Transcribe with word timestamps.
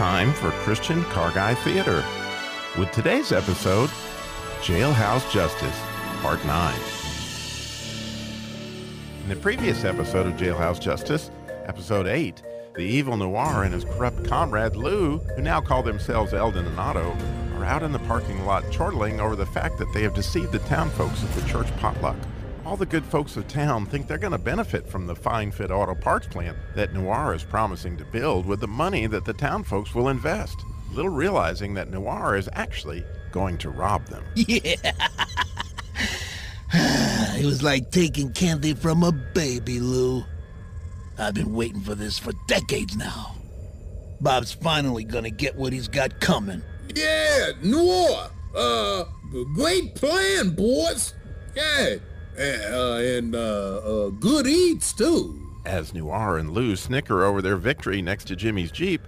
time 0.00 0.32
for 0.32 0.50
Christian 0.62 1.04
Car 1.04 1.30
Guy 1.30 1.54
Theater. 1.56 2.02
With 2.78 2.90
today's 2.90 3.32
episode, 3.32 3.90
Jailhouse 4.62 5.30
Justice, 5.30 5.78
Part 6.22 6.42
9. 6.46 6.74
In 9.22 9.28
the 9.28 9.36
previous 9.36 9.84
episode 9.84 10.26
of 10.26 10.38
Jailhouse 10.38 10.80
Justice, 10.80 11.30
Episode 11.66 12.06
8, 12.06 12.42
the 12.76 12.80
evil 12.80 13.18
Noir 13.18 13.64
and 13.64 13.74
his 13.74 13.84
corrupt 13.84 14.24
comrade 14.24 14.74
Lou, 14.74 15.18
who 15.18 15.42
now 15.42 15.60
call 15.60 15.82
themselves 15.82 16.32
Eldon 16.32 16.66
and 16.66 16.80
Otto, 16.80 17.14
are 17.56 17.66
out 17.66 17.82
in 17.82 17.92
the 17.92 17.98
parking 17.98 18.46
lot 18.46 18.64
chortling 18.70 19.20
over 19.20 19.36
the 19.36 19.44
fact 19.44 19.76
that 19.76 19.92
they 19.92 20.00
have 20.00 20.14
deceived 20.14 20.50
the 20.50 20.60
town 20.60 20.88
folks 20.92 21.22
at 21.22 21.30
the 21.32 21.46
church 21.46 21.68
potluck. 21.76 22.16
All 22.70 22.76
the 22.76 22.86
good 22.86 23.04
folks 23.04 23.36
of 23.36 23.48
town 23.48 23.84
think 23.84 24.06
they're 24.06 24.16
going 24.16 24.30
to 24.30 24.38
benefit 24.38 24.86
from 24.86 25.04
the 25.04 25.16
fine 25.16 25.50
fit 25.50 25.72
auto 25.72 25.92
parts 25.92 26.28
plant 26.28 26.56
that 26.76 26.94
Noir 26.94 27.34
is 27.34 27.42
promising 27.42 27.96
to 27.96 28.04
build 28.04 28.46
with 28.46 28.60
the 28.60 28.68
money 28.68 29.08
that 29.08 29.24
the 29.24 29.32
town 29.32 29.64
folks 29.64 29.92
will 29.92 30.08
invest, 30.08 30.56
little 30.92 31.10
realizing 31.10 31.74
that 31.74 31.90
Noir 31.90 32.36
is 32.36 32.48
actually 32.52 33.02
going 33.32 33.58
to 33.58 33.70
rob 33.70 34.06
them. 34.06 34.22
Yeah. 34.36 34.92
it 36.72 37.44
was 37.44 37.60
like 37.64 37.90
taking 37.90 38.32
candy 38.32 38.74
from 38.74 39.02
a 39.02 39.10
baby, 39.10 39.80
Lou. 39.80 40.22
I've 41.18 41.34
been 41.34 41.52
waiting 41.52 41.80
for 41.80 41.96
this 41.96 42.20
for 42.20 42.30
decades 42.46 42.96
now. 42.96 43.34
Bob's 44.20 44.52
finally 44.52 45.02
gonna 45.02 45.30
get 45.30 45.56
what 45.56 45.72
he's 45.72 45.88
got 45.88 46.20
coming. 46.20 46.62
Yeah, 46.94 47.50
Noir. 47.64 48.30
Uh, 48.54 49.04
great 49.56 49.96
plan, 49.96 50.50
boys. 50.50 51.14
Yeah, 51.56 51.96
uh, 52.40 52.98
and 53.02 53.34
uh, 53.34 53.78
uh, 53.78 54.08
good 54.10 54.46
eats 54.46 54.92
too. 54.92 55.36
As 55.64 55.92
Noir 55.92 56.38
and 56.38 56.50
Lou 56.50 56.74
snicker 56.74 57.22
over 57.24 57.42
their 57.42 57.56
victory 57.56 58.00
next 58.00 58.24
to 58.26 58.36
Jimmy's 58.36 58.72
Jeep, 58.72 59.02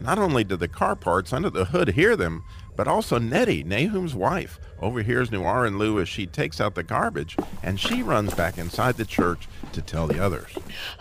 not 0.00 0.18
only 0.18 0.44
do 0.44 0.56
the 0.56 0.68
car 0.68 0.94
parts 0.94 1.32
under 1.32 1.50
the 1.50 1.64
hood 1.66 1.88
hear 1.88 2.16
them, 2.16 2.44
but 2.76 2.86
also 2.86 3.18
Nettie, 3.18 3.64
Nahum's 3.64 4.14
wife, 4.14 4.60
overhears 4.80 5.32
Noir 5.32 5.64
and 5.64 5.78
Lou 5.78 6.00
as 6.00 6.08
she 6.08 6.26
takes 6.26 6.60
out 6.60 6.74
the 6.74 6.82
garbage, 6.82 7.36
and 7.62 7.80
she 7.80 8.02
runs 8.02 8.34
back 8.34 8.58
inside 8.58 8.96
the 8.96 9.04
church 9.04 9.48
to 9.72 9.82
tell 9.82 10.06
the 10.06 10.22
others. 10.22 10.50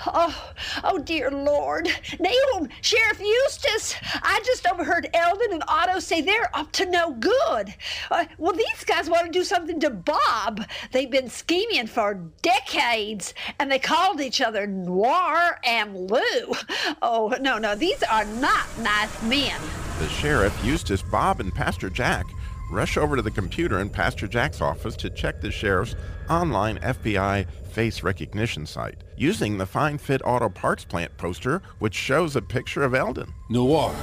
Oh, 0.06 0.52
oh 0.84 0.98
dear 0.98 1.30
Lord. 1.32 1.90
Nahum, 2.20 2.70
Sheriff 2.82 3.20
Eustace, 3.20 3.96
I 4.22 4.42
just 4.46 4.68
overheard 4.68 5.10
Eldon 5.14 5.54
and 5.54 5.64
Otto 5.68 6.00
say 6.00 6.22
they're 6.22 6.50
up 6.54 6.72
to 6.74 6.86
no 6.86 7.14
good. 7.14 7.74
Uh, 8.10 8.26
well, 8.38 8.54
these 8.54 8.84
guys 8.86 9.10
want 9.10 9.26
to 9.26 9.32
do 9.32 9.44
something 9.44 9.80
to 9.82 9.90
Bob. 9.90 10.66
They've 10.92 11.10
been 11.12 11.30
scheming 11.30 11.88
for 11.88 12.22
decades, 12.42 13.34
and 13.60 13.72
they 13.72 13.80
called 13.80 14.22
each 14.22 14.42
other 14.42 14.68
Noir 14.68 15.60
and 15.64 16.10
Lou. 16.10 16.54
Oh, 17.02 17.34
no, 17.42 17.58
no, 17.58 17.76
these 17.76 18.02
are 18.04 18.26
not 18.26 18.66
nice 18.80 19.24
men. 19.24 19.60
The 20.00 20.10
sheriff, 20.10 20.58
Eustace, 20.64 21.02
Bob, 21.02 21.40
and 21.40 21.54
Pastor 21.54 21.90
Jack 21.90 22.26
rush 22.70 22.98
over 22.98 23.16
to 23.16 23.22
the 23.22 23.32
computer 23.32 23.80
in 23.80 23.90
Pastor 23.90 24.28
Jack's 24.28 24.60
office 24.60 24.96
to 24.98 25.10
check 25.10 25.40
the 25.40 25.52
sheriff's 25.52 25.96
online 26.30 26.78
FBI 26.80 27.48
face 27.72 28.04
recognition 28.04 28.66
site 28.66 29.04
using 29.16 29.58
the 29.58 29.66
Fine 29.66 29.98
Fit 29.98 30.22
Auto 30.26 30.50
Parts 30.50 30.84
Plant 30.84 31.16
poster, 31.18 31.62
which 31.80 31.94
shows 31.94 32.36
a 32.36 32.42
picture 32.42 32.84
of 32.84 32.94
Eldon. 32.94 33.34
Noir. 33.50 33.96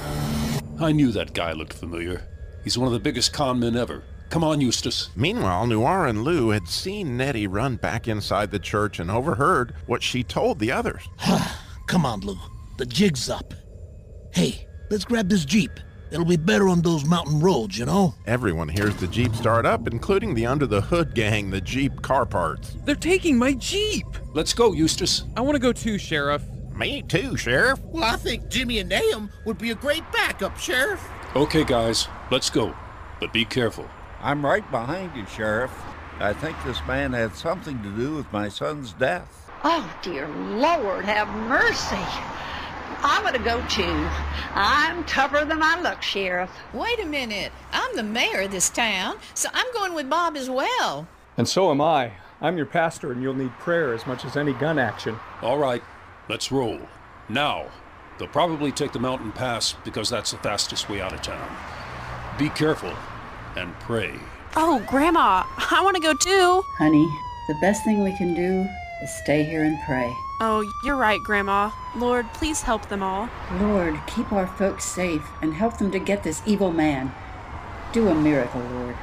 I 0.79 0.91
knew 0.91 1.11
that 1.11 1.33
guy 1.33 1.51
looked 1.51 1.73
familiar. 1.73 2.27
He's 2.63 2.77
one 2.77 2.87
of 2.87 2.93
the 2.93 2.99
biggest 2.99 3.33
con 3.33 3.59
men 3.59 3.75
ever. 3.75 4.03
Come 4.29 4.43
on, 4.43 4.61
Eustace. 4.61 5.09
Meanwhile, 5.15 5.67
Noir 5.67 6.07
and 6.07 6.23
Lou 6.23 6.49
had 6.49 6.67
seen 6.67 7.17
Nettie 7.17 7.45
run 7.45 7.75
back 7.75 8.07
inside 8.07 8.49
the 8.49 8.57
church 8.57 8.99
and 8.99 9.11
overheard 9.11 9.75
what 9.85 10.01
she 10.01 10.23
told 10.23 10.57
the 10.57 10.71
others. 10.71 11.07
Come 11.87 12.05
on, 12.05 12.21
Lou. 12.21 12.37
The 12.77 12.85
jig's 12.87 13.29
up. 13.29 13.53
Hey, 14.31 14.67
let's 14.89 15.05
grab 15.05 15.29
this 15.29 15.45
Jeep. 15.45 15.79
It'll 16.13 16.25
be 16.25 16.37
better 16.37 16.69
on 16.69 16.81
those 16.81 17.05
mountain 17.05 17.39
roads, 17.39 17.75
you 17.75 17.87
know? 17.87 18.13
Everyone 18.27 18.69
hears 18.69 18.95
the 18.97 19.07
Jeep 19.07 19.33
start 19.33 19.65
up, 19.65 19.87
including 19.87 20.35
the 20.35 20.45
under 20.45 20.67
the 20.67 20.79
hood 20.79 21.15
gang, 21.15 21.49
the 21.49 21.59
Jeep 21.59 22.03
car 22.03 22.23
parts. 22.23 22.77
They're 22.85 22.93
taking 22.93 23.35
my 23.35 23.53
Jeep! 23.53 24.05
Let's 24.31 24.53
go, 24.53 24.73
Eustace. 24.73 25.23
I 25.35 25.41
want 25.41 25.55
to 25.55 25.59
go 25.59 25.73
too, 25.73 25.97
Sheriff. 25.97 26.43
Me 26.75 27.01
too, 27.01 27.35
Sheriff. 27.35 27.79
Well, 27.85 28.03
I 28.03 28.17
think 28.17 28.47
Jimmy 28.47 28.77
and 28.77 28.89
Nahum 28.89 29.31
would 29.45 29.57
be 29.57 29.71
a 29.71 29.75
great 29.75 30.03
backup, 30.11 30.55
Sheriff. 30.59 31.03
Okay, 31.35 31.63
guys, 31.63 32.07
let's 32.29 32.51
go. 32.51 32.75
But 33.19 33.33
be 33.33 33.43
careful. 33.43 33.89
I'm 34.21 34.45
right 34.45 34.69
behind 34.69 35.15
you, 35.15 35.25
Sheriff. 35.25 35.71
I 36.19 36.31
think 36.33 36.55
this 36.63 36.79
man 36.85 37.13
had 37.13 37.35
something 37.35 37.81
to 37.81 37.89
do 37.89 38.13
with 38.13 38.31
my 38.31 38.49
son's 38.49 38.93
death. 38.93 39.49
Oh, 39.63 39.91
dear 40.03 40.27
Lord, 40.27 41.05
have 41.05 41.27
mercy. 41.49 41.97
I'm 42.99 43.21
going 43.23 43.33
to 43.33 43.39
go 43.39 43.65
too. 43.67 44.07
I'm 44.55 45.03
tougher 45.05 45.45
than 45.45 45.63
I 45.63 45.81
look, 45.81 46.01
Sheriff. 46.01 46.51
Wait 46.73 46.99
a 46.99 47.05
minute. 47.05 47.51
I'm 47.71 47.95
the 47.95 48.03
mayor 48.03 48.41
of 48.41 48.51
this 48.51 48.69
town, 48.69 49.17
so 49.33 49.49
I'm 49.53 49.71
going 49.73 49.93
with 49.93 50.09
Bob 50.09 50.35
as 50.35 50.49
well. 50.49 51.07
And 51.37 51.47
so 51.47 51.71
am 51.71 51.81
I. 51.81 52.13
I'm 52.41 52.57
your 52.57 52.65
pastor, 52.65 53.11
and 53.11 53.21
you'll 53.21 53.33
need 53.33 53.51
prayer 53.59 53.93
as 53.93 54.05
much 54.05 54.25
as 54.25 54.37
any 54.37 54.53
gun 54.53 54.77
action. 54.77 55.17
All 55.41 55.57
right, 55.57 55.83
let's 56.29 56.51
roll. 56.51 56.79
Now. 57.29 57.67
They'll 58.19 58.27
probably 58.27 58.71
take 58.71 58.91
the 58.91 58.99
mountain 58.99 59.31
pass 59.31 59.73
because 59.83 60.09
that's 60.09 60.31
the 60.31 60.37
fastest 60.37 60.87
way 60.87 61.01
out 61.01 61.13
of 61.13 61.21
town. 61.23 61.49
Be 62.37 62.49
careful 62.49 62.93
and 63.55 63.73
pray. 63.79 64.13
Oh, 64.55 64.83
Grandma, 64.87 65.43
I 65.71 65.81
want 65.83 65.95
to 65.95 66.01
go 66.01 66.13
too. 66.13 66.63
Honey, 66.77 67.07
the 67.47 67.55
best 67.59 67.83
thing 67.83 68.03
we 68.03 68.15
can 68.15 68.35
do 68.35 68.67
is 69.01 69.11
stay 69.23 69.43
here 69.43 69.63
and 69.63 69.77
pray. 69.85 70.13
Oh, 70.45 70.69
you're 70.83 70.97
right, 70.97 71.23
Grandma. 71.23 71.71
Lord, 71.95 72.25
please 72.33 72.61
help 72.61 72.89
them 72.89 73.01
all. 73.01 73.29
Lord, 73.61 73.97
keep 74.07 74.33
our 74.33 74.45
folks 74.45 74.83
safe 74.83 75.25
and 75.41 75.53
help 75.53 75.77
them 75.77 75.89
to 75.91 75.99
get 75.99 76.23
this 76.23 76.41
evil 76.45 76.69
man. 76.69 77.15
Do 77.93 78.09
a 78.09 78.13
miracle, 78.13 78.59
Lord. 78.59 78.97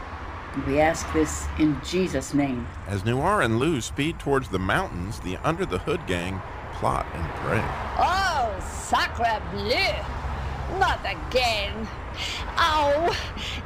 We 0.67 0.81
ask 0.81 1.11
this 1.15 1.47
in 1.59 1.81
Jesus' 1.83 2.35
name. 2.35 2.69
As 2.87 3.07
Noir 3.07 3.41
and 3.41 3.59
Lou 3.59 3.81
speed 3.81 4.19
towards 4.19 4.51
the 4.51 4.59
mountains, 4.59 5.21
the 5.21 5.39
Under 5.39 5.65
the 5.65 5.79
Hood 5.79 6.07
gang 6.07 6.43
plot 6.75 7.07
and 7.15 7.25
pray. 7.37 7.65
Oh, 7.99 8.55
sacre 8.91 9.41
bleu! 9.51 10.79
Not 10.79 11.01
again. 11.07 11.89
Oh, 12.59 13.17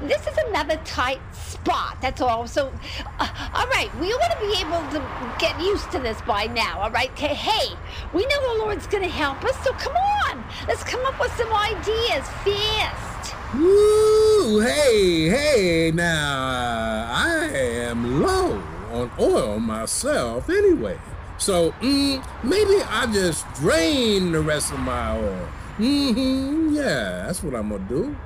this 0.02 0.26
is 0.26 0.36
another 0.48 0.76
tight 0.84 1.20
spot, 1.32 1.98
that's 2.00 2.20
all. 2.20 2.46
So, 2.46 2.72
uh, 3.18 3.50
all 3.54 3.66
right, 3.68 3.90
we 4.00 4.08
ought 4.12 4.32
to 4.32 4.40
be 4.40 4.54
able 4.60 4.80
to 4.92 5.34
get 5.38 5.58
used 5.60 5.90
to 5.92 5.98
this 5.98 6.20
by 6.22 6.46
now, 6.46 6.80
all 6.80 6.90
right? 6.90 7.10
Okay, 7.12 7.34
hey, 7.34 7.74
we 8.12 8.26
know 8.26 8.54
the 8.54 8.58
Lord's 8.64 8.86
going 8.86 9.02
to 9.02 9.08
help 9.08 9.44
us, 9.44 9.56
so 9.64 9.72
come 9.72 9.94
on. 9.94 10.44
Let's 10.68 10.84
come 10.84 11.04
up 11.06 11.18
with 11.20 11.32
some 11.36 11.52
ideas 11.52 12.26
fast. 12.44 13.34
Woo! 13.54 14.60
Hey, 14.60 15.28
hey, 15.28 15.92
now, 15.94 17.08
I 17.10 17.50
am 17.52 18.20
low 18.20 18.62
on 18.92 19.10
oil 19.18 19.58
myself 19.58 20.48
anyway. 20.50 20.98
So, 21.38 21.72
mm, 21.80 22.24
maybe 22.42 22.82
I 22.82 23.06
just 23.12 23.52
drain 23.54 24.32
the 24.32 24.40
rest 24.40 24.72
of 24.72 24.78
my 24.80 25.18
oil. 25.18 25.48
Mm-hmm, 25.78 26.74
yeah, 26.76 27.24
that's 27.26 27.42
what 27.42 27.54
I'm 27.54 27.70
gonna 27.70 27.84
do. 27.88 28.16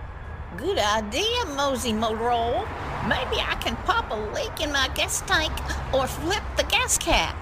Good 0.58 0.78
idea, 0.78 1.44
Mosey 1.54 1.92
Motor 1.92 2.32
Oil. 2.32 2.66
Maybe 3.06 3.36
I 3.40 3.56
can 3.60 3.76
pop 3.86 4.10
a 4.10 4.16
leak 4.34 4.60
in 4.60 4.72
my 4.72 4.88
gas 4.96 5.20
tank 5.20 5.52
or 5.94 6.08
flip 6.08 6.42
the 6.56 6.64
gas 6.64 6.98
cap. 6.98 7.36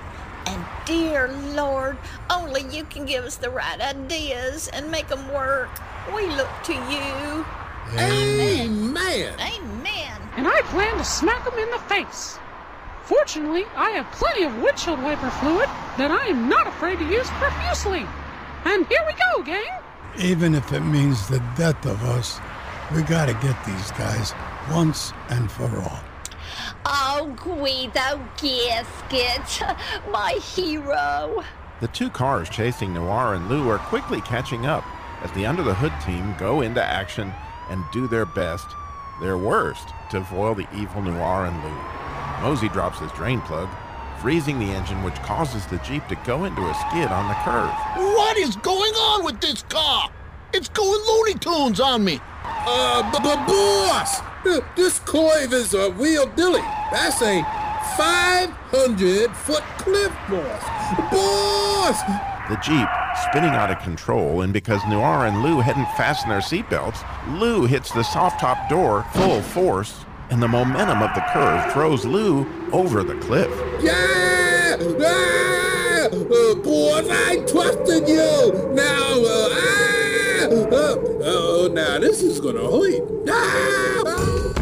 And 0.44 0.62
dear 0.84 1.28
Lord, 1.54 1.96
only 2.28 2.64
you 2.70 2.84
can 2.84 3.06
give 3.06 3.24
us 3.24 3.36
the 3.36 3.48
right 3.48 3.80
ideas 3.80 4.68
and 4.68 4.90
make 4.90 5.08
them 5.08 5.32
work. 5.32 5.70
We 6.14 6.26
look 6.26 6.50
to 6.64 6.74
you. 6.74 7.46
Amen. 7.98 8.94
Amen. 9.40 10.20
And 10.36 10.46
I 10.46 10.60
plan 10.66 10.98
to 10.98 11.04
smack 11.04 11.42
them 11.46 11.58
in 11.58 11.70
the 11.70 11.78
face. 11.88 12.38
Fortunately, 13.04 13.64
I 13.76 13.92
have 13.92 14.12
plenty 14.12 14.42
of 14.42 14.60
windshield 14.60 15.02
wiper 15.02 15.30
fluid 15.40 15.70
that 15.96 16.10
I 16.10 16.26
am 16.26 16.50
not 16.50 16.66
afraid 16.66 16.98
to 16.98 17.08
use 17.08 17.28
profusely. 17.30 18.04
And 18.66 18.86
here 18.88 19.06
we 19.06 19.14
go, 19.14 19.42
gang. 19.42 19.80
Even 20.18 20.54
if 20.54 20.70
it 20.74 20.80
means 20.80 21.26
the 21.28 21.42
death 21.56 21.86
of 21.86 22.02
us, 22.02 22.40
we 22.94 23.02
gotta 23.02 23.34
get 23.34 23.56
these 23.64 23.90
guys 23.92 24.32
once 24.70 25.12
and 25.30 25.50
for 25.50 25.68
all. 25.78 26.00
Oh, 26.84 27.34
Guido 27.36 28.24
Gasket, 28.36 29.76
my 30.10 30.32
hero. 30.32 31.42
The 31.80 31.88
two 31.88 32.10
cars 32.10 32.48
chasing 32.48 32.94
Noir 32.94 33.34
and 33.34 33.48
Lou 33.48 33.68
are 33.68 33.78
quickly 33.78 34.20
catching 34.20 34.66
up 34.66 34.84
as 35.22 35.32
the 35.32 35.46
Under 35.46 35.62
the 35.62 35.74
Hood 35.74 35.92
team 36.04 36.34
go 36.38 36.60
into 36.60 36.82
action 36.82 37.32
and 37.70 37.84
do 37.92 38.06
their 38.06 38.26
best, 38.26 38.66
their 39.20 39.36
worst, 39.36 39.88
to 40.10 40.24
foil 40.24 40.54
the 40.54 40.68
evil 40.74 41.02
Noir 41.02 41.46
and 41.46 41.64
Lou. 41.64 42.46
Mosey 42.48 42.68
drops 42.68 43.00
his 43.00 43.10
drain 43.12 43.40
plug, 43.40 43.68
freezing 44.20 44.58
the 44.58 44.66
engine, 44.66 45.02
which 45.02 45.16
causes 45.16 45.66
the 45.66 45.78
Jeep 45.78 46.06
to 46.08 46.16
go 46.24 46.44
into 46.44 46.62
a 46.62 46.74
skid 46.74 47.08
on 47.08 47.28
the 47.28 47.34
curve. 47.42 47.72
What 47.96 48.36
is 48.36 48.56
going 48.56 48.94
on 48.94 49.24
with 49.24 49.40
this 49.40 49.62
car? 49.64 50.10
It's 50.52 50.68
going 50.68 51.00
Looney 51.06 51.34
Tunes 51.34 51.80
on 51.80 52.04
me. 52.04 52.20
Uh, 52.66 53.46
boss! 53.46 54.20
This 54.76 54.98
Clive 55.00 55.52
is 55.52 55.74
a 55.74 55.90
real 55.92 56.26
dilly. 56.26 56.62
That's 56.92 57.20
a 57.22 57.42
500 57.96 59.30
foot 59.36 59.62
cliff, 59.78 60.12
boss. 60.28 61.10
Boss! 61.10 62.02
the 62.48 62.56
Jeep 62.56 62.88
spinning 63.28 63.50
out 63.50 63.70
of 63.70 63.78
control, 63.80 64.42
and 64.42 64.52
because 64.52 64.80
Noir 64.86 65.26
and 65.26 65.42
Lou 65.42 65.60
hadn't 65.60 65.86
fastened 65.96 66.30
their 66.30 66.40
seatbelts, 66.40 67.04
Lou 67.38 67.66
hits 67.66 67.90
the 67.90 68.04
soft 68.04 68.40
top 68.40 68.68
door 68.68 69.04
full 69.14 69.42
force, 69.42 70.04
and 70.30 70.40
the 70.40 70.48
momentum 70.48 71.02
of 71.02 71.14
the 71.14 71.24
curve 71.32 71.72
throws 71.72 72.04
Lou 72.04 72.46
over 72.72 73.02
the 73.02 73.16
cliff. 73.16 73.50
Yeah! 73.82 74.76
Ah! 75.00 76.06
Uh, 76.06 76.54
boys, 76.54 77.08
I 77.10 77.44
trusted 77.48 78.08
you! 78.08 78.70
Now, 78.74 79.14
uh, 79.24 79.48
ah! 79.52 79.85
Oh, 80.48 81.68
now 81.72 81.98
this 81.98 82.22
is 82.22 82.40
gonna 82.40 82.60
hurt. 82.60 83.02
Ah! 83.28 84.52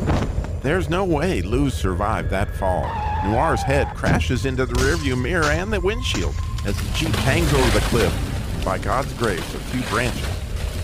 There's 0.63 0.89
no 0.89 1.05
way 1.05 1.43
Lou 1.43 1.69
survived 1.69 2.31
that 2.31 2.55
fall. 2.57 2.85
Noir's 3.25 3.63
head 3.63 3.89
crashes 3.95 4.47
into 4.47 4.65
the 4.65 4.75
rearview 4.75 5.21
mirror 5.21 5.45
and 5.45 5.71
the 5.73 5.81
windshield 5.81 6.35
as 6.65 6.77
the 6.77 6.97
Jeep 6.97 7.15
hangs 7.17 7.53
over 7.53 7.71
the 7.79 7.85
cliff. 7.87 8.65
By 8.65 8.79
God's 8.79 9.13
grace, 9.15 9.55
a 9.55 9.59
few 9.59 9.83
branches. 9.91 10.27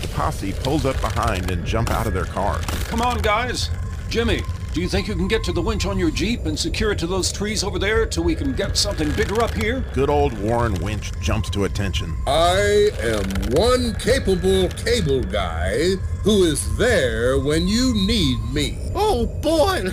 The 0.01 0.07
posse 0.09 0.53
pulls 0.53 0.85
up 0.85 1.01
behind 1.01 1.49
and 1.49 1.65
jump 1.65 1.89
out 1.89 2.05
of 2.05 2.13
their 2.13 2.25
car. 2.25 2.59
Come 2.89 3.01
on, 3.01 3.21
guys. 3.21 3.71
Jimmy, 4.09 4.43
do 4.73 4.79
you 4.79 4.87
think 4.87 5.07
you 5.07 5.15
can 5.15 5.27
get 5.27 5.43
to 5.43 5.51
the 5.51 5.61
winch 5.61 5.85
on 5.85 5.99
your 5.99 6.11
Jeep 6.11 6.45
and 6.45 6.57
secure 6.57 6.93
it 6.93 6.99
to 6.99 7.07
those 7.07 7.31
trees 7.31 7.61
over 7.63 7.77
there 7.77 8.05
till 8.05 8.23
we 8.23 8.35
can 8.35 8.53
get 8.53 8.77
something 8.77 9.11
bigger 9.11 9.41
up 9.41 9.53
here? 9.53 9.83
Good 9.93 10.09
old 10.09 10.37
Warren 10.39 10.73
Winch 10.75 11.11
jumps 11.19 11.49
to 11.51 11.65
attention. 11.65 12.15
I 12.25 12.89
am 13.01 13.23
one 13.51 13.93
capable 13.95 14.69
cable 14.69 15.23
guy 15.23 15.95
who 16.23 16.43
is 16.43 16.77
there 16.77 17.37
when 17.37 17.67
you 17.67 17.93
need 17.93 18.39
me. 18.53 18.77
Oh 18.95 19.25
boy, 19.25 19.89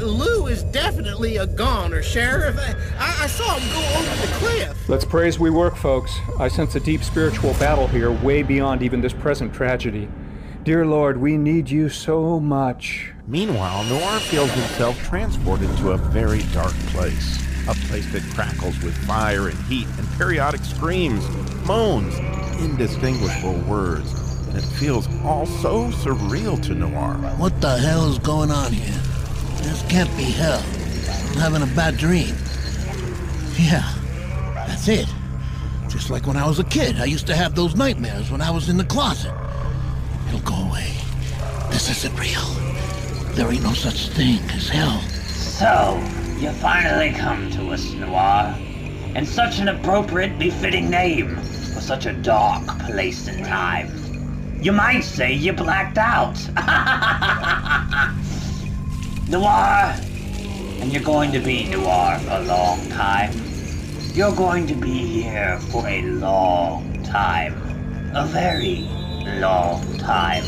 Lou 0.00 0.46
is 0.46 0.62
definitely 0.62 1.36
a 1.36 1.46
goner, 1.46 2.02
Sheriff. 2.02 2.56
I, 2.98 3.24
I 3.24 3.26
saw 3.26 3.58
him 3.58 3.72
go 3.74 3.98
over 3.98 4.26
the 4.26 4.32
cliff. 4.38 4.88
Let's 4.88 5.04
pray 5.04 5.28
as 5.28 5.38
we 5.38 5.50
work, 5.50 5.76
folks. 5.76 6.16
I 6.38 6.48
sense 6.48 6.74
a 6.76 6.80
deep 6.80 7.04
spiritual 7.04 7.52
battle 7.54 7.88
here, 7.88 8.10
way 8.10 8.42
beyond 8.42 8.82
even 8.82 9.02
this 9.02 9.12
present 9.12 9.52
tragedy. 9.52 10.08
Dear 10.64 10.86
Lord, 10.86 11.20
we 11.20 11.36
need 11.36 11.68
you 11.68 11.90
so 11.90 12.40
much. 12.40 13.12
Meanwhile, 13.26 13.84
Noir 13.84 14.18
feels 14.18 14.50
himself 14.50 14.98
transported 15.04 15.68
to 15.76 15.90
a 15.90 15.98
very 15.98 16.42
dark 16.54 16.72
place. 16.88 17.38
A 17.68 17.74
place 17.88 18.10
that 18.12 18.22
crackles 18.34 18.82
with 18.82 18.96
fire 19.06 19.48
and 19.48 19.58
heat 19.64 19.86
and 19.98 20.08
periodic 20.16 20.64
screams, 20.64 21.28
moans, 21.66 22.16
indistinguishable 22.62 23.58
words. 23.68 24.10
And 24.48 24.56
it 24.56 24.62
feels 24.62 25.06
all 25.22 25.44
so 25.44 25.90
surreal 25.90 26.62
to 26.62 26.74
Noir. 26.74 27.12
What 27.36 27.60
the 27.60 27.76
hell 27.76 28.10
is 28.10 28.18
going 28.18 28.50
on 28.50 28.72
here? 28.72 29.02
This 29.58 29.82
can't 29.90 30.16
be 30.16 30.22
hell. 30.22 30.64
I'm 31.32 31.40
having 31.40 31.60
a 31.60 31.74
bad 31.76 31.98
dream. 31.98 32.34
Yeah, 33.58 33.86
that's 34.66 34.88
it. 34.88 35.12
Just 35.88 36.08
like 36.08 36.26
when 36.26 36.38
I 36.38 36.48
was 36.48 36.58
a 36.58 36.64
kid, 36.64 36.96
I 36.96 37.04
used 37.04 37.26
to 37.26 37.36
have 37.36 37.54
those 37.54 37.76
nightmares 37.76 38.30
when 38.30 38.40
I 38.40 38.50
was 38.50 38.70
in 38.70 38.78
the 38.78 38.84
closet. 38.84 39.34
It'll 40.34 40.50
go 40.50 40.68
away. 40.68 40.90
This 41.70 41.88
isn't 41.90 42.18
real. 42.18 42.42
There 43.34 43.52
ain't 43.52 43.62
no 43.62 43.72
such 43.72 44.08
thing 44.08 44.40
as 44.50 44.68
hell. 44.68 45.00
So, 45.28 45.96
you 46.40 46.50
finally 46.50 47.12
come 47.12 47.52
to 47.52 47.70
us, 47.70 47.92
Noir. 47.92 48.52
And 49.14 49.28
such 49.28 49.60
an 49.60 49.68
appropriate, 49.68 50.36
befitting 50.36 50.90
name 50.90 51.36
for 51.36 51.80
such 51.80 52.06
a 52.06 52.12
dark 52.12 52.66
place 52.80 53.28
and 53.28 53.46
time. 53.46 54.58
You 54.60 54.72
might 54.72 55.02
say 55.02 55.32
you 55.32 55.52
blacked 55.52 55.98
out. 55.98 56.34
Noir, 59.28 59.94
and 60.80 60.92
you're 60.92 61.00
going 61.00 61.30
to 61.30 61.38
be 61.38 61.68
Noir 61.68 62.18
for 62.18 62.32
a 62.32 62.42
long 62.42 62.88
time. 62.88 63.40
You're 64.14 64.34
going 64.34 64.66
to 64.66 64.74
be 64.74 65.22
here 65.22 65.60
for 65.70 65.86
a 65.86 66.02
long 66.02 67.04
time. 67.04 67.54
A 68.16 68.26
very 68.26 68.88
long 69.40 69.98
time. 69.98 70.44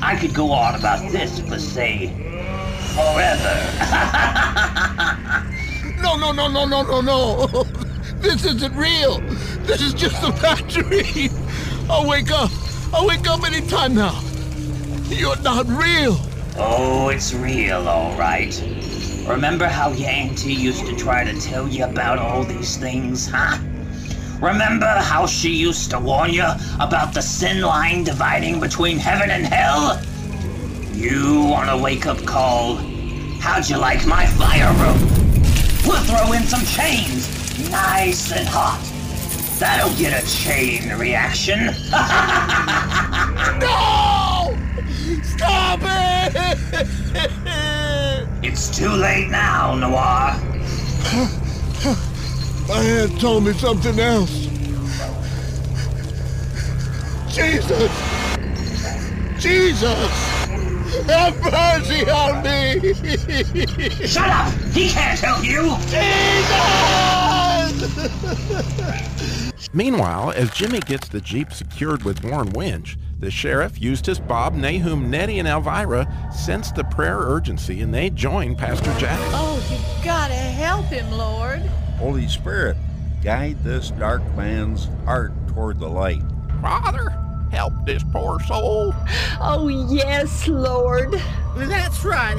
I 0.00 0.16
could 0.16 0.34
go 0.34 0.52
on 0.52 0.74
about 0.74 1.10
this 1.10 1.40
for, 1.40 1.58
say, 1.58 2.08
forever. 2.94 3.54
No, 6.00 6.16
no, 6.16 6.30
no, 6.32 6.48
no, 6.48 6.64
no, 6.64 6.82
no, 6.82 7.00
no. 7.00 7.64
This 8.20 8.44
isn't 8.44 8.74
real. 8.74 9.18
This 9.66 9.80
is 9.80 9.94
just 9.94 10.22
a 10.22 10.32
bad 10.40 10.66
dream. 10.68 11.30
I'll 11.90 12.08
wake 12.08 12.30
up. 12.30 12.50
I'll 12.92 13.06
wake 13.06 13.28
up 13.28 13.44
anytime 13.44 13.94
now. 13.94 14.20
You're 15.08 15.40
not 15.42 15.66
real. 15.66 16.18
Oh, 16.56 17.10
it's 17.10 17.34
real, 17.34 17.86
all 17.88 18.16
right. 18.16 18.54
Remember 19.26 19.66
how 19.66 19.90
your 19.90 20.08
auntie 20.08 20.54
used 20.54 20.86
to 20.86 20.96
try 20.96 21.24
to 21.24 21.40
tell 21.40 21.68
you 21.68 21.84
about 21.84 22.18
all 22.18 22.44
these 22.44 22.76
things, 22.76 23.28
huh? 23.28 23.58
Remember 24.40 24.86
how 24.86 25.26
she 25.26 25.50
used 25.50 25.90
to 25.90 25.98
warn 25.98 26.32
you 26.32 26.46
about 26.78 27.12
the 27.12 27.20
sin 27.20 27.60
line 27.60 28.04
dividing 28.04 28.60
between 28.60 28.96
heaven 28.96 29.30
and 29.30 29.44
hell? 29.44 30.00
You 30.92 31.44
want 31.44 31.70
a 31.70 31.76
wake-up 31.76 32.24
call? 32.24 32.76
How'd 33.40 33.68
you 33.68 33.78
like 33.78 34.06
my 34.06 34.26
fire 34.26 34.72
room? 34.74 34.98
We'll 35.84 36.02
throw 36.04 36.32
in 36.34 36.44
some 36.44 36.64
chains, 36.66 37.28
nice 37.70 38.30
and 38.30 38.46
hot. 38.48 38.80
That'll 39.58 39.96
get 39.96 40.22
a 40.22 40.26
chain 40.28 40.96
reaction. 40.96 41.66
no! 43.58 44.56
Stop 45.22 45.80
it! 45.82 46.86
It's 48.40 48.76
too 48.76 48.88
late 48.88 49.28
now, 49.30 49.74
Noir. 49.74 50.34
My 52.68 52.82
aunt 52.82 53.18
told 53.18 53.44
me 53.44 53.54
something 53.54 53.98
else. 53.98 54.46
Jesus! 57.34 57.90
Jesus! 59.38 60.28
Have 61.06 61.40
mercy 61.40 62.10
on 62.10 62.42
me! 62.42 62.92
Shut 64.06 64.28
up! 64.28 64.52
He 64.72 64.90
can't 64.90 65.18
help 65.18 65.42
you! 65.42 65.76
Jesus! 67.78 67.98
Meanwhile, 69.72 70.32
as 70.32 70.50
Jimmy 70.50 70.80
gets 70.80 71.08
the 71.08 71.22
Jeep 71.22 71.54
secured 71.54 72.02
with 72.02 72.22
Warren 72.22 72.50
Winch, 72.50 72.98
the 73.18 73.30
sheriff, 73.30 73.80
Eustace, 73.80 74.18
Bob, 74.18 74.52
Nahum, 74.54 75.10
Nettie, 75.10 75.38
and 75.38 75.48
Elvira 75.48 76.06
sense 76.30 76.70
the 76.72 76.84
prayer 76.84 77.18
urgency 77.18 77.80
and 77.80 77.94
they 77.94 78.10
join 78.10 78.54
Pastor 78.54 78.94
Jack. 78.98 79.18
Oh, 79.32 79.58
you 79.70 80.04
gotta 80.04 80.34
help 80.34 80.86
him, 80.86 81.10
Lord. 81.10 81.62
Holy 81.98 82.28
Spirit, 82.28 82.76
guide 83.24 83.62
this 83.64 83.90
dark 83.90 84.22
man's 84.36 84.88
heart 85.04 85.32
toward 85.48 85.80
the 85.80 85.88
light. 85.88 86.22
Father, 86.62 87.10
help 87.50 87.72
this 87.84 88.04
poor 88.12 88.38
soul. 88.40 88.94
Oh, 89.40 89.66
yes, 89.90 90.46
Lord. 90.46 91.14
That's 91.56 92.04
right. 92.04 92.38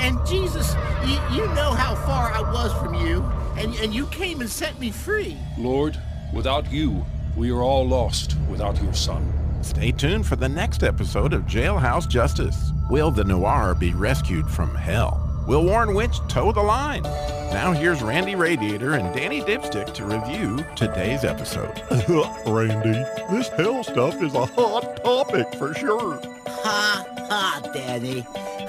And 0.00 0.18
Jesus, 0.26 0.74
you, 1.06 1.18
you 1.34 1.46
know 1.54 1.72
how 1.72 1.94
far 1.94 2.30
I 2.30 2.42
was 2.52 2.72
from 2.74 2.94
you, 2.94 3.22
and, 3.56 3.74
and 3.76 3.94
you 3.94 4.06
came 4.08 4.42
and 4.42 4.50
set 4.50 4.78
me 4.78 4.90
free. 4.90 5.38
Lord, 5.56 5.98
without 6.34 6.70
you, 6.70 7.06
we 7.36 7.50
are 7.50 7.62
all 7.62 7.88
lost 7.88 8.36
without 8.50 8.80
your 8.82 8.92
son. 8.92 9.32
Stay 9.62 9.92
tuned 9.92 10.26
for 10.26 10.36
the 10.36 10.48
next 10.48 10.82
episode 10.82 11.32
of 11.32 11.46
Jailhouse 11.46 12.06
Justice. 12.06 12.70
Will 12.90 13.10
the 13.10 13.24
Noir 13.24 13.74
be 13.74 13.94
rescued 13.94 14.48
from 14.50 14.74
hell? 14.74 15.23
Will 15.46 15.62
Warren 15.62 15.94
Winch 15.94 16.26
toe 16.26 16.52
the 16.52 16.62
line? 16.62 17.02
Now 17.02 17.72
here's 17.72 18.02
Randy 18.02 18.34
Radiator 18.34 18.94
and 18.94 19.14
Danny 19.14 19.42
Dipstick 19.42 19.92
to 19.92 20.06
review 20.06 20.64
today's 20.74 21.22
episode. 21.22 21.82
Randy, 22.46 23.04
this 23.30 23.48
hell 23.48 23.84
stuff 23.84 24.22
is 24.22 24.34
a 24.34 24.46
hot 24.46 25.04
topic 25.04 25.54
for 25.56 25.74
sure. 25.74 26.18
Ha 26.46 27.06
ha, 27.28 27.60
Danny. 27.74 28.24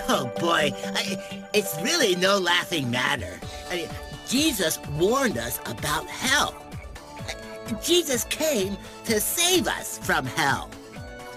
Oh 0.10 0.30
boy, 0.38 0.72
I, 0.74 1.46
it's 1.54 1.82
really 1.82 2.18
no 2.18 2.38
laughing 2.38 2.92
matter. 2.92 3.40
I 3.70 3.76
mean, 3.78 3.90
Jesus 4.28 4.78
warned 4.98 5.38
us 5.38 5.60
about 5.68 6.06
hell. 6.08 6.54
Jesus 7.82 8.26
came 8.26 8.76
to 9.06 9.22
save 9.22 9.68
us 9.68 9.98
from 10.00 10.26
hell. 10.26 10.70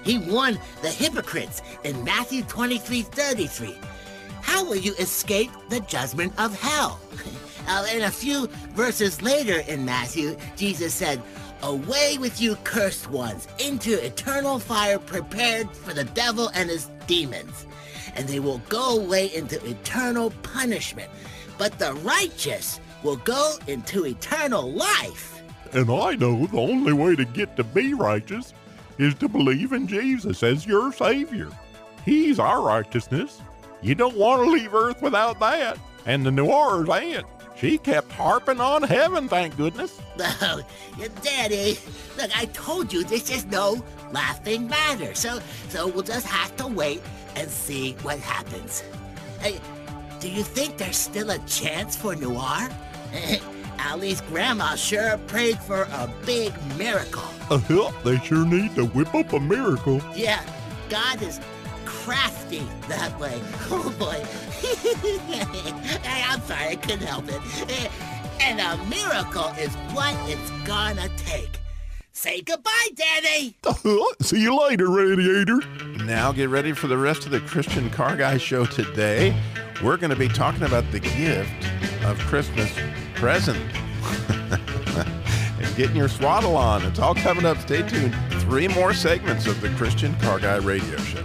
He 0.02 0.18
warned 0.18 0.58
the 0.82 0.90
hypocrites 0.90 1.62
in 1.84 2.02
Matthew 2.02 2.42
23 2.42 3.02
33. 3.02 3.78
How 4.48 4.64
will 4.64 4.76
you 4.76 4.94
escape 4.94 5.50
the 5.68 5.80
judgment 5.80 6.32
of 6.38 6.58
hell? 6.58 6.98
Uh, 7.70 7.84
and 7.90 8.04
a 8.04 8.10
few 8.10 8.46
verses 8.72 9.20
later 9.20 9.58
in 9.68 9.84
Matthew, 9.84 10.38
Jesus 10.56 10.94
said, 10.94 11.20
Away 11.62 12.16
with 12.18 12.40
you, 12.40 12.56
cursed 12.64 13.10
ones, 13.10 13.46
into 13.58 14.02
eternal 14.02 14.58
fire 14.58 14.98
prepared 14.98 15.70
for 15.72 15.92
the 15.92 16.04
devil 16.04 16.50
and 16.54 16.70
his 16.70 16.88
demons. 17.06 17.66
And 18.14 18.26
they 18.26 18.40
will 18.40 18.62
go 18.70 18.98
away 18.98 19.34
into 19.34 19.62
eternal 19.68 20.30
punishment. 20.42 21.10
But 21.58 21.78
the 21.78 21.92
righteous 21.92 22.80
will 23.02 23.16
go 23.16 23.56
into 23.66 24.06
eternal 24.06 24.72
life. 24.72 25.42
And 25.74 25.90
I 25.90 26.14
know 26.14 26.46
the 26.46 26.56
only 26.56 26.94
way 26.94 27.16
to 27.16 27.26
get 27.26 27.54
to 27.56 27.64
be 27.64 27.92
righteous 27.92 28.54
is 28.96 29.14
to 29.16 29.28
believe 29.28 29.74
in 29.74 29.86
Jesus 29.86 30.42
as 30.42 30.66
your 30.66 30.90
Savior. 30.90 31.50
He's 32.06 32.38
our 32.38 32.62
righteousness. 32.62 33.42
You 33.82 33.94
don't 33.94 34.16
want 34.16 34.42
to 34.42 34.50
leave 34.50 34.74
Earth 34.74 35.00
without 35.02 35.38
that. 35.40 35.78
And 36.06 36.24
the 36.24 36.30
Noirs 36.30 36.88
aunt, 36.88 37.26
She 37.56 37.78
kept 37.78 38.10
harping 38.12 38.60
on 38.60 38.82
heaven, 38.82 39.28
thank 39.28 39.56
goodness. 39.56 40.00
Oh, 40.40 40.62
Daddy, 41.22 41.78
look, 42.16 42.36
I 42.36 42.46
told 42.46 42.92
you 42.92 43.04
this 43.04 43.30
is 43.30 43.46
no 43.46 43.84
laughing 44.10 44.66
matter. 44.68 45.14
So, 45.14 45.38
so 45.68 45.86
we'll 45.86 46.02
just 46.02 46.26
have 46.26 46.56
to 46.56 46.66
wait 46.66 47.02
and 47.36 47.48
see 47.48 47.92
what 48.02 48.18
happens. 48.18 48.82
Hey, 49.40 49.60
do 50.18 50.28
you 50.28 50.42
think 50.42 50.76
there's 50.76 50.96
still 50.96 51.30
a 51.30 51.38
chance 51.40 51.94
for 51.94 52.16
Noir? 52.16 52.68
Allie's 53.78 54.20
grandma 54.22 54.74
sure 54.74 55.18
prayed 55.28 55.58
for 55.60 55.82
a 55.82 56.10
big 56.26 56.52
miracle. 56.76 57.22
Uh, 57.48 57.58
they 58.04 58.18
sure 58.18 58.44
need 58.44 58.74
to 58.74 58.86
whip 58.86 59.14
up 59.14 59.32
a 59.32 59.40
miracle. 59.40 60.02
Yeah, 60.16 60.42
God 60.90 61.22
is 61.22 61.40
crafty 62.08 62.66
that 62.88 63.18
way. 63.20 63.40
Oh 63.70 63.94
boy. 63.98 64.24
hey, 66.02 66.24
I'm 66.26 66.40
sorry, 66.40 66.68
I 66.68 66.76
couldn't 66.76 67.06
help 67.06 67.26
it. 67.28 67.40
Eh, 67.68 67.88
and 68.40 68.60
a 68.60 68.82
miracle 68.88 69.48
is 69.58 69.74
what 69.92 70.14
it's 70.26 70.50
gonna 70.66 71.08
take. 71.18 71.58
Say 72.12 72.40
goodbye, 72.40 72.88
Daddy. 72.94 73.54
See 74.22 74.40
you 74.40 74.58
later, 74.58 74.90
Radiator. 74.90 75.60
Now 76.04 76.32
get 76.32 76.48
ready 76.48 76.72
for 76.72 76.86
the 76.86 76.96
rest 76.96 77.26
of 77.26 77.30
the 77.30 77.40
Christian 77.40 77.90
Car 77.90 78.16
Guy 78.16 78.38
show 78.38 78.64
today. 78.64 79.38
We're 79.84 79.98
going 79.98 80.10
to 80.10 80.16
be 80.16 80.28
talking 80.28 80.62
about 80.62 80.90
the 80.90 80.98
gift 80.98 81.52
of 82.04 82.18
Christmas 82.20 82.72
present. 83.14 83.60
and 84.40 85.76
getting 85.76 85.94
your 85.94 86.08
swaddle 86.08 86.56
on. 86.56 86.82
It's 86.86 86.98
all 86.98 87.14
coming 87.14 87.44
up. 87.44 87.58
Stay 87.58 87.86
tuned. 87.86 88.16
Three 88.42 88.66
more 88.66 88.92
segments 88.94 89.46
of 89.46 89.60
the 89.60 89.68
Christian 89.76 90.12
Car 90.16 90.40
Guy 90.40 90.56
radio 90.56 90.96
show. 90.96 91.24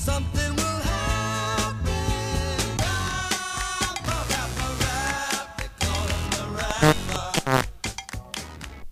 Something 0.00 0.56
will 0.56 0.80
happen. 0.80 1.00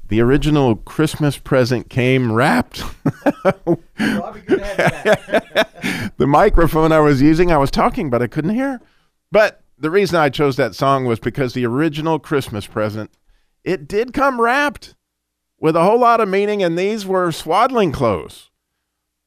The 0.08 0.20
original 0.20 0.76
Christmas 0.76 1.38
present 1.38 1.88
came 1.90 2.32
wrapped. 2.32 2.82
the 3.04 3.78
microphone 6.18 6.92
I 6.92 7.00
was 7.00 7.22
using, 7.22 7.50
I 7.50 7.56
was 7.58 7.70
talking, 7.70 8.10
but 8.10 8.22
I 8.22 8.26
couldn't 8.26 8.54
hear. 8.54 8.80
But 9.32 9.62
the 9.78 9.90
reason 9.90 10.16
I 10.16 10.28
chose 10.28 10.56
that 10.56 10.74
song 10.74 11.04
was 11.04 11.18
because 11.18 11.54
the 11.54 11.66
original 11.66 12.18
Christmas 12.18 12.66
present, 12.66 13.10
it 13.64 13.88
did 13.88 14.12
come 14.12 14.40
wrapped 14.40 14.94
with 15.60 15.76
a 15.76 15.82
whole 15.82 15.98
lot 15.98 16.20
of 16.20 16.28
meaning, 16.28 16.62
and 16.62 16.78
these 16.78 17.06
were 17.06 17.32
swaddling 17.32 17.92
clothes. 17.92 18.50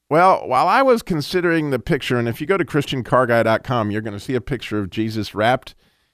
Well, 0.09 0.47
while 0.47 0.67
I 0.67 0.81
was 0.81 1.01
considering 1.01 1.69
the 1.69 1.79
picture, 1.79 2.17
and 2.17 2.27
if 2.27 2.41
you 2.41 2.47
go 2.47 2.57
to 2.57 2.65
ChristianCarGuy.com, 2.65 3.91
you're 3.91 4.01
going 4.01 4.13
to 4.13 4.19
see 4.19 4.35
a 4.35 4.41
picture 4.41 4.79
of 4.79 4.89
Jesus 4.89 5.33
wrapped 5.33 5.73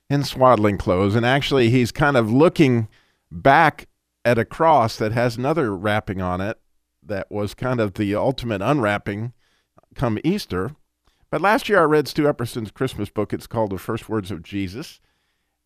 in 0.10 0.24
swaddling 0.24 0.78
clothes, 0.78 1.16
and 1.16 1.26
actually, 1.26 1.70
he's 1.70 1.92
kind 1.92 2.16
of 2.16 2.32
looking 2.32 2.88
back 3.32 3.88
at 4.24 4.38
a 4.38 4.46
cross 4.46 4.98
that 4.98 5.12
has 5.12 5.38
another 5.38 5.76
wrapping 5.76 6.22
on 6.22 6.42
it 6.42 6.60
that 7.02 7.32
was 7.32 7.54
kind 7.54 7.80
of 7.80 7.94
the 7.94 8.14
ultimate 8.16 8.62
unwrapping 8.62 9.34
come 9.96 10.20
Easter. 10.24 10.76
But 11.30 11.42
last 11.42 11.68
year 11.68 11.80
I 11.80 11.84
read 11.84 12.08
Stu 12.08 12.28
Epperson's 12.28 12.72
Christmas 12.72 13.10
book. 13.10 13.34
It's 13.34 13.48
called 13.48 13.72
The 13.72 13.78
First 13.78 14.08
Words 14.08 14.32
of 14.32 14.44
Jesus. 14.44 15.02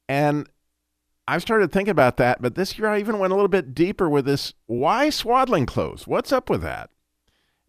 And 0.10 0.50
I 1.31 1.38
started 1.38 1.71
thinking 1.71 1.93
about 1.93 2.17
that, 2.17 2.41
but 2.41 2.55
this 2.55 2.77
year 2.77 2.89
I 2.89 3.00
even 3.00 3.17
went 3.17 3.31
a 3.31 3.38
little 3.38 3.47
bit 3.47 3.73
deeper 3.73 4.09
with 4.09 4.25
this. 4.25 4.53
Why 4.65 5.09
swaddling 5.09 5.65
clothes? 5.65 6.05
What's 6.05 6.33
up 6.33 6.50
with 6.50 6.61
that? 6.61 6.89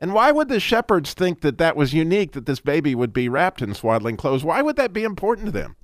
And 0.00 0.12
why 0.12 0.33
would 0.33 0.49
the 0.49 0.59
shepherds 0.59 1.14
think 1.14 1.42
that 1.42 1.59
that 1.59 1.76
was 1.76 1.95
unique, 1.95 2.33
that 2.33 2.47
this 2.47 2.59
baby 2.59 2.97
would 2.97 3.12
be 3.12 3.28
wrapped 3.28 3.62
in 3.62 3.73
swaddling 3.73 4.16
clothes? 4.16 4.42
Why 4.42 4.62
would 4.62 4.75
that 4.75 4.92
be 4.92 5.04
important 5.04 5.47
to 5.47 5.52
them? 5.52 5.76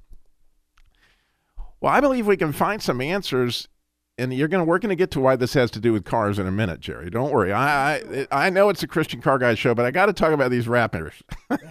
Well, 1.80 1.92
I 1.92 2.00
believe 2.00 2.26
we 2.26 2.36
can 2.36 2.52
find 2.52 2.82
some 2.82 3.00
answers 3.00 3.68
and 4.18 4.34
you're 4.34 4.48
going 4.48 4.60
to 4.60 4.68
we're 4.68 4.80
going 4.80 4.88
to 4.88 4.96
get 4.96 5.12
to 5.12 5.20
why 5.20 5.36
this 5.36 5.54
has 5.54 5.70
to 5.70 5.78
do 5.78 5.92
with 5.92 6.04
cars 6.04 6.40
in 6.40 6.48
a 6.48 6.50
minute, 6.50 6.80
Jerry. 6.80 7.10
Don't 7.10 7.30
worry. 7.30 7.52
I 7.52 7.98
I, 7.98 8.26
I 8.32 8.50
know 8.50 8.70
it's 8.70 8.82
a 8.82 8.88
Christian 8.88 9.20
car 9.20 9.38
guy 9.38 9.54
show, 9.54 9.72
but 9.76 9.86
I 9.86 9.92
got 9.92 10.06
to 10.06 10.12
talk 10.12 10.32
about 10.32 10.50
these 10.50 10.66
rappers. 10.66 11.14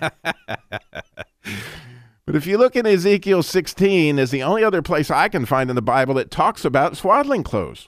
but 2.28 2.36
if 2.36 2.46
you 2.46 2.58
look 2.58 2.76
in 2.76 2.86
Ezekiel 2.86 3.42
16, 3.42 4.20
is 4.20 4.32
the 4.32 4.44
only 4.44 4.62
other 4.62 4.82
place 4.82 5.10
I 5.10 5.30
can 5.30 5.46
find 5.46 5.70
in 5.70 5.78
the 5.78 5.82
Bible 5.82 6.14
that 6.16 6.30
talks 6.30 6.66
about 6.66 6.98
swaddling 6.98 7.42
clothes. 7.42 7.88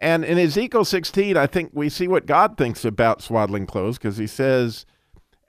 And 0.00 0.24
in 0.24 0.38
Ezekiel 0.38 0.84
16, 0.84 1.36
I 1.36 1.48
think 1.48 1.72
we 1.74 1.88
see 1.88 2.06
what 2.06 2.26
God 2.26 2.56
thinks 2.56 2.84
about 2.84 3.20
swaddling 3.20 3.66
clothes 3.66 3.98
because 3.98 4.18
he 4.18 4.28
says, 4.28 4.86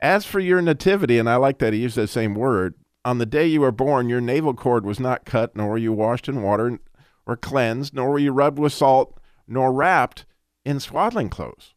As 0.02 0.26
for 0.26 0.40
your 0.40 0.64
nativity, 0.64 1.20
and 1.20 1.30
I 1.30 1.36
like 1.36 1.60
that 1.60 1.74
he 1.74 1.84
used 1.84 1.96
that 1.98 2.08
same 2.08 2.34
word, 2.34 2.74
on 3.06 3.20
the 3.20 3.28
day 3.28 3.46
you 3.46 3.62
were 3.62 3.72
born, 3.72 4.10
your 4.10 4.20
navel 4.20 4.56
cord 4.56 4.84
was 4.84 5.00
not 5.00 5.26
cut, 5.26 5.56
nor 5.56 5.70
were 5.70 5.78
you 5.78 5.94
washed 5.94 6.28
in 6.28 6.42
water, 6.42 6.80
or 7.28 7.38
cleansed, 7.38 7.94
nor 7.94 8.10
were 8.10 8.20
you 8.20 8.32
rubbed 8.32 8.58
with 8.58 8.74
salt, 8.74 9.20
nor 9.48 9.72
wrapped 9.72 10.26
in 10.66 10.80
swaddling 10.80 11.30
clothes. 11.30 11.76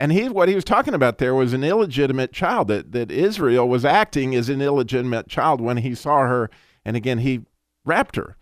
And 0.00 0.10
he, 0.10 0.28
what 0.28 0.48
he 0.48 0.54
was 0.54 0.64
talking 0.64 0.94
about 0.94 1.18
there 1.18 1.34
was 1.34 1.52
an 1.52 1.62
illegitimate 1.62 2.32
child, 2.32 2.68
that, 2.68 2.92
that 2.92 3.10
Israel 3.10 3.68
was 3.68 3.84
acting 3.84 4.34
as 4.34 4.48
an 4.48 4.62
illegitimate 4.62 5.28
child 5.28 5.60
when 5.60 5.76
he 5.76 5.94
saw 5.94 6.26
her, 6.26 6.50
and 6.84 6.96
again, 6.96 7.18
he 7.18 7.42
wrapped 7.84 8.16
her. 8.16 8.36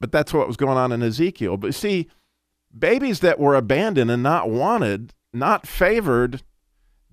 But 0.00 0.12
that's 0.12 0.32
what 0.32 0.46
was 0.46 0.56
going 0.56 0.78
on 0.78 0.92
in 0.92 1.02
Ezekiel. 1.02 1.56
But 1.56 1.74
see, 1.74 2.08
babies 2.76 3.20
that 3.20 3.40
were 3.40 3.56
abandoned 3.56 4.10
and 4.10 4.22
not 4.22 4.48
wanted, 4.48 5.12
not 5.32 5.66
favored, 5.66 6.42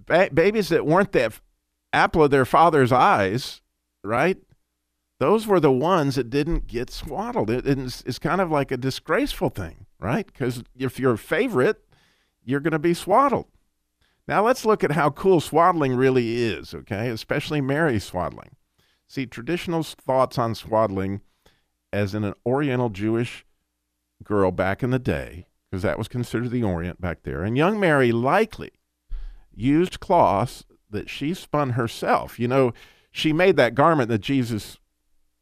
ba- 0.05 0.29
babies 0.31 0.69
that 0.69 0.85
weren't 0.85 1.11
the 1.11 1.33
apple 1.91 2.23
of 2.23 2.31
their 2.31 2.45
father's 2.45 2.91
eyes, 2.91 3.61
right? 4.03 4.37
those 5.19 5.47
were 5.47 5.59
the 5.59 5.71
ones 5.71 6.15
that 6.15 6.29
didn't 6.29 6.67
get 6.67 6.89
swaddled. 6.89 7.49
It, 7.49 7.67
it's, 7.67 8.03
it's 8.05 8.19
kind 8.19 8.41
of 8.41 8.51
like 8.51 8.71
a 8.71 8.77
disgraceful 8.77 9.49
thing, 9.49 9.85
right? 9.99 10.25
Because 10.25 10.63
if 10.77 10.99
you're 10.99 11.13
a 11.13 11.17
favorite, 11.17 11.83
you're 12.47 12.61
going 12.61 12.71
to 12.71 12.79
be 12.79 12.93
swaddled. 12.93 13.45
Now 14.25 14.43
let's 14.45 14.65
look 14.65 14.83
at 14.83 14.93
how 14.93 15.09
cool 15.09 15.41
swaddling 15.41 15.95
really 15.95 16.43
is, 16.43 16.73
okay? 16.73 17.09
Especially 17.09 17.59
Mary's 17.61 18.05
swaddling. 18.05 18.55
See, 19.05 19.25
traditional 19.25 19.83
thoughts 19.83 20.37
on 20.37 20.55
swaddling 20.55 21.21
as 21.91 22.15
in 22.15 22.23
an 22.23 22.33
Oriental 22.45 22.89
Jewish 22.89 23.45
girl 24.23 24.51
back 24.51 24.81
in 24.81 24.91
the 24.91 24.99
day, 24.99 25.47
because 25.69 25.83
that 25.83 25.97
was 25.97 26.07
considered 26.07 26.51
the 26.51 26.63
Orient 26.63 27.01
back 27.01 27.23
there. 27.23 27.43
And 27.43 27.57
young 27.57 27.79
Mary 27.79 28.11
likely 28.11 28.71
used 29.53 29.99
cloths 29.99 30.63
that 30.89 31.09
she 31.09 31.33
spun 31.33 31.71
herself. 31.71 32.39
You 32.39 32.47
know, 32.47 32.73
she 33.11 33.33
made 33.33 33.57
that 33.57 33.75
garment 33.75 34.09
that 34.09 34.19
Jesus 34.19 34.77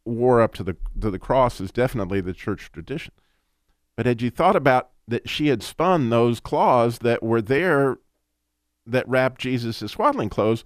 wore 0.05 0.41
up 0.41 0.53
to 0.55 0.63
the 0.63 0.77
to 0.99 1.11
the 1.11 1.19
cross 1.19 1.59
is 1.59 1.71
definitely 1.71 2.21
the 2.21 2.33
church 2.33 2.71
tradition. 2.71 3.13
But 3.95 4.05
had 4.05 4.21
you 4.21 4.29
thought 4.29 4.55
about 4.55 4.89
that 5.07 5.29
she 5.29 5.47
had 5.47 5.63
spun 5.63 6.09
those 6.09 6.39
cloths 6.39 6.97
that 6.99 7.23
were 7.23 7.41
there 7.41 7.97
that 8.85 9.07
wrapped 9.07 9.41
Jesus' 9.41 9.91
swaddling 9.91 10.29
clothes, 10.29 10.63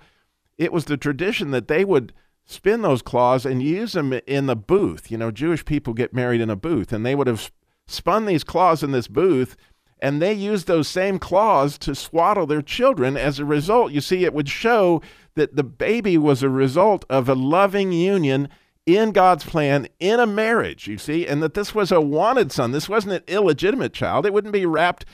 it 0.57 0.73
was 0.73 0.85
the 0.85 0.97
tradition 0.97 1.51
that 1.51 1.67
they 1.67 1.85
would 1.85 2.13
spin 2.45 2.81
those 2.81 3.01
cloths 3.01 3.45
and 3.45 3.61
use 3.61 3.93
them 3.93 4.13
in 4.25 4.47
the 4.47 4.55
booth. 4.55 5.11
You 5.11 5.17
know, 5.17 5.31
Jewish 5.31 5.63
people 5.63 5.93
get 5.93 6.13
married 6.13 6.41
in 6.41 6.49
a 6.49 6.55
booth, 6.55 6.91
and 6.91 7.05
they 7.05 7.15
would 7.15 7.27
have 7.27 7.51
spun 7.87 8.25
these 8.25 8.43
cloths 8.43 8.83
in 8.83 8.91
this 8.91 9.07
booth, 9.07 9.55
and 10.01 10.21
they 10.21 10.33
used 10.33 10.67
those 10.67 10.87
same 10.87 11.19
cloths 11.19 11.77
to 11.79 11.93
swaddle 11.93 12.47
their 12.47 12.61
children. 12.61 13.15
As 13.17 13.37
a 13.37 13.45
result, 13.45 13.91
you 13.91 14.01
see, 14.01 14.25
it 14.25 14.33
would 14.33 14.49
show 14.49 15.01
that 15.35 15.55
the 15.55 15.63
baby 15.63 16.17
was 16.17 16.41
a 16.41 16.49
result 16.49 17.05
of 17.09 17.29
a 17.29 17.35
loving 17.35 17.91
union 17.91 18.49
in 18.85 19.11
God's 19.11 19.43
plan 19.43 19.87
in 19.99 20.19
a 20.19 20.25
marriage, 20.25 20.87
you 20.87 20.97
see, 20.97 21.27
and 21.27 21.43
that 21.43 21.53
this 21.53 21.75
was 21.75 21.91
a 21.91 22.01
wanted 22.01 22.51
son. 22.51 22.71
This 22.71 22.89
wasn't 22.89 23.13
an 23.13 23.23
illegitimate 23.27 23.93
child. 23.93 24.25
It 24.25 24.33
wouldn't 24.33 24.53
be 24.53 24.65
wrapped 24.65 25.05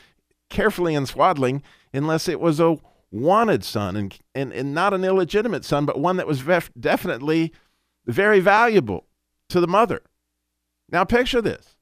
carefully 0.49 0.95
in 0.95 1.05
swaddling 1.05 1.63
unless 1.93 2.27
it 2.27 2.39
was 2.39 2.59
a 2.59 2.77
wanted 3.11 3.63
son 3.63 3.95
and, 3.95 4.17
and, 4.33 4.53
and 4.53 4.73
not 4.73 4.93
an 4.93 5.03
illegitimate 5.03 5.65
son, 5.65 5.85
but 5.85 5.99
one 5.99 6.17
that 6.17 6.27
was 6.27 6.43
definitely 6.79 7.51
very 8.05 8.39
valuable 8.39 9.07
to 9.49 9.59
the 9.59 9.67
mother. 9.67 10.01
Now, 10.89 11.03
picture 11.03 11.41
this. 11.41 11.75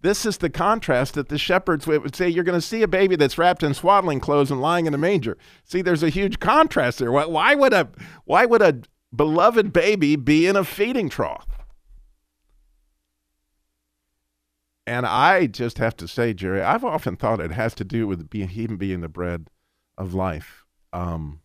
This 0.00 0.24
is 0.24 0.38
the 0.38 0.50
contrast 0.50 1.14
that 1.14 1.28
the 1.28 1.38
shepherds 1.38 1.86
would 1.86 2.14
say 2.14 2.28
you're 2.28 2.44
going 2.44 2.58
to 2.58 2.66
see 2.66 2.82
a 2.82 2.88
baby 2.88 3.16
that's 3.16 3.36
wrapped 3.36 3.64
in 3.64 3.74
swaddling 3.74 4.20
clothes 4.20 4.50
and 4.50 4.60
lying 4.60 4.86
in 4.86 4.94
a 4.94 4.98
manger. 4.98 5.36
See, 5.64 5.82
there's 5.82 6.04
a 6.04 6.08
huge 6.08 6.38
contrast 6.38 7.00
there. 7.00 7.10
Why 7.10 7.56
would 7.56 7.72
a 7.72 7.88
why 8.24 8.46
would 8.46 8.62
a 8.62 8.80
beloved 9.14 9.72
baby 9.72 10.16
be 10.16 10.46
in 10.46 10.56
a 10.56 10.64
feeding 10.64 11.08
trough? 11.08 11.46
And 14.86 15.04
I 15.04 15.46
just 15.46 15.76
have 15.78 15.96
to 15.98 16.08
say, 16.08 16.32
Jerry, 16.32 16.62
I've 16.62 16.84
often 16.84 17.16
thought 17.16 17.40
it 17.40 17.50
has 17.50 17.74
to 17.74 17.84
do 17.84 18.06
with 18.06 18.30
being, 18.30 18.48
him 18.48 18.78
being 18.78 19.02
the 19.02 19.08
bread 19.08 19.50
of 19.98 20.14
life. 20.14 20.64
Um, 20.94 21.40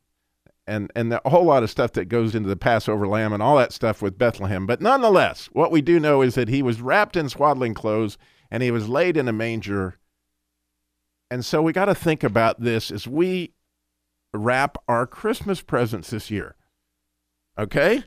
and 0.66 0.92
and 0.96 1.12
a 1.12 1.30
whole 1.30 1.44
lot 1.44 1.64
of 1.64 1.70
stuff 1.70 1.92
that 1.94 2.06
goes 2.06 2.36
into 2.36 2.48
the 2.48 2.56
Passover 2.56 3.08
lamb 3.08 3.34
and 3.34 3.44
all 3.44 3.58
that 3.58 3.74
stuff 3.74 4.02
with 4.02 4.18
Bethlehem. 4.18 4.66
But 4.66 4.82
nonetheless, 4.82 5.50
what 5.52 5.72
we 5.72 5.82
do 5.82 6.00
know 6.00 6.22
is 6.22 6.36
that 6.36 6.48
he 6.48 6.62
was 6.62 6.82
wrapped 6.82 7.18
in 7.18 7.28
swaddling 7.28 7.74
clothes 7.74 8.18
and 8.50 8.64
he 8.64 8.72
was 8.72 8.88
laid 8.88 9.18
in 9.18 9.28
a 9.28 9.34
manger. 9.34 10.00
And 11.30 11.44
so 11.44 11.62
we 11.62 11.74
got 11.74 11.86
to 11.86 11.96
think 11.96 12.24
about 12.24 12.62
this 12.62 12.92
as 12.92 13.08
we 13.08 13.54
wrap 14.34 14.78
our 14.88 15.06
Christmas 15.06 15.62
presents 15.62 16.12
this 16.12 16.32
year. 16.32 16.56
Okay? 17.58 18.04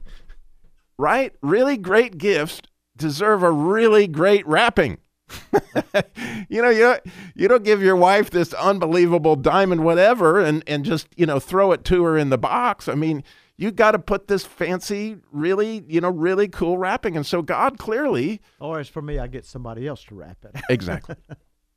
Right? 0.98 1.32
Really 1.42 1.76
great 1.76 2.18
gifts 2.18 2.62
deserve 2.96 3.42
a 3.42 3.50
really 3.50 4.06
great 4.06 4.46
wrapping. 4.46 4.98
you 6.48 6.62
know, 6.62 6.70
you 6.70 6.94
you 7.34 7.48
don't 7.48 7.64
give 7.64 7.82
your 7.82 7.96
wife 7.96 8.30
this 8.30 8.54
unbelievable 8.54 9.34
diamond 9.34 9.84
whatever 9.84 10.38
and 10.40 10.62
and 10.66 10.84
just, 10.84 11.08
you 11.16 11.26
know, 11.26 11.40
throw 11.40 11.72
it 11.72 11.84
to 11.84 12.04
her 12.04 12.16
in 12.16 12.30
the 12.30 12.38
box. 12.38 12.88
I 12.88 12.94
mean, 12.94 13.24
you 13.56 13.70
got 13.70 13.92
to 13.92 13.98
put 13.98 14.28
this 14.28 14.44
fancy, 14.44 15.16
really, 15.32 15.84
you 15.88 16.00
know, 16.00 16.10
really 16.10 16.46
cool 16.48 16.78
wrapping. 16.78 17.16
And 17.16 17.26
so 17.26 17.42
God 17.42 17.78
clearly 17.78 18.40
Or 18.60 18.78
as 18.78 18.88
for 18.88 19.02
me, 19.02 19.18
I 19.18 19.26
get 19.26 19.44
somebody 19.44 19.86
else 19.86 20.04
to 20.04 20.14
wrap 20.14 20.44
it. 20.44 20.60
Exactly. 20.70 21.16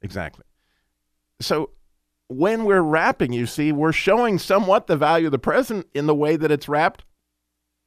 exactly. 0.01 0.43
So 1.41 1.71
when 2.27 2.65
we're 2.65 2.81
wrapping, 2.81 3.33
you 3.33 3.45
see, 3.47 3.71
we're 3.71 3.91
showing 3.91 4.37
somewhat 4.37 4.87
the 4.87 4.97
value 4.97 5.27
of 5.27 5.31
the 5.31 5.39
present 5.39 5.87
in 5.93 6.05
the 6.05 6.15
way 6.15 6.35
that 6.35 6.51
it's 6.51 6.69
wrapped, 6.69 7.03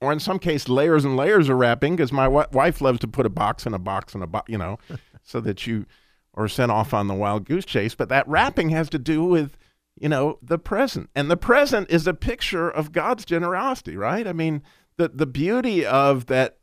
or 0.02 0.12
in 0.12 0.18
some 0.18 0.38
case, 0.38 0.68
layers 0.68 1.04
and 1.04 1.16
layers 1.16 1.48
of 1.48 1.56
wrapping, 1.58 1.96
because 1.96 2.12
my 2.12 2.24
wi- 2.24 2.48
wife 2.52 2.80
loves 2.80 2.98
to 3.00 3.08
put 3.08 3.24
a 3.24 3.30
box 3.30 3.66
in 3.66 3.72
a 3.72 3.78
box 3.78 4.14
in 4.14 4.22
a 4.22 4.26
box, 4.26 4.50
you 4.50 4.58
know, 4.58 4.78
so 5.22 5.40
that 5.40 5.66
you 5.66 5.86
are 6.34 6.48
sent 6.48 6.72
off 6.72 6.92
on 6.92 7.06
the 7.06 7.14
wild 7.14 7.44
goose 7.44 7.64
chase. 7.64 7.94
But 7.94 8.08
that 8.08 8.26
wrapping 8.26 8.70
has 8.70 8.90
to 8.90 8.98
do 8.98 9.22
with, 9.24 9.56
you 9.98 10.08
know, 10.08 10.38
the 10.42 10.58
present. 10.58 11.10
And 11.14 11.30
the 11.30 11.36
present 11.36 11.90
is 11.90 12.06
a 12.06 12.14
picture 12.14 12.68
of 12.68 12.92
God's 12.92 13.24
generosity, 13.24 13.96
right? 13.96 14.26
I 14.26 14.32
mean, 14.32 14.62
the, 14.96 15.08
the 15.08 15.26
beauty 15.26 15.86
of 15.86 16.26
that 16.26 16.58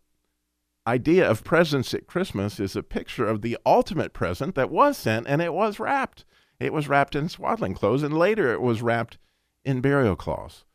idea 0.85 1.29
of 1.29 1.43
presents 1.43 1.93
at 1.93 2.07
Christmas 2.07 2.59
is 2.59 2.75
a 2.75 2.83
picture 2.83 3.27
of 3.27 3.41
the 3.41 3.57
ultimate 3.65 4.11
present 4.11 4.55
that 4.55 4.71
was 4.71 4.97
sent 4.97 5.27
and 5.27 5.41
it 5.41 5.53
was 5.53 5.79
wrapped. 5.79 6.25
It 6.59 6.73
was 6.73 6.87
wrapped 6.87 7.15
in 7.15 7.29
swaddling 7.29 7.73
clothes 7.73 8.03
and 8.03 8.17
later 8.17 8.51
it 8.51 8.61
was 8.61 8.81
wrapped 8.81 9.17
in 9.63 9.81
burial 9.81 10.15
cloths. 10.15 10.65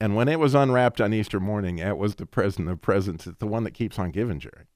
And 0.00 0.16
when 0.16 0.28
it 0.28 0.40
was 0.40 0.54
unwrapped 0.54 1.00
on 1.00 1.12
Easter 1.12 1.38
morning, 1.38 1.78
it 1.78 1.98
was 1.98 2.14
the 2.14 2.26
present 2.26 2.68
of 2.68 2.80
presents. 2.80 3.26
It's 3.26 3.38
the 3.38 3.46
one 3.46 3.64
that 3.64 3.72
keeps 3.74 3.98
on 3.98 4.10
giving, 4.10 4.40
Jerry. 4.40 4.66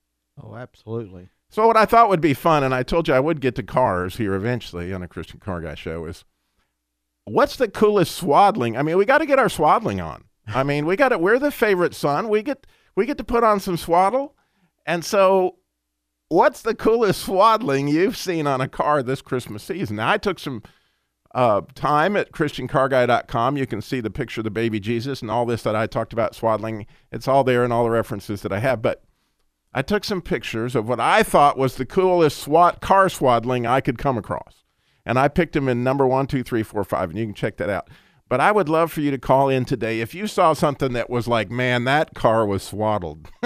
Oh, 0.42 0.54
absolutely. 0.54 1.28
So 1.48 1.66
what 1.66 1.76
I 1.76 1.86
thought 1.86 2.08
would 2.08 2.20
be 2.20 2.34
fun, 2.34 2.62
and 2.62 2.74
I 2.74 2.82
told 2.82 3.08
you 3.08 3.14
I 3.14 3.20
would 3.20 3.40
get 3.40 3.54
to 3.54 3.62
cars 3.62 4.16
here 4.16 4.34
eventually 4.34 4.92
on 4.92 5.02
a 5.02 5.08
Christian 5.08 5.40
Car 5.40 5.60
Guy 5.60 5.74
show, 5.74 6.04
is 6.04 6.24
what's 7.24 7.56
the 7.56 7.68
coolest 7.68 8.14
swaddling? 8.14 8.76
I 8.76 8.82
mean, 8.82 8.98
we 8.98 9.04
got 9.04 9.18
to 9.18 9.26
get 9.26 9.38
our 9.38 9.48
swaddling 9.48 10.00
on. 10.00 10.24
I 10.46 10.62
mean, 10.62 10.84
we 10.84 10.96
got 10.96 11.10
to. 11.10 11.18
We're 11.18 11.38
the 11.38 11.50
favorite 11.50 11.94
son. 11.94 12.28
We 12.28 12.42
get 12.42 12.66
we 12.96 13.06
get 13.06 13.16
to 13.18 13.24
put 13.24 13.44
on 13.44 13.60
some 13.60 13.78
swaddle, 13.78 14.34
and 14.84 15.04
so 15.04 15.56
what's 16.28 16.60
the 16.60 16.74
coolest 16.74 17.22
swaddling 17.22 17.88
you've 17.88 18.16
seen 18.16 18.46
on 18.46 18.60
a 18.60 18.68
car 18.68 19.02
this 19.02 19.22
Christmas 19.22 19.62
season? 19.62 19.96
Now, 19.96 20.10
I 20.10 20.18
took 20.18 20.38
some 20.38 20.62
uh, 21.34 21.62
time 21.74 22.16
at 22.16 22.32
ChristianCarGuy.com. 22.32 23.56
You 23.56 23.66
can 23.66 23.82
see 23.82 24.00
the 24.00 24.10
picture 24.10 24.40
of 24.40 24.44
the 24.44 24.50
baby 24.50 24.80
Jesus 24.80 25.20
and 25.20 25.30
all 25.30 25.44
this 25.44 25.62
that 25.64 25.76
I 25.76 25.86
talked 25.86 26.12
about 26.12 26.34
swaddling. 26.34 26.86
It's 27.12 27.28
all 27.28 27.44
there 27.44 27.64
and 27.64 27.72
all 27.72 27.84
the 27.84 27.90
references 27.90 28.42
that 28.42 28.52
I 28.52 28.60
have, 28.60 28.80
but. 28.80 29.02
I 29.76 29.82
took 29.82 30.04
some 30.04 30.22
pictures 30.22 30.76
of 30.76 30.86
what 30.88 31.00
I 31.00 31.24
thought 31.24 31.58
was 31.58 31.74
the 31.74 31.84
coolest 31.84 32.38
SWAT 32.38 32.80
car 32.80 33.08
swaddling 33.08 33.66
I 33.66 33.80
could 33.80 33.98
come 33.98 34.16
across. 34.16 34.62
And 35.04 35.18
I 35.18 35.26
picked 35.26 35.54
them 35.54 35.68
in 35.68 35.82
number 35.82 36.06
one, 36.06 36.28
two, 36.28 36.44
three, 36.44 36.62
four, 36.62 36.84
five, 36.84 37.10
and 37.10 37.18
you 37.18 37.24
can 37.26 37.34
check 37.34 37.56
that 37.56 37.68
out. 37.68 37.90
But 38.28 38.40
I 38.40 38.52
would 38.52 38.68
love 38.68 38.92
for 38.92 39.00
you 39.00 39.10
to 39.10 39.18
call 39.18 39.48
in 39.48 39.64
today 39.64 40.00
if 40.00 40.14
you 40.14 40.26
saw 40.26 40.52
something 40.54 40.92
that 40.94 41.10
was 41.10 41.28
like, 41.28 41.50
man, 41.50 41.84
that 41.84 42.14
car 42.14 42.46
was 42.46 42.62
swaddled. 42.62 43.28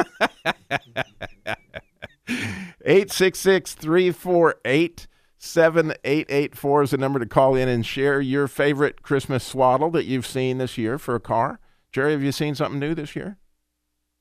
866 2.29 3.75
348 3.75 5.07
7884 5.39 6.83
is 6.83 6.91
the 6.91 6.99
number 6.99 7.19
to 7.19 7.27
call 7.27 7.55
in 7.55 7.69
and 7.69 7.85
share 7.87 8.21
your 8.21 8.49
favorite 8.49 9.03
Christmas 9.03 9.45
swaddle 9.45 9.91
that 9.93 10.05
you've 10.05 10.27
seen 10.27 10.59
this 10.59 10.77
year 10.77 10.99
for 10.99 11.15
a 11.15 11.21
car. 11.21 11.61
Jerry, 11.93 12.13
have 12.13 12.23
you 12.23 12.33
seen 12.33 12.55
something 12.55 12.79
new 12.81 12.95
this 12.95 13.15
year? 13.17 13.39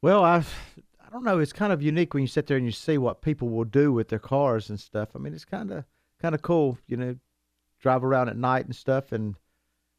Well, 0.01 0.23
I 0.23 0.37
I 0.37 1.09
don't 1.11 1.23
know. 1.23 1.39
It's 1.39 1.53
kind 1.53 1.73
of 1.73 1.81
unique 1.81 2.13
when 2.13 2.21
you 2.21 2.27
sit 2.27 2.47
there 2.47 2.57
and 2.57 2.65
you 2.65 2.71
see 2.71 2.97
what 2.97 3.21
people 3.21 3.49
will 3.49 3.63
do 3.65 3.91
with 3.91 4.09
their 4.09 4.19
cars 4.19 4.69
and 4.69 4.79
stuff. 4.79 5.09
I 5.15 5.19
mean, 5.19 5.33
it's 5.33 5.45
kind 5.45 5.71
of 5.71 5.85
kind 6.21 6.35
of 6.35 6.41
cool, 6.41 6.77
you 6.87 6.97
know, 6.97 7.15
drive 7.79 8.03
around 8.03 8.29
at 8.29 8.37
night 8.37 8.65
and 8.65 8.75
stuff, 8.75 9.11
and 9.11 9.35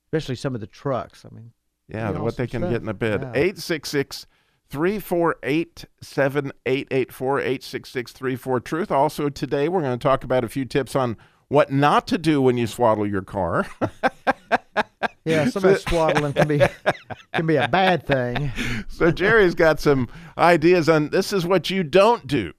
especially 0.07 0.37
some 0.37 0.55
of 0.55 0.61
the 0.61 0.67
trucks. 0.67 1.25
I 1.25 1.35
mean, 1.35 1.53
Yeah, 1.89 2.11
what 2.13 2.37
they 2.37 2.47
can 2.47 2.63
stuff. 2.63 2.71
get 2.71 2.81
in 2.81 2.87
the 2.87 2.95
bed. 2.95 3.23
Yeah. 3.23 3.31
866 3.35 4.27
348 4.27 4.29
7884 4.71 7.41
866 7.41 8.13
34 8.13 8.61
Truth. 8.61 8.91
Also, 8.91 9.29
today 9.29 9.69
we're 9.69 9.83
going 9.83 9.99
to 9.99 10.03
talk 10.03 10.25
about 10.25 10.45
a 10.45 10.49
few 10.49 10.65
tips 10.65 10.95
on 10.95 11.17
what 11.49 11.73
not 11.73 12.07
to 12.09 12.19
do 12.19 12.43
when 12.43 12.57
you 12.57 12.67
swaddle 12.67 13.07
your 13.07 13.23
car. 13.23 13.67
Yeah, 15.25 15.49
some 15.51 15.65
of 15.65 15.73
that 15.73 15.81
swaddling 15.83 16.33
can 16.33 16.49
be 16.49 16.63
can 17.35 17.47
be 17.47 17.57
a 17.57 17.69
bad 17.69 18.07
thing. 18.07 18.51
so, 18.89 19.11
Jerry's 19.11 19.55
got 19.55 19.79
some 19.79 20.09
ideas 20.39 20.89
on 20.89 21.11
this 21.11 21.35
is 21.35 21.45
what 21.45 21.69
you 21.69 21.83
don't 21.83 22.27
do 22.27 22.55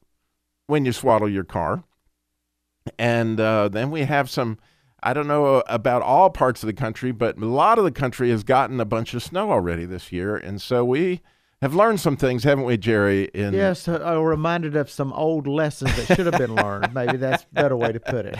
when 0.67 0.85
you 0.85 0.91
swaddle 0.91 1.29
your 1.29 1.43
car. 1.43 1.83
And 2.97 3.39
uh, 3.39 3.69
then 3.69 3.91
we 3.91 4.01
have 4.01 4.29
some, 4.29 4.57
I 5.01 5.13
don't 5.13 5.27
know 5.27 5.63
about 5.67 6.01
all 6.01 6.29
parts 6.29 6.63
of 6.63 6.67
the 6.67 6.73
country, 6.73 7.11
but 7.11 7.37
a 7.37 7.45
lot 7.45 7.77
of 7.77 7.85
the 7.85 7.91
country 7.91 8.29
has 8.29 8.43
gotten 8.43 8.79
a 8.79 8.85
bunch 8.85 9.13
of 9.13 9.23
snow 9.23 9.51
already 9.51 9.85
this 9.85 10.11
year. 10.11 10.37
And 10.37 10.61
so 10.61 10.85
we 10.85 11.21
have 11.61 11.75
learned 11.75 11.99
some 11.99 12.15
things, 12.15 12.43
haven't 12.43 12.63
we, 12.63 12.77
Jerry? 12.77 13.25
In 13.33 13.53
Yes, 13.53 13.87
uh, 13.87 13.95
I 13.97 14.13
reminded 14.13 14.75
of 14.75 14.89
some 14.89 15.11
old 15.13 15.47
lessons 15.47 15.95
that 15.95 16.15
should 16.15 16.25
have 16.25 16.37
been 16.37 16.55
learned. 16.55 16.93
Maybe 16.93 17.17
that's 17.17 17.43
a 17.43 17.53
better 17.53 17.75
way 17.75 17.91
to 17.91 17.99
put 17.99 18.25
it. 18.25 18.37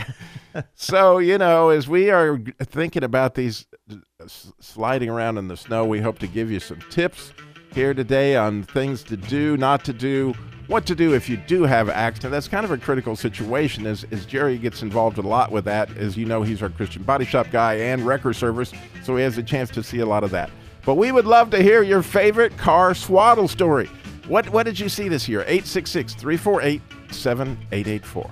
so 0.74 1.18
you 1.18 1.38
know 1.38 1.68
as 1.68 1.88
we 1.88 2.10
are 2.10 2.38
thinking 2.60 3.04
about 3.04 3.34
these 3.34 3.66
uh, 3.90 3.96
sliding 4.26 5.08
around 5.08 5.38
in 5.38 5.48
the 5.48 5.56
snow 5.56 5.84
we 5.84 6.00
hope 6.00 6.18
to 6.18 6.26
give 6.26 6.50
you 6.50 6.60
some 6.60 6.80
tips 6.90 7.32
here 7.72 7.94
today 7.94 8.36
on 8.36 8.62
things 8.64 9.02
to 9.04 9.16
do 9.16 9.56
not 9.56 9.84
to 9.84 9.92
do 9.92 10.34
what 10.66 10.86
to 10.86 10.94
do 10.94 11.14
if 11.14 11.28
you 11.28 11.36
do 11.36 11.62
have 11.64 11.88
accident 11.88 12.32
that's 12.32 12.48
kind 12.48 12.64
of 12.64 12.70
a 12.70 12.78
critical 12.78 13.14
situation 13.14 13.86
as, 13.86 14.04
as 14.10 14.26
jerry 14.26 14.58
gets 14.58 14.82
involved 14.82 15.18
a 15.18 15.22
lot 15.22 15.52
with 15.52 15.64
that 15.64 15.94
as 15.96 16.16
you 16.16 16.24
know 16.24 16.42
he's 16.42 16.62
our 16.62 16.70
christian 16.70 17.02
body 17.02 17.24
shop 17.24 17.46
guy 17.50 17.74
and 17.74 18.06
wrecker 18.06 18.32
service 18.32 18.72
so 19.04 19.16
he 19.16 19.22
has 19.22 19.38
a 19.38 19.42
chance 19.42 19.70
to 19.70 19.82
see 19.82 20.00
a 20.00 20.06
lot 20.06 20.24
of 20.24 20.30
that 20.30 20.50
but 20.84 20.94
we 20.94 21.12
would 21.12 21.26
love 21.26 21.50
to 21.50 21.62
hear 21.62 21.82
your 21.82 22.02
favorite 22.02 22.56
car 22.56 22.94
swaddle 22.94 23.48
story. 23.48 23.90
What, 24.28 24.48
what 24.50 24.64
did 24.64 24.78
you 24.78 24.88
see 24.88 25.08
this 25.08 25.28
year? 25.28 25.40
866 25.40 26.14
348 26.14 26.80
7884 27.10 28.30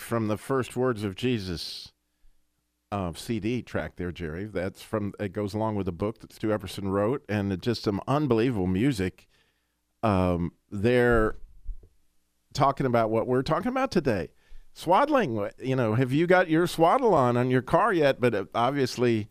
from 0.00 0.28
the 0.28 0.36
first 0.36 0.76
words 0.76 1.04
of 1.04 1.14
Jesus 1.14 1.92
uh, 2.90 3.12
CD 3.14 3.62
track 3.62 3.96
there, 3.96 4.12
Jerry. 4.12 4.46
That's 4.46 4.82
from 4.82 5.12
it 5.20 5.32
goes 5.32 5.54
along 5.54 5.76
with 5.76 5.88
a 5.88 5.92
book 5.92 6.20
that 6.20 6.32
Stu 6.32 6.48
Epperson 6.48 6.90
wrote, 6.90 7.22
and 7.28 7.52
it's 7.52 7.64
just 7.64 7.82
some 7.82 8.00
unbelievable 8.08 8.66
music. 8.66 9.26
Um, 10.02 10.52
they're 10.70 11.36
talking 12.54 12.86
about 12.86 13.10
what 13.10 13.26
we're 13.26 13.42
talking 13.42 13.68
about 13.68 13.90
today, 13.90 14.30
swaddling. 14.72 15.50
You 15.58 15.76
know, 15.76 15.94
have 15.94 16.12
you 16.12 16.26
got 16.26 16.48
your 16.48 16.66
swaddle 16.66 17.14
on 17.14 17.36
on 17.36 17.50
your 17.50 17.62
car 17.62 17.92
yet? 17.92 18.20
But 18.20 18.34
uh, 18.34 18.44
obviously, 18.54 19.28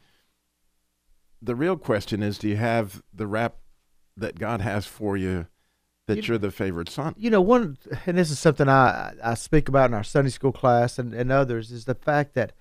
the 1.41 1.55
real 1.55 1.77
question 1.77 2.21
is, 2.21 2.37
do 2.37 2.47
you 2.49 2.57
have 2.57 3.01
the 3.13 3.27
wrap 3.27 3.55
that 4.15 4.39
God 4.39 4.61
has 4.61 4.85
for 4.85 5.17
you? 5.17 5.47
That 6.07 6.27
you're 6.27 6.37
the 6.37 6.51
favorite 6.51 6.89
son. 6.89 7.13
You 7.17 7.29
know, 7.29 7.41
one, 7.41 7.77
and 8.05 8.17
this 8.17 8.31
is 8.31 8.39
something 8.39 8.67
I 8.69 9.13
I 9.23 9.33
speak 9.33 9.69
about 9.69 9.89
in 9.89 9.93
our 9.93 10.03
Sunday 10.03 10.31
school 10.31 10.51
class 10.51 10.97
and, 10.97 11.13
and 11.13 11.31
others, 11.31 11.71
is 11.71 11.85
the 11.85 11.95
fact 11.95 12.33
that, 12.35 12.53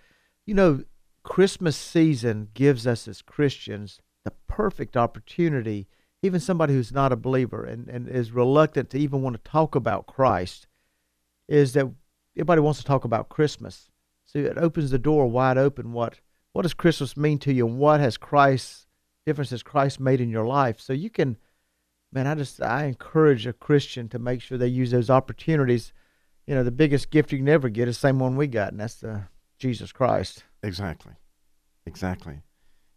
you 0.44 0.54
know, 0.54 0.82
Christmas 1.22 1.76
season 1.76 2.48
gives 2.54 2.86
us 2.86 3.08
as 3.08 3.22
Christians 3.22 4.00
the 4.24 4.32
perfect 4.48 4.96
opportunity 4.96 5.86
even 6.22 6.40
somebody 6.40 6.74
who's 6.74 6.92
not 6.92 7.12
a 7.12 7.16
believer 7.16 7.64
and, 7.64 7.88
and 7.88 8.08
is 8.08 8.32
reluctant 8.32 8.90
to 8.90 8.98
even 8.98 9.22
want 9.22 9.36
to 9.36 9.50
talk 9.50 9.74
about 9.74 10.06
Christ, 10.06 10.66
is 11.48 11.72
that 11.74 11.90
everybody 12.36 12.60
wants 12.60 12.80
to 12.80 12.84
talk 12.84 13.04
about 13.04 13.28
Christmas. 13.28 13.90
So 14.24 14.40
it 14.40 14.58
opens 14.58 14.90
the 14.90 14.98
door 14.98 15.26
wide 15.28 15.58
open. 15.58 15.92
What 15.92 16.20
what 16.52 16.62
does 16.62 16.74
Christmas 16.74 17.16
mean 17.16 17.38
to 17.40 17.52
you, 17.52 17.66
and 17.66 17.78
what 17.78 18.00
has 18.00 18.16
Christ 18.16 18.86
difference 19.24 19.50
has 19.50 19.62
Christ 19.62 20.00
made 20.00 20.20
in 20.20 20.30
your 20.30 20.46
life? 20.46 20.80
So 20.80 20.92
you 20.92 21.10
can, 21.10 21.36
man, 22.16 22.26
I 22.26 22.34
just 22.34 22.62
I 22.62 22.84
encourage 22.86 23.46
a 23.46 23.52
Christian 23.52 24.08
to 24.08 24.18
make 24.18 24.40
sure 24.40 24.56
they 24.56 24.66
use 24.66 24.90
those 24.90 25.10
opportunities. 25.10 25.92
You 26.46 26.54
know, 26.54 26.64
the 26.64 26.70
biggest 26.70 27.10
gift 27.10 27.30
you 27.30 27.38
can 27.38 27.48
ever 27.48 27.68
get 27.68 27.88
is 27.88 27.96
the 27.96 28.08
same 28.08 28.18
one 28.18 28.36
we 28.36 28.46
got, 28.46 28.72
and 28.72 28.80
that's 28.80 28.94
the 28.94 29.24
Jesus 29.58 29.92
Christ. 29.92 30.42
Exactly. 30.62 31.12
Exactly. 31.84 32.40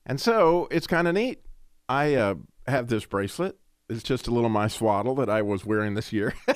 And 0.06 0.22
so 0.22 0.70
it's 0.72 0.88
kind 0.88 1.06
of 1.06 1.16
neat. 1.16 1.42
I 1.90 2.16
uh, 2.16 2.36
have 2.66 2.88
this 2.88 3.06
bracelet. 3.06 3.58
It's 3.90 4.04
just 4.04 4.28
a 4.28 4.32
little 4.32 4.50
my 4.50 4.70
swaddle 4.70 5.16
that 5.16 5.30
I 5.30 5.42
was 5.42 5.66
wearing 5.66 5.96
this 5.96 6.14
year. 6.14 6.34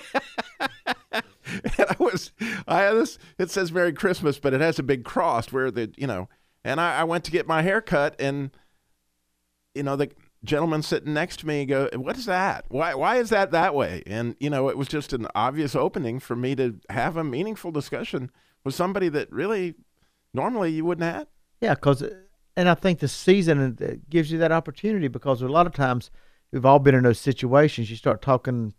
and 1.11 1.21
I 1.51 1.95
was, 1.99 2.31
I 2.65 2.93
this, 2.93 3.17
it 3.37 3.51
says 3.51 3.73
Merry 3.73 3.91
Christmas, 3.91 4.39
but 4.39 4.53
it 4.53 4.61
has 4.61 4.79
a 4.79 4.83
big 4.83 5.03
cross 5.03 5.51
where 5.51 5.69
the, 5.69 5.91
you 5.97 6.07
know, 6.07 6.29
and 6.63 6.79
I, 6.79 6.99
I 6.99 7.03
went 7.03 7.25
to 7.25 7.31
get 7.31 7.45
my 7.45 7.61
hair 7.61 7.81
cut 7.81 8.15
and, 8.19 8.51
you 9.75 9.83
know, 9.83 9.95
the 9.95 10.11
gentleman 10.43 10.81
sitting 10.81 11.13
next 11.13 11.39
to 11.39 11.47
me 11.47 11.65
go, 11.65 11.89
what 11.95 12.17
is 12.17 12.25
that? 12.25 12.65
Why, 12.69 12.93
why 12.95 13.17
is 13.17 13.29
that 13.29 13.51
that 13.51 13.73
way? 13.73 14.03
And, 14.05 14.35
you 14.39 14.49
know, 14.49 14.69
it 14.69 14.77
was 14.77 14.87
just 14.87 15.13
an 15.13 15.27
obvious 15.33 15.75
opening 15.75 16.19
for 16.19 16.35
me 16.35 16.55
to 16.55 16.79
have 16.89 17.17
a 17.17 17.23
meaningful 17.23 17.71
discussion 17.71 18.29
with 18.63 18.75
somebody 18.75 19.09
that 19.09 19.31
really 19.31 19.75
normally 20.33 20.71
you 20.71 20.85
wouldn't 20.85 21.11
have. 21.11 21.27
Yeah, 21.61 21.75
because, 21.75 22.03
and 22.55 22.67
I 22.67 22.73
think 22.73 22.99
the 22.99 23.07
season 23.07 23.77
uh, 23.81 23.93
gives 24.09 24.31
you 24.31 24.39
that 24.39 24.51
opportunity 24.51 25.07
because 25.07 25.41
a 25.41 25.47
lot 25.47 25.67
of 25.67 25.73
times 25.73 26.11
we've 26.51 26.65
all 26.65 26.79
been 26.79 26.95
in 26.95 27.03
those 27.03 27.19
situations. 27.19 27.89
You 27.89 27.95
start 27.95 28.21
talking 28.21 28.73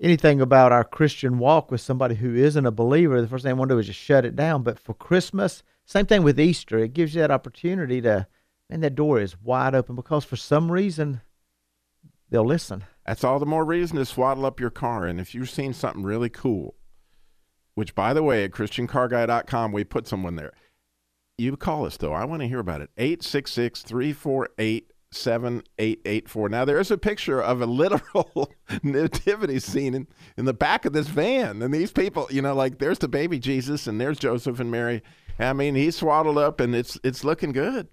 anything 0.00 0.40
about 0.40 0.72
our 0.72 0.84
Christian 0.84 1.38
walk 1.38 1.70
with 1.70 1.80
somebody 1.80 2.16
who 2.16 2.34
isn't 2.34 2.66
a 2.66 2.70
believer, 2.70 3.20
the 3.20 3.28
first 3.28 3.44
thing 3.44 3.50
I 3.50 3.54
want 3.54 3.70
to 3.70 3.76
do 3.76 3.78
is 3.78 3.86
just 3.86 4.00
shut 4.00 4.24
it 4.24 4.36
down. 4.36 4.62
But 4.62 4.78
for 4.78 4.94
Christmas, 4.94 5.62
same 5.86 6.06
thing 6.06 6.22
with 6.22 6.40
Easter, 6.40 6.78
it 6.78 6.92
gives 6.92 7.14
you 7.14 7.20
that 7.22 7.30
opportunity 7.30 8.00
to, 8.02 8.26
and 8.72 8.82
that 8.82 8.94
door 8.94 9.20
is 9.20 9.40
wide 9.40 9.74
open 9.74 9.94
because 9.94 10.24
for 10.24 10.36
some 10.36 10.72
reason 10.72 11.20
they'll 12.30 12.44
listen. 12.44 12.84
That's 13.06 13.22
all 13.22 13.38
the 13.38 13.46
more 13.46 13.64
reason 13.64 13.98
to 13.98 14.06
swaddle 14.06 14.46
up 14.46 14.58
your 14.58 14.70
car. 14.70 15.04
And 15.04 15.20
if 15.20 15.34
you've 15.34 15.50
seen 15.50 15.74
something 15.74 16.02
really 16.02 16.30
cool, 16.30 16.74
which 17.74 17.94
by 17.94 18.14
the 18.14 18.22
way, 18.22 18.44
at 18.44 18.52
ChristianCarGuy.com, 18.52 19.72
we 19.72 19.84
put 19.84 20.08
someone 20.08 20.36
there. 20.36 20.52
You 21.36 21.56
call 21.56 21.84
us 21.84 21.98
though. 21.98 22.14
I 22.14 22.24
want 22.24 22.40
to 22.40 22.48
hear 22.48 22.60
about 22.60 22.80
it. 22.80 22.90
866 22.96 23.82
348 23.82 24.92
7884. 25.10 26.48
Now, 26.48 26.64
there 26.64 26.80
is 26.80 26.90
a 26.90 26.96
picture 26.96 27.42
of 27.42 27.60
a 27.60 27.66
literal 27.66 28.50
nativity 28.82 29.58
scene 29.58 29.92
in, 29.92 30.06
in 30.38 30.46
the 30.46 30.54
back 30.54 30.86
of 30.86 30.94
this 30.94 31.08
van. 31.08 31.60
And 31.60 31.74
these 31.74 31.92
people, 31.92 32.26
you 32.30 32.40
know, 32.40 32.54
like 32.54 32.78
there's 32.78 32.98
the 32.98 33.08
baby 33.08 33.38
Jesus 33.38 33.86
and 33.86 34.00
there's 34.00 34.18
Joseph 34.18 34.58
and 34.58 34.70
Mary. 34.70 35.02
I 35.38 35.52
mean, 35.52 35.74
he's 35.74 35.96
swaddled 35.96 36.38
up 36.38 36.60
and 36.60 36.74
it's 36.74 36.98
it's 37.04 37.24
looking 37.24 37.52
good. 37.52 37.88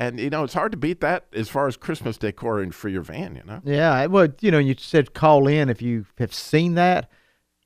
And, 0.00 0.18
you 0.18 0.30
know, 0.30 0.44
it's 0.44 0.54
hard 0.54 0.72
to 0.72 0.78
beat 0.78 1.02
that 1.02 1.26
as 1.34 1.50
far 1.50 1.68
as 1.68 1.76
Christmas 1.76 2.16
decor 2.16 2.66
for 2.72 2.88
your 2.88 3.02
van, 3.02 3.36
you 3.36 3.42
know? 3.44 3.60
Yeah, 3.62 4.06
well, 4.06 4.28
you 4.40 4.50
know, 4.50 4.58
you 4.58 4.74
said 4.78 5.12
call 5.12 5.46
in 5.46 5.68
if 5.68 5.82
you 5.82 6.06
have 6.16 6.32
seen 6.32 6.74
that. 6.76 7.10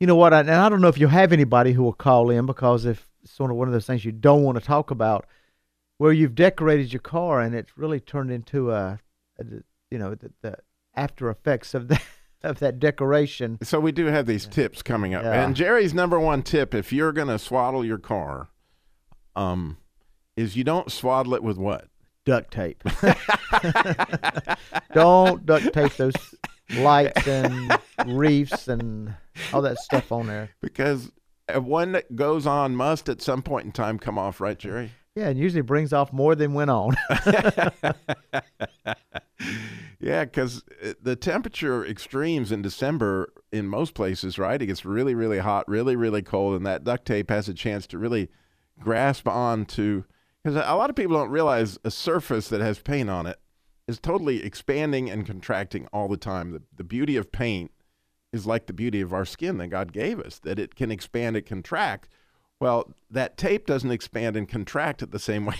You 0.00 0.08
know 0.08 0.16
what? 0.16 0.34
I, 0.34 0.40
and 0.40 0.50
I 0.50 0.68
don't 0.68 0.80
know 0.80 0.88
if 0.88 0.98
you 0.98 1.06
have 1.06 1.32
anybody 1.32 1.72
who 1.72 1.84
will 1.84 1.92
call 1.92 2.30
in 2.30 2.44
because 2.44 2.86
if 2.86 3.08
it's 3.22 3.30
sort 3.32 3.52
of 3.52 3.56
one 3.56 3.68
of 3.68 3.72
those 3.72 3.86
things 3.86 4.04
you 4.04 4.10
don't 4.10 4.42
want 4.42 4.58
to 4.58 4.64
talk 4.64 4.90
about, 4.90 5.26
where 5.98 6.12
you've 6.12 6.34
decorated 6.34 6.92
your 6.92 7.00
car 7.00 7.40
and 7.40 7.54
it's 7.54 7.78
really 7.78 8.00
turned 8.00 8.32
into 8.32 8.72
a, 8.72 8.98
a 9.38 9.44
you 9.92 9.98
know, 9.98 10.16
the, 10.16 10.32
the 10.42 10.56
after 10.96 11.30
effects 11.30 11.72
of 11.72 11.86
that 11.86 12.02
of 12.42 12.58
that 12.58 12.80
decoration. 12.80 13.58
So 13.62 13.78
we 13.78 13.92
do 13.92 14.06
have 14.06 14.26
these 14.26 14.44
tips 14.44 14.82
coming 14.82 15.14
up. 15.14 15.22
Yeah. 15.22 15.44
And 15.44 15.54
Jerry's 15.54 15.94
number 15.94 16.18
one 16.18 16.42
tip, 16.42 16.74
if 16.74 16.92
you're 16.92 17.12
going 17.12 17.28
to 17.28 17.38
swaddle 17.38 17.84
your 17.84 17.98
car, 17.98 18.48
um, 19.36 19.78
is 20.36 20.56
you 20.56 20.64
don't 20.64 20.90
swaddle 20.90 21.34
it 21.34 21.42
with 21.44 21.56
what? 21.56 21.86
Duct 22.24 22.52
tape. 22.52 22.82
don't 24.94 25.44
duct 25.44 25.72
tape 25.72 25.94
those 25.96 26.14
lights 26.76 27.26
and 27.26 27.78
reefs 28.06 28.68
and 28.68 29.14
all 29.52 29.62
that 29.62 29.78
stuff 29.78 30.10
on 30.10 30.26
there. 30.26 30.50
Because 30.60 31.10
uh, 31.54 31.60
one 31.60 31.92
that 31.92 32.16
goes 32.16 32.46
on 32.46 32.74
must 32.74 33.08
at 33.08 33.20
some 33.20 33.42
point 33.42 33.66
in 33.66 33.72
time 33.72 33.98
come 33.98 34.18
off, 34.18 34.40
right, 34.40 34.58
Jerry? 34.58 34.92
Yeah, 35.14 35.28
and 35.28 35.38
usually 35.38 35.62
brings 35.62 35.92
off 35.92 36.12
more 36.12 36.34
than 36.34 36.54
went 36.54 36.70
on. 36.70 36.96
yeah, 40.00 40.24
because 40.24 40.64
the 41.00 41.14
temperature 41.14 41.86
extremes 41.86 42.50
in 42.50 42.62
December 42.62 43.32
in 43.52 43.68
most 43.68 43.94
places, 43.94 44.40
right? 44.40 44.60
It 44.60 44.66
gets 44.66 44.84
really, 44.84 45.14
really 45.14 45.38
hot, 45.38 45.68
really, 45.68 45.94
really 45.94 46.22
cold, 46.22 46.56
and 46.56 46.66
that 46.66 46.82
duct 46.82 47.06
tape 47.06 47.30
has 47.30 47.48
a 47.48 47.54
chance 47.54 47.86
to 47.88 47.98
really 47.98 48.28
grasp 48.80 49.28
on 49.28 49.66
to. 49.66 50.04
Because 50.44 50.62
a 50.62 50.74
lot 50.74 50.90
of 50.90 50.96
people 50.96 51.16
don't 51.16 51.30
realize 51.30 51.78
a 51.84 51.90
surface 51.90 52.48
that 52.48 52.60
has 52.60 52.78
paint 52.78 53.08
on 53.08 53.26
it 53.26 53.40
is 53.88 53.98
totally 53.98 54.44
expanding 54.44 55.10
and 55.10 55.26
contracting 55.26 55.88
all 55.92 56.06
the 56.06 56.18
time. 56.18 56.52
The, 56.52 56.62
the 56.76 56.84
beauty 56.84 57.16
of 57.16 57.32
paint 57.32 57.70
is 58.32 58.46
like 58.46 58.66
the 58.66 58.72
beauty 58.72 59.00
of 59.00 59.12
our 59.12 59.24
skin 59.24 59.58
that 59.58 59.68
God 59.68 59.92
gave 59.92 60.20
us, 60.20 60.38
that 60.40 60.58
it 60.58 60.74
can 60.74 60.90
expand 60.90 61.36
and 61.36 61.46
contract. 61.46 62.08
Well, 62.60 62.92
that 63.10 63.36
tape 63.36 63.66
doesn't 63.66 63.90
expand 63.90 64.36
and 64.36 64.48
contract 64.48 65.02
at 65.02 65.12
the 65.12 65.18
same 65.18 65.46
way 65.46 65.56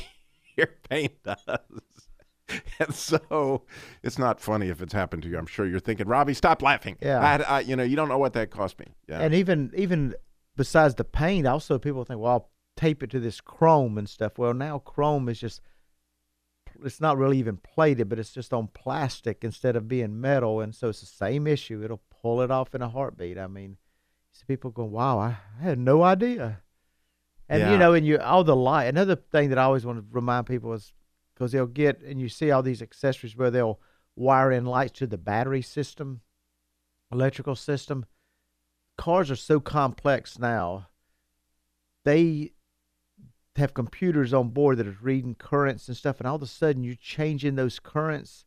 your 0.57 0.69
paint 0.89 1.13
does. 1.23 1.39
And 2.79 2.95
so 2.95 3.63
it's 4.03 4.19
not 4.19 4.39
funny 4.39 4.69
if 4.69 4.83
it's 4.83 4.93
happened 4.93 5.23
to 5.23 5.31
you. 5.31 5.39
I'm 5.39 5.47
sure 5.47 5.67
you're 5.67 5.81
thinking, 5.81 6.07
Robbie, 6.07 6.35
stop 6.35 6.61
laughing. 6.61 6.99
Yeah. 7.01 7.19
I, 7.19 7.57
I, 7.57 7.61
you 7.61 7.75
know, 7.75 7.83
you 7.83 7.97
don't 7.97 8.11
know 8.11 8.19
what 8.19 8.35
that 8.35 8.51
cost 8.51 8.79
me. 8.79 8.87
Yeah. 9.09 9.21
And 9.21 9.33
even 9.33 9.73
even 9.75 10.15
besides 10.55 10.95
the 10.95 11.05
paint, 11.05 11.47
also 11.47 11.79
people 11.79 12.05
think, 12.05 12.21
well, 12.21 12.51
tape 12.77 13.03
it 13.03 13.11
to 13.11 13.21
this 13.21 13.41
chrome 13.41 13.99
and 13.99 14.09
stuff. 14.09 14.39
Well, 14.39 14.55
now 14.55 14.79
chrome 14.79 15.29
is 15.29 15.41
just 15.41 15.61
it's 16.85 17.01
not 17.01 17.17
really 17.17 17.39
even 17.39 17.57
plated, 17.59 18.09
but 18.09 18.19
it's 18.19 18.33
just 18.33 18.53
on 18.53 18.69
plastic 18.69 19.45
instead 19.45 19.77
of 19.77 19.89
being 19.89 20.21
metal, 20.21 20.61
and 20.61 20.75
so 20.75 20.89
it's 20.89 21.01
the 21.01 21.07
same 21.07 21.47
issue. 21.47 21.83
It'll 21.85 22.03
pull 22.11 22.41
it 22.41 22.51
off 22.51 22.75
in 22.75 22.83
a 22.83 22.89
heartbeat. 22.89 23.39
I 23.39 23.47
mean, 23.47 23.77
see 24.33 24.45
people 24.47 24.71
go, 24.71 24.85
"Wow, 24.85 25.19
I 25.19 25.39
had 25.61 25.79
no 25.79 26.03
idea." 26.03 26.63
And 27.49 27.61
Yeah. 27.61 27.73
you 27.73 27.79
know, 27.79 27.93
and 27.93 28.07
you 28.07 28.19
all 28.19 28.43
the 28.43 28.57
light. 28.57 28.87
Another 28.87 29.17
thing 29.17 29.51
that 29.51 29.59
I 29.59 29.65
always 29.65 29.87
want 29.87 29.99
to 29.99 30.07
remind 30.11 30.47
people 30.47 30.73
is 30.73 30.93
because 31.35 31.53
they'll 31.53 31.67
get 31.67 32.01
and 32.01 32.21
you 32.21 32.29
see 32.29 32.51
all 32.51 32.63
these 32.63 32.83
accessories 32.83 33.37
where 33.37 33.51
they'll 33.51 33.81
wire 34.17 34.51
in 34.51 34.65
lights 34.65 34.99
to 34.99 35.07
the 35.07 35.19
battery 35.19 35.63
system, 35.63 36.23
electrical 37.13 37.55
system. 37.55 38.07
Cars 38.97 39.31
are 39.31 39.37
so 39.37 39.61
complex 39.61 40.39
now. 40.39 40.89
They 42.05 42.53
have 43.57 43.75
computers 43.75 44.33
on 44.35 44.49
board 44.51 44.79
that 44.79 44.87
are 44.87 44.97
reading 45.01 45.35
currents 45.35 45.89
and 45.89 45.97
stuff, 45.97 46.19
and 46.21 46.27
all 46.27 46.37
of 46.37 46.43
a 46.43 46.47
sudden 46.47 46.83
you're 46.83 46.95
changing 46.95 47.55
those 47.55 47.79
currents 47.79 48.45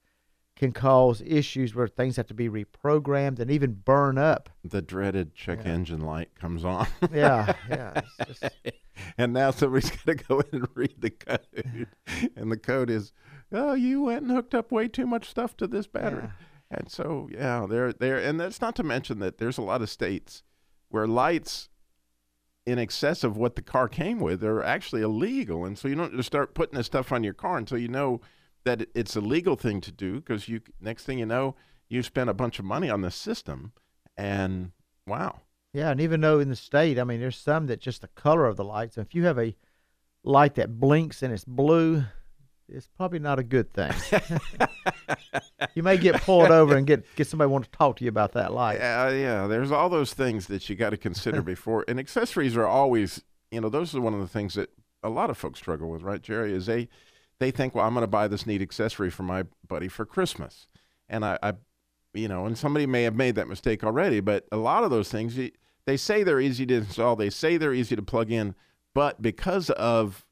can 0.55 0.71
cause 0.71 1.21
issues 1.25 1.75
where 1.75 1.87
things 1.87 2.15
have 2.15 2.25
to 2.25 2.33
be 2.33 2.49
reprogrammed 2.49 3.39
and 3.39 3.51
even 3.51 3.73
burn 3.73 4.17
up. 4.17 4.49
the 4.63 4.81
dreaded 4.81 5.35
check 5.35 5.63
engine 5.65 6.01
light 6.01 6.29
comes 6.33 6.65
on. 6.65 6.87
Yeah, 7.13 7.53
yeah, 7.69 8.01
just- 8.25 8.43
and 9.19 9.33
now 9.33 9.51
somebody's 9.51 9.91
got 9.91 10.05
to 10.07 10.15
go 10.15 10.39
in 10.39 10.47
and 10.51 10.67
read 10.73 10.95
the 10.99 11.11
code. 11.11 11.87
and 12.35 12.51
the 12.51 12.57
code 12.57 12.89
is, 12.89 13.13
oh, 13.51 13.75
you 13.75 14.01
went 14.01 14.23
and 14.23 14.31
hooked 14.31 14.55
up 14.55 14.71
way 14.71 14.87
too 14.87 15.05
much 15.05 15.29
stuff 15.29 15.55
to 15.57 15.67
this 15.67 15.85
battery. 15.87 16.29
And 16.71 16.91
so, 16.91 17.29
yeah, 17.31 17.65
they're 17.69 17.93
there. 17.93 18.17
And 18.17 18.39
that's 18.39 18.59
not 18.59 18.75
to 18.77 18.83
mention 18.83 19.19
that 19.19 19.37
there's 19.37 19.59
a 19.59 19.61
lot 19.61 19.81
of 19.83 19.89
states 19.91 20.41
where 20.89 21.07
lights 21.07 21.69
in 22.67 22.77
excess 22.77 23.23
of 23.23 23.37
what 23.37 23.55
the 23.55 23.61
car 23.61 23.87
came 23.87 24.19
with 24.19 24.43
are 24.43 24.61
actually 24.61 25.01
illegal. 25.01 25.63
And 25.63 25.79
so 25.79 25.87
you 25.87 25.95
don't 25.95 26.13
just 26.13 26.27
start 26.27 26.53
putting 26.53 26.75
this 26.75 26.85
stuff 26.85 27.13
on 27.13 27.23
your 27.23 27.33
car 27.33 27.57
until 27.57 27.77
you 27.77 27.87
know 27.87 28.19
that 28.65 28.85
it's 28.93 29.15
a 29.15 29.21
legal 29.21 29.55
thing 29.55 29.79
to 29.79 29.91
do 29.91 30.15
because 30.15 30.49
you 30.49 30.59
next 30.81 31.05
thing 31.05 31.17
you 31.17 31.25
know, 31.25 31.55
you 31.87 32.03
spent 32.03 32.29
a 32.29 32.33
bunch 32.33 32.59
of 32.59 32.65
money 32.65 32.89
on 32.89 33.01
the 33.01 33.09
system 33.09 33.71
and 34.17 34.71
wow. 35.07 35.39
Yeah, 35.73 35.91
and 35.91 36.01
even 36.01 36.19
though 36.19 36.41
in 36.41 36.49
the 36.49 36.57
state, 36.57 36.99
I 36.99 37.05
mean, 37.05 37.21
there's 37.21 37.37
some 37.37 37.67
that 37.67 37.79
just 37.79 38.01
the 38.01 38.09
color 38.09 38.45
of 38.45 38.57
the 38.57 38.65
lights. 38.65 38.97
If 38.97 39.15
you 39.15 39.23
have 39.23 39.39
a 39.39 39.55
light 40.23 40.55
that 40.55 40.77
blinks 40.77 41.23
and 41.23 41.33
it's 41.33 41.45
blue, 41.45 42.03
it's 42.69 42.87
probably 42.97 43.19
not 43.19 43.39
a 43.39 43.43
good 43.43 43.71
thing. 43.73 43.93
you 45.75 45.83
may 45.83 45.97
get 45.97 46.21
pulled 46.21 46.51
over 46.51 46.75
and 46.75 46.85
get 46.85 47.05
get 47.15 47.27
somebody 47.27 47.49
want 47.49 47.65
to 47.65 47.71
talk 47.71 47.97
to 47.97 48.03
you 48.03 48.09
about 48.09 48.33
that 48.33 48.53
light. 48.53 48.79
Yeah, 48.79 49.03
uh, 49.03 49.11
yeah. 49.11 49.47
There's 49.47 49.71
all 49.71 49.89
those 49.89 50.13
things 50.13 50.47
that 50.47 50.67
you 50.69 50.75
got 50.75 50.89
to 50.89 50.97
consider 50.97 51.41
before. 51.43 51.85
And 51.87 51.99
accessories 51.99 52.57
are 52.57 52.67
always, 52.67 53.23
you 53.51 53.61
know, 53.61 53.69
those 53.69 53.95
are 53.95 54.01
one 54.01 54.13
of 54.13 54.19
the 54.19 54.27
things 54.27 54.55
that 54.55 54.69
a 55.03 55.09
lot 55.09 55.29
of 55.29 55.37
folks 55.37 55.59
struggle 55.59 55.89
with, 55.89 56.01
right, 56.01 56.21
Jerry? 56.21 56.53
Is 56.53 56.65
they 56.65 56.89
they 57.39 57.51
think, 57.51 57.73
well, 57.73 57.85
I'm 57.85 57.93
going 57.93 58.03
to 58.03 58.07
buy 58.07 58.27
this 58.27 58.45
neat 58.45 58.61
accessory 58.61 59.09
for 59.09 59.23
my 59.23 59.45
buddy 59.67 59.87
for 59.87 60.05
Christmas, 60.05 60.67
and 61.07 61.23
I, 61.23 61.39
I, 61.41 61.53
you 62.13 62.27
know, 62.27 62.45
and 62.45 62.57
somebody 62.57 62.85
may 62.85 63.03
have 63.03 63.15
made 63.15 63.35
that 63.35 63.47
mistake 63.47 63.83
already. 63.83 64.19
But 64.19 64.45
a 64.51 64.57
lot 64.57 64.83
of 64.83 64.89
those 64.89 65.09
things, 65.09 65.39
they 65.85 65.97
say 65.97 66.23
they're 66.23 66.41
easy 66.41 66.65
to 66.65 66.75
install, 66.75 67.15
they 67.15 67.29
say 67.29 67.55
they're 67.55 67.73
easy 67.73 67.95
to 67.95 68.01
plug 68.01 68.31
in, 68.31 68.55
but 68.93 69.21
because 69.21 69.69
of 69.69 70.26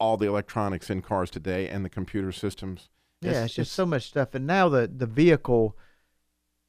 all 0.00 0.16
the 0.16 0.26
electronics 0.26 0.90
in 0.90 1.02
cars 1.02 1.30
today 1.30 1.68
and 1.68 1.84
the 1.84 1.90
computer 1.90 2.32
systems, 2.32 2.88
Yeah, 3.20 3.44
it's, 3.44 3.54
just 3.54 3.72
so 3.72 3.86
much 3.86 4.08
stuff. 4.08 4.34
And 4.34 4.46
now 4.46 4.68
the 4.68 4.86
the 4.86 5.06
vehicle, 5.06 5.76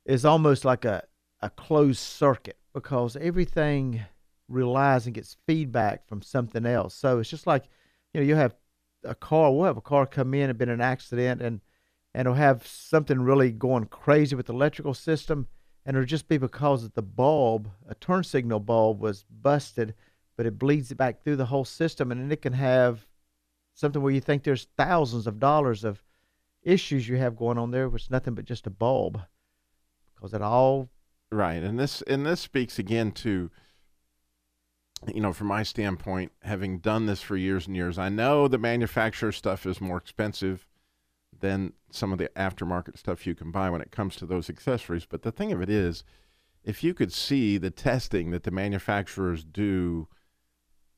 is 0.06 0.24
almost 0.24 0.64
like 0.64 0.86
a, 0.86 1.04
a 1.42 1.50
closed 1.50 2.00
circuit 2.00 2.58
because 2.74 3.16
everything 3.18 4.02
relies 4.48 5.06
and 5.06 5.16
gets 5.16 5.38
feedback 5.48 6.08
from 6.08 6.22
something 6.22 6.66
else. 6.66 6.94
So 6.94 7.20
it's 7.20 7.30
just 7.30 7.48
like, 7.48 7.66
you 8.14 8.22
know, 8.22 8.28
you 8.28 8.36
have 8.36 8.56
a 9.04 9.16
car, 9.16 9.52
we'll 9.52 9.66
have 9.66 9.78
a 9.78 9.82
car 9.82 10.06
come 10.06 10.34
in 10.34 10.50
and 10.50 10.60
been 10.60 10.70
an 10.70 10.82
accident 10.82 11.42
and 11.42 11.62
and 12.14 12.28
it'll 12.28 12.36
have 12.36 12.66
something 12.66 13.20
really 13.20 13.52
going 13.52 13.86
crazy 13.88 14.38
with 14.38 14.46
the 14.46 14.54
electrical 14.54 14.94
system 14.94 15.48
and 15.86 15.98
it'll 15.98 16.06
just 16.06 16.30
be 16.30 16.38
because 16.38 16.90
the 16.90 17.02
bulb, 17.02 17.70
a 17.90 17.96
turn 17.96 18.24
signal 18.24 18.62
bulb 18.62 19.02
was 19.02 19.26
busted, 19.30 19.94
but 20.38 20.46
it 20.46 20.58
bleeds 20.58 20.92
it 20.92 20.96
back 20.96 21.22
through 21.22 21.36
the 21.36 21.48
whole 21.48 21.66
system 21.66 22.12
and 22.12 22.22
then 22.22 22.32
it 22.32 22.42
can 22.42 22.54
have 22.54 23.06
something 23.76 24.02
where 24.02 24.12
you 24.12 24.22
think 24.22 24.44
there's 24.44 24.68
thousands 24.78 25.28
of 25.28 25.40
dollars 25.40 25.84
of 25.84 26.02
issues 26.64 27.08
you 27.08 27.18
have 27.18 27.38
going 27.38 27.60
on 27.60 27.70
there, 27.70 27.88
which 27.88 28.10
nothing 28.10 28.34
but 28.34 28.46
just 28.46 28.66
a 28.66 28.72
bulb. 28.72 29.22
Because 30.16 30.34
it 30.34 30.42
all 30.42 30.90
Right, 31.32 31.62
and 31.64 31.80
this 31.80 32.02
and 32.04 32.26
this 32.26 32.40
speaks 32.40 32.80
again 32.80 33.12
to 33.14 33.52
you 35.14 35.22
know, 35.22 35.34
from 35.34 35.48
my 35.48 35.64
standpoint, 35.64 36.32
having 36.44 36.80
done 36.80 37.06
this 37.06 37.22
for 37.22 37.36
years 37.36 37.68
and 37.68 37.76
years, 37.76 38.00
I 38.00 38.10
know 38.10 38.48
the 38.48 38.58
manufacturer 38.58 39.32
stuff 39.32 39.66
is 39.66 39.82
more 39.82 39.98
expensive 39.98 40.66
than 41.38 41.74
some 41.92 42.12
of 42.12 42.18
the 42.18 42.30
aftermarket 42.36 42.98
stuff 42.98 43.28
you 43.28 43.36
can 43.36 43.52
buy 43.52 43.70
when 43.70 43.82
it 43.82 43.92
comes 43.92 44.16
to 44.16 44.26
those 44.26 44.50
accessories. 44.50 45.06
But 45.06 45.22
the 45.22 45.32
thing 45.32 45.52
of 45.52 45.62
it 45.62 45.70
is, 45.70 46.04
if 46.64 46.84
you 46.84 46.94
could 46.94 47.12
see 47.12 47.58
the 47.58 47.70
testing 47.70 48.32
that 48.32 48.44
the 48.44 48.52
manufacturers 48.52 49.44
do 49.44 50.08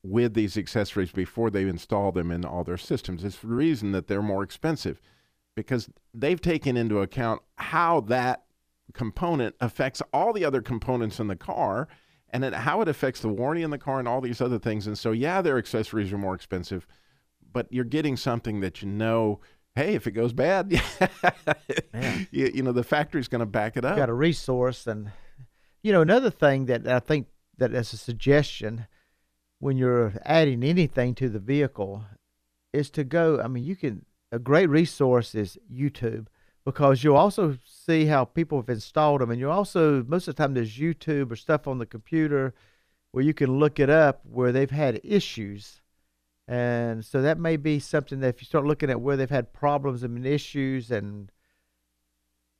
with 0.07 0.33
these 0.33 0.57
accessories 0.57 1.11
before 1.11 1.49
they 1.49 1.63
install 1.63 2.11
them 2.11 2.31
in 2.31 2.45
all 2.45 2.63
their 2.63 2.77
systems, 2.77 3.23
it's 3.23 3.37
the 3.37 3.47
reason 3.47 3.91
that 3.91 4.07
they're 4.07 4.21
more 4.21 4.43
expensive 4.43 5.01
because 5.55 5.89
they've 6.13 6.41
taken 6.41 6.77
into 6.77 6.99
account 6.99 7.41
how 7.55 7.99
that 8.01 8.43
component 8.93 9.55
affects 9.59 10.01
all 10.13 10.31
the 10.31 10.45
other 10.45 10.61
components 10.61 11.19
in 11.19 11.27
the 11.27 11.35
car 11.35 11.87
and 12.29 12.43
then 12.43 12.53
how 12.53 12.81
it 12.81 12.87
affects 12.87 13.21
the 13.21 13.27
warranty 13.27 13.63
in 13.63 13.69
the 13.69 13.77
car 13.77 13.99
and 13.99 14.07
all 14.07 14.21
these 14.21 14.41
other 14.41 14.59
things. 14.59 14.87
And 14.87 14.97
so, 14.97 15.11
yeah, 15.11 15.41
their 15.41 15.57
accessories 15.57 16.11
are 16.13 16.17
more 16.17 16.35
expensive, 16.35 16.87
but 17.51 17.67
you're 17.71 17.85
getting 17.85 18.17
something 18.17 18.59
that 18.61 18.81
you 18.81 18.87
know. 18.87 19.39
Hey, 19.75 19.93
if 19.93 20.07
it 20.07 20.11
goes 20.11 20.33
bad, 20.33 20.71
you, 22.31 22.51
you 22.51 22.63
know 22.63 22.71
the 22.71 22.83
factory's 22.83 23.27
going 23.27 23.41
to 23.41 23.45
back 23.45 23.77
it 23.77 23.85
up. 23.85 23.95
got 23.95 24.09
a 24.09 24.13
resource 24.13 24.87
and 24.87 25.11
you 25.83 25.91
know 25.91 26.01
another 26.01 26.31
thing 26.31 26.65
that 26.65 26.87
i 26.87 26.97
think 26.99 27.27
that 27.59 27.73
as 27.73 27.93
a 27.93 27.97
suggestion 27.97 28.87
when 29.59 29.77
you're 29.77 30.13
adding 30.23 30.63
anything 30.63 31.15
to 31.15 31.29
the 31.29 31.39
vehicle 31.39 32.05
is 32.73 32.89
to 32.89 33.03
go 33.03 33.39
i 33.41 33.47
mean 33.47 33.63
you 33.63 33.75
can 33.75 34.05
a 34.31 34.39
great 34.39 34.69
resource 34.69 35.33
is 35.33 35.57
youtube 35.71 36.27
because 36.65 37.03
you'll 37.03 37.15
also 37.15 37.57
see 37.63 38.05
how 38.05 38.25
people 38.25 38.59
have 38.59 38.69
installed 38.69 39.21
them 39.21 39.31
and 39.31 39.39
you'll 39.39 39.51
also 39.51 40.03
most 40.03 40.27
of 40.27 40.35
the 40.35 40.43
time 40.43 40.53
there's 40.53 40.77
youtube 40.77 41.31
or 41.31 41.35
stuff 41.35 41.67
on 41.67 41.77
the 41.77 41.85
computer 41.85 42.53
where 43.11 43.23
you 43.23 43.33
can 43.33 43.57
look 43.57 43.79
it 43.79 43.89
up 43.89 44.21
where 44.25 44.51
they've 44.51 44.71
had 44.71 44.99
issues 45.03 45.81
and 46.47 47.03
so 47.03 47.21
that 47.21 47.39
may 47.39 47.57
be 47.57 47.79
something 47.79 48.21
that 48.21 48.29
if 48.29 48.41
you 48.41 48.45
start 48.45 48.65
looking 48.65 48.89
at 48.89 49.01
where 49.01 49.17
they've 49.17 49.29
had 49.29 49.51
problems 49.51 50.03
and 50.03 50.25
issues 50.25 50.91
and 50.91 51.31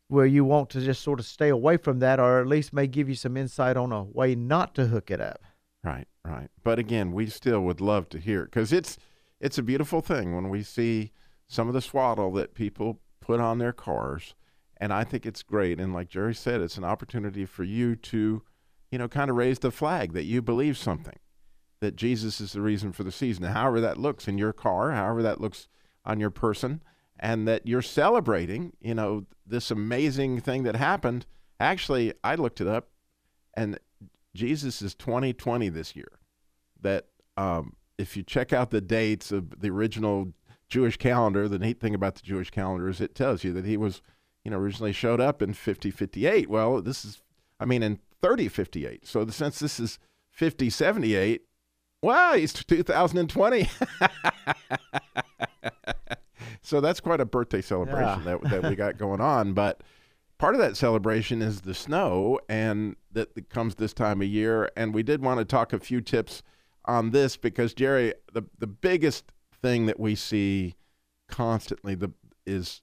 where 0.09 0.25
you 0.25 0.43
want 0.43 0.69
to 0.69 0.81
just 0.81 1.01
sort 1.01 1.19
of 1.19 1.25
stay 1.25 1.49
away 1.49 1.77
from 1.77 1.99
that 1.99 2.19
or 2.19 2.39
at 2.39 2.47
least 2.47 2.73
may 2.73 2.87
give 2.87 3.07
you 3.07 3.15
some 3.15 3.37
insight 3.37 3.77
on 3.77 3.91
a 3.91 4.03
way 4.03 4.35
not 4.35 4.75
to 4.75 4.87
hook 4.87 5.11
it 5.11 5.21
up. 5.21 5.41
Right, 5.87 6.07
right. 6.25 6.49
But 6.65 6.79
again, 6.79 7.13
we 7.13 7.27
still 7.27 7.61
would 7.61 7.79
love 7.79 8.09
to 8.09 8.19
hear 8.19 8.43
because 8.43 8.73
it's 8.73 8.97
it's 9.39 9.57
a 9.57 9.63
beautiful 9.63 10.01
thing 10.01 10.35
when 10.35 10.49
we 10.49 10.61
see 10.61 11.13
some 11.47 11.69
of 11.69 11.73
the 11.73 11.81
swaddle 11.81 12.33
that 12.33 12.53
people 12.53 12.99
put 13.21 13.39
on 13.39 13.57
their 13.57 13.71
cars, 13.71 14.35
and 14.81 14.91
I 14.91 15.05
think 15.05 15.25
it's 15.25 15.43
great. 15.43 15.79
And 15.79 15.93
like 15.93 16.09
Jerry 16.09 16.35
said, 16.35 16.59
it's 16.59 16.77
an 16.77 16.83
opportunity 16.83 17.45
for 17.45 17.63
you 17.63 17.95
to, 17.95 18.43
you 18.91 18.97
know, 18.97 19.07
kind 19.07 19.29
of 19.29 19.37
raise 19.37 19.59
the 19.59 19.71
flag 19.71 20.11
that 20.11 20.25
you 20.25 20.41
believe 20.41 20.77
something, 20.77 21.19
that 21.79 21.95
Jesus 21.95 22.41
is 22.41 22.51
the 22.51 22.61
reason 22.61 22.91
for 22.91 23.05
the 23.05 23.11
season. 23.11 23.45
However 23.45 23.79
that 23.79 23.97
looks 23.97 24.27
in 24.27 24.37
your 24.37 24.51
car, 24.51 24.91
however 24.91 25.23
that 25.23 25.39
looks 25.39 25.69
on 26.03 26.19
your 26.19 26.31
person, 26.31 26.83
and 27.17 27.47
that 27.47 27.65
you're 27.65 27.81
celebrating, 27.81 28.73
you 28.81 28.93
know, 28.93 29.25
this 29.45 29.71
amazing 29.71 30.41
thing 30.41 30.63
that 30.63 30.75
happened. 30.75 31.25
Actually, 31.61 32.13
I 32.25 32.35
looked 32.35 32.59
it 32.59 32.67
up, 32.67 32.89
and 33.53 33.79
Jesus 34.37 34.81
is 34.81 34.93
2020 34.95 35.69
this 35.69 35.95
year. 35.95 36.19
That 36.81 37.07
um, 37.35 37.73
if 37.97 38.15
you 38.15 38.23
check 38.23 38.53
out 38.53 38.69
the 38.69 38.81
dates 38.81 39.31
of 39.31 39.61
the 39.61 39.69
original 39.69 40.33
Jewish 40.69 40.97
calendar, 40.97 41.47
the 41.47 41.59
neat 41.59 41.79
thing 41.79 41.95
about 41.95 42.15
the 42.15 42.21
Jewish 42.21 42.51
calendar 42.51 42.87
is 42.87 43.01
it 43.01 43.15
tells 43.15 43.43
you 43.43 43.51
that 43.53 43.65
he 43.65 43.77
was, 43.77 44.01
you 44.45 44.51
know, 44.51 44.57
originally 44.57 44.93
showed 44.93 45.19
up 45.19 45.41
in 45.41 45.53
5058. 45.53 46.49
Well, 46.49 46.81
this 46.81 47.03
is, 47.03 47.21
I 47.59 47.65
mean, 47.65 47.81
in 47.81 47.99
3058. 48.21 49.07
So 49.07 49.25
the, 49.25 49.31
since 49.31 49.59
this 49.59 49.79
is 49.79 49.97
5078, 50.29 51.41
wow, 52.03 52.33
he's 52.33 52.53
2020. 52.53 53.69
so 56.61 56.81
that's 56.81 56.99
quite 56.99 57.21
a 57.21 57.25
birthday 57.25 57.61
celebration 57.61 58.23
Yeah. 58.25 58.37
that, 58.37 58.49
that 58.49 58.63
we 58.69 58.75
got 58.75 58.97
going 58.97 59.21
on. 59.21 59.53
But 59.53 59.81
part 60.37 60.55
of 60.55 60.61
that 60.61 60.77
celebration 60.77 61.41
is 61.41 61.61
the 61.61 61.73
snow, 61.73 62.39
and 62.47 62.95
that, 63.11 63.49
comes 63.49 63.75
this 63.75 63.93
time 63.93 64.21
of 64.21 64.27
year. 64.27 64.69
And 64.75 64.93
we 64.93 65.03
did 65.03 65.21
want 65.21 65.39
to 65.39 65.45
talk 65.45 65.73
a 65.73 65.79
few 65.79 66.01
tips 66.01 66.43
on 66.85 67.11
this 67.11 67.37
because 67.37 67.73
Jerry, 67.73 68.13
the 68.33 68.43
the 68.57 68.67
biggest 68.67 69.31
thing 69.61 69.87
that 69.87 69.99
we 69.99 70.15
see 70.15 70.75
constantly 71.27 71.95
the 71.95 72.11
is 72.45 72.81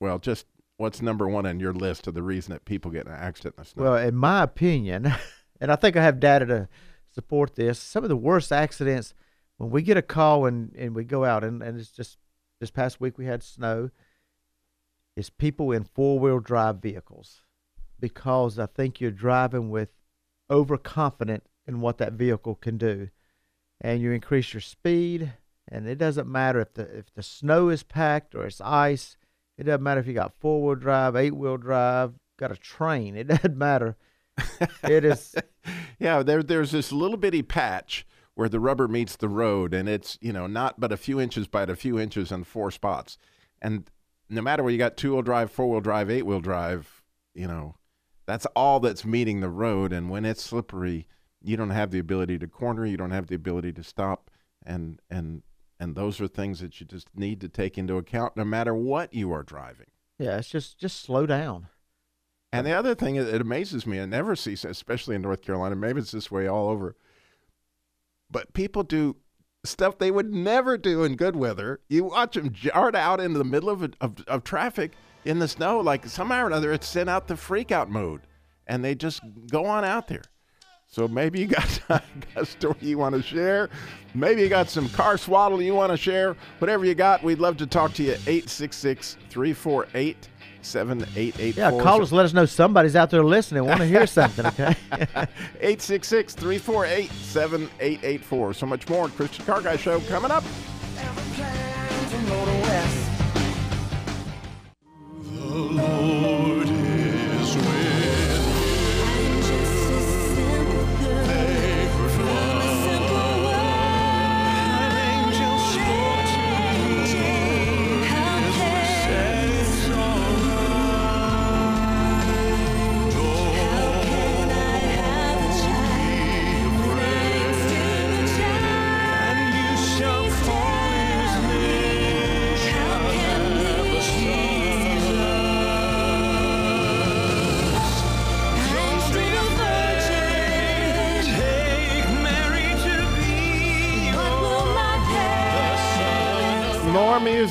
well, 0.00 0.18
just 0.18 0.46
what's 0.76 1.02
number 1.02 1.28
one 1.28 1.44
on 1.44 1.60
your 1.60 1.74
list 1.74 2.06
of 2.06 2.14
the 2.14 2.22
reason 2.22 2.52
that 2.52 2.64
people 2.64 2.90
get 2.90 3.06
in 3.06 3.12
an 3.12 3.18
accident 3.18 3.54
in 3.58 3.62
the 3.62 3.68
snow? 3.68 3.82
Well, 3.82 3.96
in 3.96 4.16
my 4.16 4.42
opinion, 4.42 5.12
and 5.60 5.70
I 5.70 5.76
think 5.76 5.96
I 5.96 6.02
have 6.02 6.20
data 6.20 6.46
to 6.46 6.68
support 7.12 7.54
this, 7.54 7.78
some 7.78 8.02
of 8.02 8.08
the 8.08 8.16
worst 8.16 8.50
accidents 8.50 9.12
when 9.58 9.70
we 9.70 9.82
get 9.82 9.98
a 9.98 10.02
call 10.02 10.46
and, 10.46 10.74
and 10.74 10.94
we 10.94 11.04
go 11.04 11.24
out 11.24 11.44
and, 11.44 11.62
and 11.62 11.78
it's 11.78 11.90
just 11.90 12.16
this 12.60 12.70
past 12.70 12.98
week 12.98 13.18
we 13.18 13.26
had 13.26 13.42
snow 13.42 13.90
is 15.20 15.30
people 15.30 15.70
in 15.70 15.84
four 15.84 16.18
wheel 16.18 16.40
drive 16.40 16.76
vehicles 16.76 17.42
because 18.00 18.58
I 18.58 18.66
think 18.66 19.00
you're 19.00 19.10
driving 19.10 19.70
with 19.70 19.90
overconfident 20.50 21.44
in 21.66 21.82
what 21.82 21.98
that 21.98 22.14
vehicle 22.14 22.54
can 22.54 22.78
do. 22.78 23.10
And 23.80 24.00
you 24.00 24.12
increase 24.12 24.54
your 24.54 24.62
speed 24.62 25.34
and 25.68 25.86
it 25.86 25.98
doesn't 25.98 26.26
matter 26.26 26.60
if 26.60 26.74
the 26.74 26.82
if 26.82 27.14
the 27.14 27.22
snow 27.22 27.68
is 27.68 27.82
packed 27.82 28.34
or 28.34 28.46
it's 28.46 28.60
ice. 28.60 29.16
It 29.56 29.64
doesn't 29.64 29.82
matter 29.82 30.00
if 30.00 30.06
you 30.06 30.14
got 30.14 30.32
four 30.40 30.62
wheel 30.62 30.74
drive, 30.74 31.14
eight 31.14 31.36
wheel 31.36 31.58
drive, 31.58 32.14
got 32.38 32.50
a 32.50 32.56
train. 32.56 33.14
It 33.14 33.28
doesn't 33.28 33.56
matter. 33.56 33.96
it 34.84 35.04
is 35.04 35.34
yeah, 35.98 36.22
there 36.22 36.42
there's 36.42 36.70
this 36.72 36.92
little 36.92 37.18
bitty 37.18 37.42
patch 37.42 38.06
where 38.34 38.48
the 38.48 38.60
rubber 38.60 38.88
meets 38.88 39.16
the 39.16 39.28
road, 39.28 39.74
and 39.74 39.88
it's 39.88 40.18
you 40.22 40.32
know 40.32 40.46
not 40.46 40.80
but 40.80 40.92
a 40.92 40.96
few 40.96 41.20
inches 41.20 41.46
by 41.46 41.62
a 41.62 41.76
few 41.76 41.98
inches 41.98 42.32
on 42.32 42.44
four 42.44 42.70
spots, 42.70 43.18
and 43.60 43.90
no 44.30 44.40
matter 44.40 44.62
whether 44.62 44.72
you 44.72 44.78
got 44.78 44.96
two 44.96 45.12
wheel 45.12 45.22
drive, 45.22 45.50
four 45.50 45.68
wheel 45.68 45.80
drive, 45.80 46.08
eight 46.10 46.24
wheel 46.24 46.40
drive, 46.40 47.02
you 47.34 47.46
know, 47.46 47.74
that's 48.26 48.46
all 48.54 48.80
that's 48.80 49.04
meeting 49.04 49.40
the 49.40 49.48
road, 49.48 49.92
and 49.92 50.08
when 50.08 50.24
it's 50.24 50.42
slippery, 50.42 51.06
you 51.42 51.56
don't 51.56 51.70
have 51.70 51.90
the 51.90 51.98
ability 51.98 52.38
to 52.38 52.46
corner, 52.46 52.86
you 52.86 52.96
don't 52.96 53.10
have 53.10 53.26
the 53.26 53.34
ability 53.34 53.72
to 53.72 53.82
stop, 53.82 54.30
and 54.64 55.00
and 55.10 55.42
and 55.78 55.96
those 55.96 56.20
are 56.20 56.28
things 56.28 56.60
that 56.60 56.80
you 56.80 56.86
just 56.86 57.08
need 57.16 57.40
to 57.40 57.48
take 57.48 57.76
into 57.76 57.96
account, 57.96 58.36
no 58.36 58.44
matter 58.44 58.74
what 58.74 59.12
you 59.12 59.32
are 59.32 59.42
driving. 59.42 59.86
yeah, 60.18 60.36
it's 60.38 60.48
just 60.48 60.78
just 60.78 61.00
slow 61.00 61.26
down. 61.26 61.66
And 62.52 62.66
the 62.66 62.72
other 62.72 62.96
thing, 62.96 63.14
that 63.14 63.40
amazes 63.40 63.86
me, 63.86 64.00
I 64.00 64.06
never 64.06 64.34
see, 64.34 64.54
especially 64.54 65.14
in 65.14 65.22
North 65.22 65.40
Carolina, 65.40 65.76
maybe 65.76 66.00
it's 66.00 66.10
this 66.10 66.32
way 66.32 66.48
all 66.48 66.68
over, 66.68 66.96
but 68.28 68.52
people 68.52 68.82
do 68.82 69.16
stuff 69.64 69.98
they 69.98 70.10
would 70.10 70.32
never 70.32 70.78
do 70.78 71.04
in 71.04 71.16
good 71.16 71.36
weather. 71.36 71.80
You 71.88 72.04
watch 72.04 72.34
them 72.34 72.50
jart 72.50 72.94
out 72.94 73.20
into 73.20 73.38
the 73.38 73.44
middle 73.44 73.70
of, 73.70 73.82
of, 74.00 74.24
of 74.26 74.44
traffic 74.44 74.92
in 75.24 75.38
the 75.38 75.48
snow, 75.48 75.80
like 75.80 76.06
somehow 76.06 76.44
or 76.44 76.46
another, 76.46 76.72
it's 76.72 76.88
sent 76.88 77.10
out 77.10 77.28
the 77.28 77.36
freak 77.36 77.70
out 77.70 77.90
mode, 77.90 78.22
and 78.66 78.84
they 78.84 78.94
just 78.94 79.20
go 79.50 79.66
on 79.66 79.84
out 79.84 80.08
there. 80.08 80.22
So 80.86 81.06
maybe 81.06 81.40
you 81.40 81.46
got, 81.46 81.80
got 81.88 82.04
a 82.34 82.46
story 82.46 82.76
you 82.80 82.98
want 82.98 83.14
to 83.14 83.22
share. 83.22 83.68
Maybe 84.14 84.42
you 84.42 84.48
got 84.48 84.68
some 84.68 84.88
car 84.88 85.18
swaddle 85.18 85.62
you 85.62 85.74
want 85.74 85.92
to 85.92 85.96
share. 85.96 86.36
Whatever 86.58 86.84
you 86.84 86.94
got, 86.94 87.22
we'd 87.22 87.38
love 87.38 87.58
to 87.58 87.66
talk 87.66 87.92
to 87.94 88.02
you. 88.02 88.12
866 88.12 89.16
348 89.28 90.29
7884. 90.62 91.62
Yeah, 91.78 91.82
call 91.82 92.02
us. 92.02 92.12
Let 92.12 92.24
us 92.26 92.32
know 92.32 92.46
somebody's 92.46 92.96
out 92.96 93.10
there 93.10 93.24
listening. 93.24 93.64
Want 93.64 93.80
to 93.80 93.86
hear 93.86 94.06
something? 94.08 94.46
Okay. 94.46 94.74
866 95.60 96.34
348 96.34 97.10
7884. 97.10 98.54
So 98.54 98.66
much 98.66 98.88
more. 98.88 99.08
Christian 99.08 99.44
Car 99.44 99.62
Guy 99.62 99.76
Show 99.76 100.00
coming 100.00 100.30
up. 100.30 100.44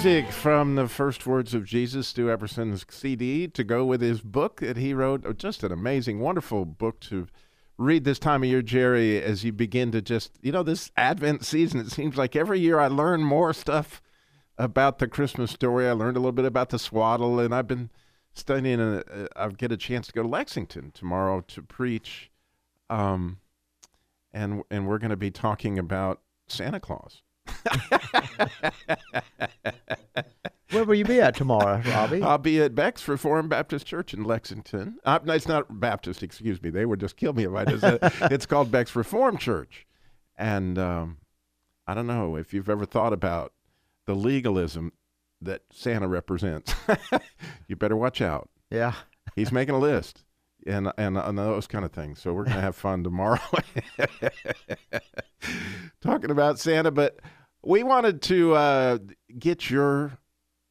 Music 0.02 0.32
from 0.32 0.76
the 0.76 0.88
first 0.88 1.28
words 1.28 1.54
of 1.54 1.66
Jesus, 1.66 2.08
Stu 2.08 2.32
Epperson's 2.32 2.86
CD, 2.90 3.50
to 3.50 3.66
go 3.66 3.84
with 3.84 4.00
his 4.00 4.22
book 4.22 4.62
that 4.62 4.78
he 4.78 4.94
wrote. 4.94 5.26
Oh, 5.26 5.34
Just 5.34 5.62
an 5.62 5.74
amazing, 5.74 6.22
wonderful 6.22 6.64
book 6.64 7.02
to 7.02 7.28
read 7.78 8.06
this 8.06 8.18
time 8.18 8.42
of 8.42 8.48
year, 8.48 8.62
Jerry, 8.62 9.22
as 9.22 9.44
you 9.44 9.52
begin 9.52 9.92
to 9.92 10.02
just, 10.02 10.40
you 10.42 10.54
know, 10.54 10.64
this 10.64 10.90
Advent 10.96 11.44
season, 11.44 11.82
it 11.82 11.92
seems 11.92 12.16
like 12.16 12.38
every 12.38 12.62
year 12.62 12.80
I 12.80 12.88
learn 12.88 13.26
more 13.26 13.52
stuff 13.52 14.02
about 14.58 15.00
the 15.00 15.08
Christmas 15.10 15.52
story. 15.52 15.86
I 15.86 15.92
learned 15.92 16.16
a 16.16 16.22
little 16.22 16.32
bit 16.32 16.46
about 16.46 16.70
the 16.70 16.80
swaddle, 16.80 17.38
and 17.38 17.54
I've 17.54 17.68
been 17.68 17.90
studying. 18.34 18.80
Uh, 18.80 19.04
uh, 19.14 19.28
I'll 19.36 19.52
get 19.52 19.74
a 19.74 19.78
chance 19.78 20.08
to 20.08 20.14
go 20.14 20.22
to 20.22 20.30
Lexington 20.30 20.92
tomorrow 20.92 21.42
to 21.42 21.62
preach, 21.62 22.32
um, 22.90 23.40
and 24.32 24.64
and 24.72 24.88
we're 24.88 25.00
going 25.00 25.10
to 25.10 25.18
be 25.18 25.32
talking 25.32 25.78
about 25.78 26.22
Santa 26.48 26.80
Claus. 26.80 27.22
Where 30.72 30.84
will 30.84 30.96
you 30.96 31.06
be 31.06 31.20
at 31.20 31.36
tomorrow, 31.36 31.82
Robbie? 31.84 32.22
I'll 32.22 32.38
be 32.38 32.62
at 32.62 32.76
Beck's 32.76 33.08
Reformed 33.08 33.50
Baptist 33.50 33.88
Church 33.88 34.14
in 34.14 34.24
Lexington. 34.24 35.00
Uh, 35.04 35.20
no, 35.24 35.34
it's 35.34 35.48
not 35.48 35.80
Baptist, 35.80 36.22
excuse 36.22 36.62
me. 36.62 36.70
They 36.70 36.86
would 36.86 37.00
just 37.00 37.18
kill 37.18 37.34
me 37.34 37.46
if 37.46 37.54
I 37.54 37.66
just 37.66 37.82
said 37.82 38.00
it. 38.02 38.14
It's 38.32 38.46
called 38.46 38.72
Beck's 38.72 38.96
Reformed 38.96 39.40
Church. 39.40 39.88
And 40.38 40.78
um, 40.78 41.18
I 41.88 41.96
don't 41.96 42.08
know 42.08 42.36
if 42.36 42.54
you've 42.54 42.70
ever 42.70 42.86
thought 42.86 43.14
about 43.14 43.54
the 44.06 44.14
legalism 44.14 44.94
that 45.42 45.64
Santa 45.72 46.08
represents. 46.08 46.74
you 47.68 47.76
better 47.76 47.96
watch 47.96 48.22
out. 48.22 48.50
Yeah. 48.70 48.94
He's 49.36 49.52
making 49.52 49.74
a 49.74 49.80
list 49.80 50.24
and, 50.68 50.92
and, 50.98 51.18
and 51.18 51.38
those 51.38 51.68
kind 51.68 51.84
of 51.84 51.92
things. 51.92 52.22
So 52.22 52.34
we're 52.34 52.44
going 52.44 52.58
to 52.58 52.62
have 52.62 52.76
fun 52.76 53.04
tomorrow 53.04 53.40
talking 56.02 56.32
about 56.32 56.60
Santa. 56.60 56.92
But 56.92 57.20
we 57.64 57.84
wanted 57.84 58.22
to 58.24 58.54
uh, 58.56 58.98
get 59.38 59.70
your 59.70 60.20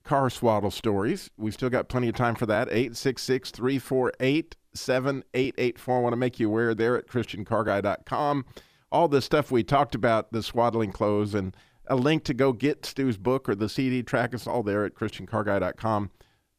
car 0.04 0.30
swaddle 0.30 0.70
stories. 0.70 1.30
We've 1.36 1.52
still 1.52 1.68
got 1.68 1.88
plenty 1.88 2.08
of 2.08 2.14
time 2.14 2.34
for 2.34 2.46
that. 2.46 2.68
866 2.68 3.50
348 3.50 4.56
7884. 4.74 5.96
I 5.96 6.00
want 6.00 6.12
to 6.12 6.16
make 6.16 6.40
you 6.40 6.48
aware 6.48 6.74
there 6.74 6.96
at 6.96 7.08
ChristianCarGuy.com. 7.08 8.44
All 8.90 9.08
the 9.08 9.20
stuff 9.20 9.50
we 9.50 9.62
talked 9.62 9.94
about, 9.94 10.32
the 10.32 10.42
swaddling 10.42 10.92
clothes, 10.92 11.34
and 11.34 11.54
a 11.86 11.96
link 11.96 12.24
to 12.24 12.34
go 12.34 12.52
get 12.52 12.86
Stu's 12.86 13.18
book 13.18 13.48
or 13.48 13.54
the 13.54 13.68
CD 13.68 14.02
track 14.02 14.32
is 14.32 14.46
all 14.46 14.62
there 14.62 14.84
at 14.84 14.94
ChristianCarGuy.com. 14.94 16.10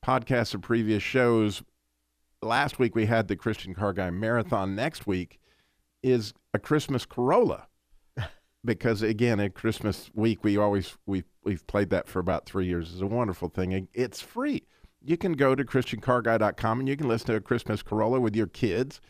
Podcasts 0.05 0.53
of 0.53 0.61
previous 0.61 1.01
shows. 1.01 1.63
Last 2.41 2.79
week 2.79 2.95
we 2.95 3.05
had 3.05 3.27
the 3.27 3.35
Christian 3.35 3.73
Car 3.73 3.93
Guy 3.93 4.11
Marathon. 4.11 4.75
Next 4.75 5.05
week 5.05 5.39
is 6.01 6.33
a 6.53 6.59
Christmas 6.59 7.05
Corolla 7.05 7.68
because 8.65 9.01
again 9.01 9.39
at 9.39 9.53
christmas 9.53 10.11
week 10.13 10.43
we 10.43 10.57
always 10.57 10.97
we 11.05 11.23
we've 11.43 11.65
played 11.67 11.89
that 11.89 12.07
for 12.07 12.19
about 12.19 12.45
three 12.45 12.67
years. 12.67 12.91
It's 12.91 13.01
a 13.01 13.07
wonderful 13.07 13.49
thing 13.49 13.87
it's 13.93 14.21
free. 14.21 14.67
You 15.01 15.17
can 15.17 15.33
go 15.33 15.55
to 15.55 15.63
christiancarguy.com 15.63 16.79
and 16.79 16.87
you 16.87 16.97
can 16.97 17.07
listen 17.07 17.27
to 17.27 17.35
a 17.35 17.41
christmas 17.41 17.81
corolla 17.81 18.19
with 18.19 18.35
your 18.35 18.47
kids. 18.47 19.01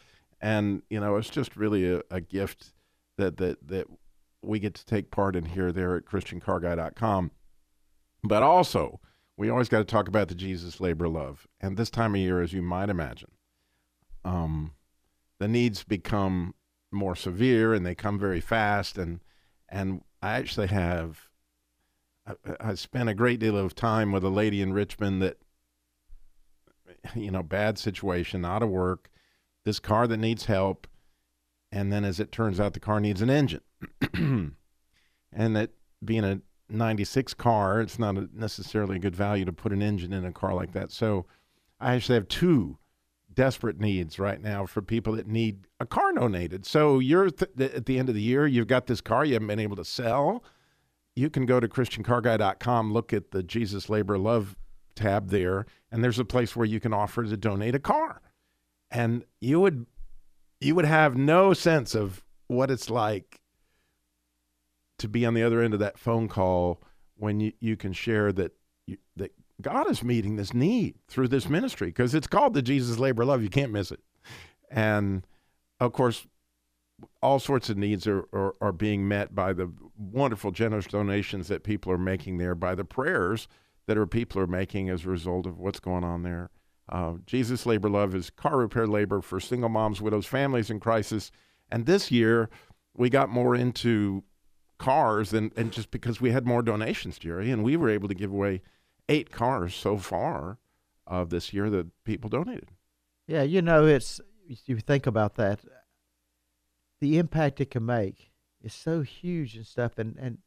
And 0.42 0.84
you 0.90 1.00
know 1.00 1.18
it's 1.18 1.30
just 1.30 1.58
really 1.58 1.92
a, 1.92 2.02
a 2.10 2.22
gift 2.22 2.74
that 3.18 3.38
that 3.38 3.68
that 3.68 3.88
we 4.42 4.60
get 4.60 4.74
to 4.76 4.86
take 4.86 5.12
part 5.12 5.36
in 5.36 5.46
here 5.46 5.72
there 5.74 5.98
at 5.98 6.06
christiancarguy.com 6.06 7.32
but 8.24 8.42
also 8.42 9.02
we 9.36 9.50
always 9.50 9.68
got 9.68 9.80
to 9.80 9.84
talk 9.84 10.08
about 10.08 10.30
the 10.30 10.36
jesus 10.36 10.80
labor 10.80 11.10
love 11.10 11.46
and 11.60 11.76
this 11.76 11.90
time 11.90 12.16
of 12.16 12.22
year 12.22 12.42
as 12.42 12.54
you 12.54 12.62
might 12.62 12.90
imagine 12.90 13.32
um 14.24 14.72
the 15.40 15.48
needs 15.50 15.84
become 15.84 16.54
more 16.90 17.18
severe 17.18 17.74
and 17.74 17.86
they 17.86 17.94
come 17.94 18.18
very 18.18 18.40
fast 18.40 18.98
and 18.98 19.20
and 19.70 20.02
I 20.22 20.34
actually 20.34 20.68
have 20.68 21.30
I, 22.28 22.34
I 22.60 22.74
spent 22.76 23.10
a 23.10 23.14
great 23.14 23.40
deal 23.40 23.58
of 23.58 23.76
time 23.76 24.12
with 24.12 24.24
a 24.24 24.30
lady 24.30 24.62
in 24.62 24.74
Richmond 24.74 25.22
that 25.22 25.38
you 27.16 27.32
know 27.32 27.44
bad 27.44 27.78
situation 27.78 28.44
out 28.46 28.64
of 28.64 28.70
work 28.70 29.10
this 29.66 29.80
car 29.80 30.08
that 30.08 30.18
needs 30.18 30.46
help 30.46 30.88
and 31.72 31.92
then 31.92 32.04
as 32.04 32.20
it 32.20 32.32
turns 32.32 32.60
out 32.60 32.74
the 32.74 32.80
car 32.80 33.00
needs 33.00 33.22
an 33.22 33.30
engine. 33.30 33.62
And 35.32 35.56
that 35.56 35.70
being 36.04 36.24
a 36.24 36.42
96 36.70 37.36
car 37.36 37.82
it's 37.82 38.00
not 38.00 38.18
a 38.18 38.28
necessarily 38.34 38.96
a 38.96 39.00
good 39.00 39.16
value 39.16 39.46
to 39.46 39.54
put 39.54 39.72
an 39.72 39.84
engine 39.84 40.12
in 40.12 40.26
a 40.26 40.32
car 40.32 40.56
like 40.56 40.72
that. 40.74 40.92
So 40.92 41.28
I 41.80 41.94
actually 41.94 42.16
have 42.16 42.28
two 42.28 42.80
desperate 43.40 43.80
needs 43.80 44.20
right 44.20 44.42
now 44.42 44.66
for 44.66 44.82
people 44.82 45.14
that 45.14 45.26
need 45.26 45.66
a 45.80 45.86
car 45.86 46.12
donated. 46.12 46.66
So 46.66 47.00
you're 47.00 47.30
th- 47.30 47.72
at 47.72 47.86
the 47.86 47.98
end 47.98 48.10
of 48.10 48.16
the 48.16 48.22
year, 48.22 48.46
you've 48.46 48.68
got 48.68 48.88
this 48.88 49.00
car 49.00 49.24
you 49.24 49.32
haven't 49.32 49.48
been 49.48 49.62
able 49.62 49.78
to 49.78 49.86
sell. 49.86 50.44
You 51.16 51.30
can 51.30 51.46
go 51.46 51.62
to 51.62 51.70
christiancarguy.com, 51.70 52.92
look 52.92 53.14
at 53.14 53.32
the 53.32 53.42
Jesus 53.42 53.90
Labor 53.90 54.18
Love 54.18 54.58
tab 54.94 55.30
there, 55.30 55.66
and 55.90 56.04
there's 56.04 56.20
a 56.20 56.26
place 56.26 56.54
where 56.54 56.66
you 56.66 56.82
can 56.82 56.94
offer 56.94 57.24
to 57.24 57.38
donate 57.38 57.76
a 57.76 57.80
car. 57.80 58.22
And 58.92 59.24
you 59.40 59.62
would 59.62 59.86
you 60.60 60.76
would 60.76 60.84
have 60.84 61.16
no 61.16 61.54
sense 61.54 61.96
of 61.96 62.26
what 62.48 62.70
it's 62.70 62.90
like 62.90 63.40
to 64.98 65.08
be 65.08 65.26
on 65.26 65.34
the 65.34 65.44
other 65.44 65.62
end 65.62 65.74
of 65.74 65.80
that 65.80 65.98
phone 65.98 66.28
call 66.28 66.84
when 67.16 67.40
you, 67.40 67.54
you 67.62 67.78
can 67.78 67.94
share 67.94 68.34
that 68.34 68.52
you, 68.86 68.98
that 69.16 69.32
God 69.62 69.90
is 69.90 70.04
meeting 70.04 70.36
this 70.36 70.54
need 70.54 70.96
through 71.08 71.28
this 71.28 71.50
ministry 71.50 71.88
because 71.88 72.16
it's 72.16 72.28
called 72.28 72.54
the 72.54 72.62
Jesus 72.62 72.98
Labor 72.98 73.26
Love. 73.26 73.44
You 73.44 73.50
can't 73.50 73.72
miss 73.72 73.92
it. 73.92 74.00
And 74.72 75.26
of 75.80 75.94
course, 75.94 76.26
all 77.22 77.40
sorts 77.40 77.70
of 77.70 77.78
needs 77.78 78.08
are, 78.08 78.26
are, 78.34 78.56
are, 78.62 78.72
being 78.72 79.08
met 79.08 79.34
by 79.34 79.54
the 79.54 79.72
wonderful, 79.98 80.52
generous 80.52 80.86
donations 80.86 81.48
that 81.48 81.64
people 81.64 81.92
are 81.92 81.98
making 81.98 82.38
there, 82.38 82.56
by 82.56 82.76
the 82.76 82.84
prayers 82.84 83.48
that 83.88 83.98
are 83.98 84.06
people 84.06 84.42
are 84.42 84.48
making 84.48 84.90
as 84.90 85.06
a 85.06 85.10
result 85.10 85.46
of 85.46 85.58
what's 85.58 85.80
going 85.80 86.04
on 86.04 86.24
there. 86.24 86.50
Uh, 86.90 87.14
Jesus 87.26 87.66
Labor 87.66 87.90
Love 87.90 88.16
is 88.16 88.30
car 88.30 88.58
repair 88.58 88.88
labor 88.88 89.22
for 89.22 89.40
single 89.40 89.70
moms, 89.70 90.02
widows, 90.02 90.26
families 90.26 90.70
in 90.70 90.80
crisis. 90.80 91.32
And 91.72 91.86
this 91.86 92.12
year, 92.12 92.50
we 92.96 93.10
got 93.10 93.30
more 93.30 93.56
into 93.56 94.24
cars 94.78 95.32
than 95.32 95.52
and 95.56 95.72
just 95.72 95.92
because 95.92 96.20
we 96.20 96.32
had 96.32 96.46
more 96.46 96.62
donations, 96.62 97.20
Jerry, 97.20 97.52
and 97.52 97.64
we 97.64 97.78
were 97.78 97.90
able 97.90 98.08
to 98.08 98.16
give 98.16 98.32
away 98.32 98.62
eight 99.10 99.32
cars 99.32 99.76
so 99.76 99.98
far 99.98 100.60
of 101.06 101.30
this 101.30 101.52
year 101.52 101.70
that 101.70 101.88
people 102.06 102.30
donated. 102.30 102.70
Yeah, 103.28 103.44
you 103.44 103.62
know, 103.62 103.86
it's 103.86 104.22
you 104.48 104.78
think 104.78 105.06
about 105.06 105.36
that, 105.36 105.60
the 107.02 107.18
impact 107.18 107.60
it 107.60 107.72
can 107.72 107.86
make 107.86 108.32
is 108.62 108.74
so 108.74 109.02
huge 109.02 109.56
and 109.56 109.66
stuff. 109.66 109.98
And 109.98 110.16
and 110.20 110.38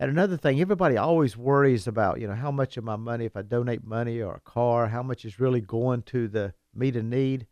and 0.00 0.10
another 0.10 0.36
thing, 0.36 0.60
everybody 0.60 0.96
always 0.96 1.36
worries 1.36 1.88
about, 1.88 2.20
you 2.20 2.28
know, 2.28 2.34
how 2.34 2.52
much 2.52 2.76
of 2.76 2.84
my 2.84 2.94
money, 2.96 3.24
if 3.24 3.36
I 3.36 3.42
donate 3.42 3.84
money 3.84 4.22
or 4.22 4.34
a 4.36 4.40
car, 4.40 4.88
how 4.88 5.02
much 5.02 5.24
is 5.24 5.40
really 5.40 5.60
going 5.60 6.02
to 6.02 6.28
the 6.28 6.54
meet 6.72 6.94
a 6.94 7.02
need. 7.02 7.46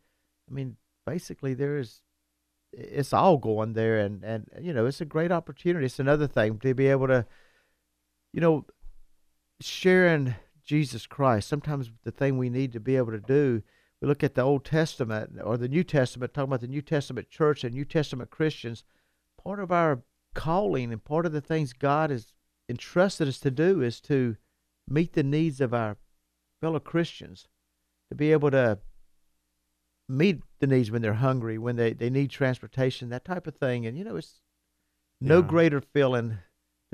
I 0.49 0.55
mean, 0.55 0.77
basically, 1.05 1.55
there 1.55 1.77
is, 1.77 2.03
it's 2.73 3.13
all 3.13 3.39
going 3.39 3.73
there, 3.73 3.99
and 3.99 4.23
and 4.23 4.49
you 4.61 4.73
know, 4.73 4.87
it's 4.87 5.01
a 5.01 5.05
great 5.07 5.33
opportunity. 5.33 5.87
It's 5.87 5.99
another 5.99 6.29
thing 6.29 6.59
to 6.61 6.75
be 6.75 6.87
able 6.87 7.09
to, 7.09 7.27
you 8.33 8.41
know, 8.41 8.65
sharing 9.61 10.35
Jesus 10.65 11.07
Christ. 11.07 11.49
Sometimes 11.49 11.91
the 12.05 12.11
thing 12.11 12.37
we 12.37 12.51
need 12.51 12.73
to 12.73 12.81
be 12.81 12.97
able 12.97 13.13
to 13.13 13.21
do, 13.21 13.63
we 14.01 14.09
look 14.09 14.25
at 14.25 14.35
the 14.35 14.43
Old 14.43 14.65
Testament 14.65 15.33
or 15.43 15.57
the 15.57 15.69
New 15.69 15.85
Testament, 15.85 16.35
talking 16.35 16.51
about 16.51 16.61
the 16.61 16.67
New 16.67 16.83
Testament 16.83 17.31
church 17.31 17.65
and 17.65 17.75
New 17.75 17.85
Testament 17.85 18.31
Christians. 18.31 18.85
Part 19.43 19.61
of 19.61 19.71
our 19.73 20.03
calling 20.35 20.93
and 20.93 21.03
part 21.03 21.25
of 21.25 21.33
the 21.33 21.41
things 21.41 21.73
God 21.73 22.11
has 22.11 22.33
entrusted 22.69 23.29
us 23.29 23.39
to 23.41 23.51
do 23.51 23.81
is 23.81 24.01
to 24.03 24.37
meet 24.89 25.15
the 25.15 25.23
needs 25.23 25.61
of 25.61 25.73
our 25.73 25.97
fellow 26.61 26.81
Christians, 26.81 27.49
to 28.11 28.15
be 28.15 28.33
able 28.33 28.51
to 28.51 28.79
meet 30.09 30.43
the 30.61 30.67
needs 30.67 30.91
when 30.91 31.03
they're 31.03 31.15
hungry, 31.15 31.59
when 31.59 31.77
they, 31.77 31.93
they 31.93 32.11
need 32.11 32.31
transportation, 32.31 33.09
that 33.09 33.25
type 33.25 33.47
of 33.47 33.57
thing. 33.57 33.87
And, 33.87 33.97
you 33.97 34.05
know, 34.05 34.17
it's 34.17 34.41
no 35.21 35.41
Yeah. 35.41 35.47
greater 35.47 35.81
feeling 35.81 36.39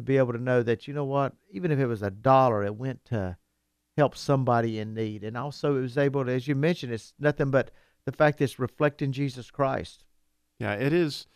to 0.03 0.07
be 0.07 0.19
able 0.19 0.33
to 0.33 0.39
know 0.39 0.63
that, 0.63 0.87
you 0.87 0.95
know 0.95 1.05
what, 1.05 1.35
even 1.51 1.71
if 1.71 1.79
it 1.79 1.87
was 1.87 2.03
a 2.03 2.11
dollar, 2.11 2.65
it 2.65 2.77
went 2.77 3.05
to 3.07 3.37
help 3.97 4.17
somebody 4.17 4.79
in 4.79 4.95
need. 4.95 5.25
And 5.25 5.37
also, 5.37 5.77
it 5.77 5.81
was 5.81 5.99
able 5.99 6.25
to, 6.25 6.33
as 6.33 6.49
you 6.49 6.55
mentioned, 6.55 6.93
it's 6.93 7.15
nothing 7.19 7.51
but 7.51 7.71
the 8.05 8.13
fact 8.13 8.39
that 8.39 8.45
it's 8.45 8.59
reflecting 8.59 9.13
Jesus 9.13 9.51
Christ. 9.51 10.05
Yeah, 10.59 10.75
it 10.75 10.93
is. 10.93 11.27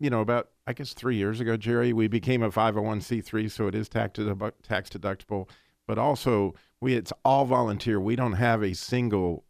You 0.00 0.10
know, 0.10 0.20
about 0.20 0.48
I 0.66 0.72
guess 0.72 0.94
three 0.94 1.16
years 1.16 1.40
ago, 1.40 1.56
Jerry, 1.56 1.92
we 1.92 2.08
became 2.08 2.42
a 2.42 2.50
501c3, 2.50 3.50
so 3.50 3.66
it 3.68 3.74
is 3.74 3.88
tax 3.88 4.18
deductible. 4.18 5.48
But 5.86 5.98
also, 5.98 6.54
we 6.80 6.94
it's 6.94 7.12
all 7.24 7.44
volunteer. 7.44 8.00
We 8.00 8.16
don't 8.16 8.32
have 8.32 8.62
a 8.62 8.74
single 8.74 9.44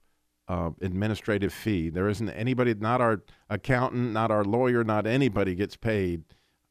uh, 0.48 0.70
administrative 0.80 1.52
fee. 1.52 1.88
There 1.88 2.08
isn't 2.08 2.28
anybody, 2.30 2.74
not 2.74 3.00
our 3.00 3.22
accountant, 3.48 4.12
not 4.12 4.30
our 4.30 4.44
lawyer, 4.44 4.84
not 4.84 5.06
anybody 5.06 5.54
gets 5.54 5.76
paid 5.76 6.24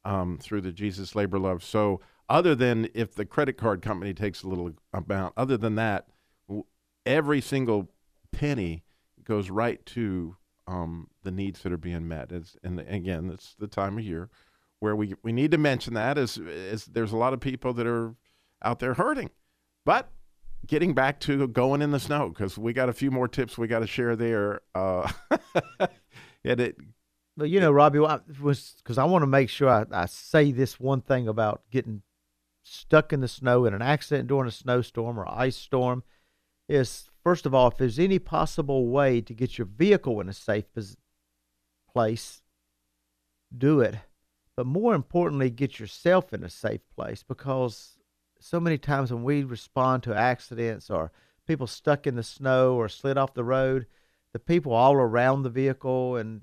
um, 0.06 0.38
through 0.42 0.62
the 0.62 0.72
Jesus 0.72 1.16
Labor 1.16 1.40
Love. 1.40 1.64
So, 1.64 2.02
other 2.30 2.56
than 2.56 2.90
if 2.94 3.14
the 3.14 3.26
credit 3.26 3.58
card 3.58 3.82
company 3.82 4.14
takes 4.14 4.44
a 4.44 4.48
little 4.48 4.72
amount, 4.94 5.34
other 5.36 5.58
than 5.58 5.76
that, 5.76 6.08
every 7.06 7.42
single 7.42 7.92
penny 8.32 8.84
goes 9.24 9.50
right 9.50 9.86
to 9.88 10.38
um, 10.68 11.10
the 11.24 11.32
needs 11.32 11.62
that 11.64 11.74
are 11.74 11.78
being 11.78 12.08
met. 12.08 12.32
It's, 12.32 12.56
and 12.64 12.80
again, 12.80 13.30
it's 13.34 13.56
the 13.60 13.68
time 13.68 13.98
of 13.98 14.04
year 14.04 14.30
where 14.82 14.96
we 14.96 15.14
we 15.24 15.32
need 15.32 15.52
to 15.52 15.58
mention 15.58 15.94
that 15.94 16.18
is 16.18 16.38
is 16.38 16.86
there's 16.86 17.14
a 17.14 17.18
lot 17.18 17.34
of 17.34 17.40
people 17.40 17.74
that 17.74 17.88
are 17.88 18.16
out 18.64 18.80
there 18.80 18.96
hurting, 18.96 19.30
But 19.86 20.10
getting 20.68 20.94
back 20.94 21.20
to 21.22 21.48
going 21.48 21.82
in 21.82 21.92
the 21.92 22.00
snow 22.00 22.30
because 22.30 22.58
we 22.58 22.74
got 22.74 22.90
a 22.90 22.94
few 22.94 23.10
more 23.10 23.28
tips 23.28 23.58
we 23.58 23.68
got 23.68 23.80
to 23.80 23.88
share 23.88 24.16
there. 24.16 24.62
Uh, 24.76 25.12
and 26.44 26.60
it, 26.60 26.78
But 27.38 27.50
you 27.50 27.60
know, 27.60 27.72
Robbie, 27.72 28.00
because 28.00 28.98
I 28.98 29.06
want 29.06 29.24
to 29.24 29.28
make 29.28 29.50
sure 29.50 29.70
I, 29.70 29.86
I 29.92 30.06
say 30.06 30.52
this 30.52 30.80
one 30.80 31.02
thing 31.02 31.28
about 31.28 31.64
getting 31.72 32.02
stuck 32.64 33.12
in 33.12 33.22
the 33.22 33.28
snow 33.28 33.66
in 33.66 33.74
an 33.74 33.82
accident 33.82 34.28
during 34.28 34.48
a 34.48 34.52
snowstorm 34.52 35.20
or 35.20 35.28
ice 35.28 35.56
storm 35.56 36.04
is 36.68 37.10
first 37.24 37.46
of 37.46 37.54
all, 37.54 37.68
if 37.68 37.78
there's 37.78 38.00
any 38.00 38.20
possible 38.20 38.88
way 38.88 39.22
to 39.22 39.34
get 39.34 39.58
your 39.58 39.68
vehicle 39.68 40.20
in 40.20 40.30
a 40.30 40.34
safe 40.34 40.66
place, 41.92 42.42
do 43.56 43.82
it. 43.82 43.96
But 44.56 44.66
more 44.66 44.94
importantly, 44.94 45.50
get 45.50 45.80
yourself 45.80 46.34
in 46.34 46.44
a 46.44 46.50
safe 46.50 46.82
place 46.96 47.24
because 47.24 47.98
so 48.40 48.60
many 48.60 48.78
times 48.78 49.12
when 49.12 49.24
we 49.24 49.44
respond 49.44 50.04
to 50.04 50.16
accidents 50.16 50.90
or 50.90 51.12
people 51.48 51.68
stuck 51.68 52.06
in 52.06 52.16
the 52.16 52.24
snow 52.24 52.76
or 52.76 52.90
slid 52.90 53.18
off 53.18 53.34
the 53.34 53.44
road, 53.44 53.86
the 54.34 54.40
people 54.40 54.74
all 54.74 54.94
around 54.94 55.44
the 55.44 55.50
vehicle 55.50 56.16
and 56.16 56.42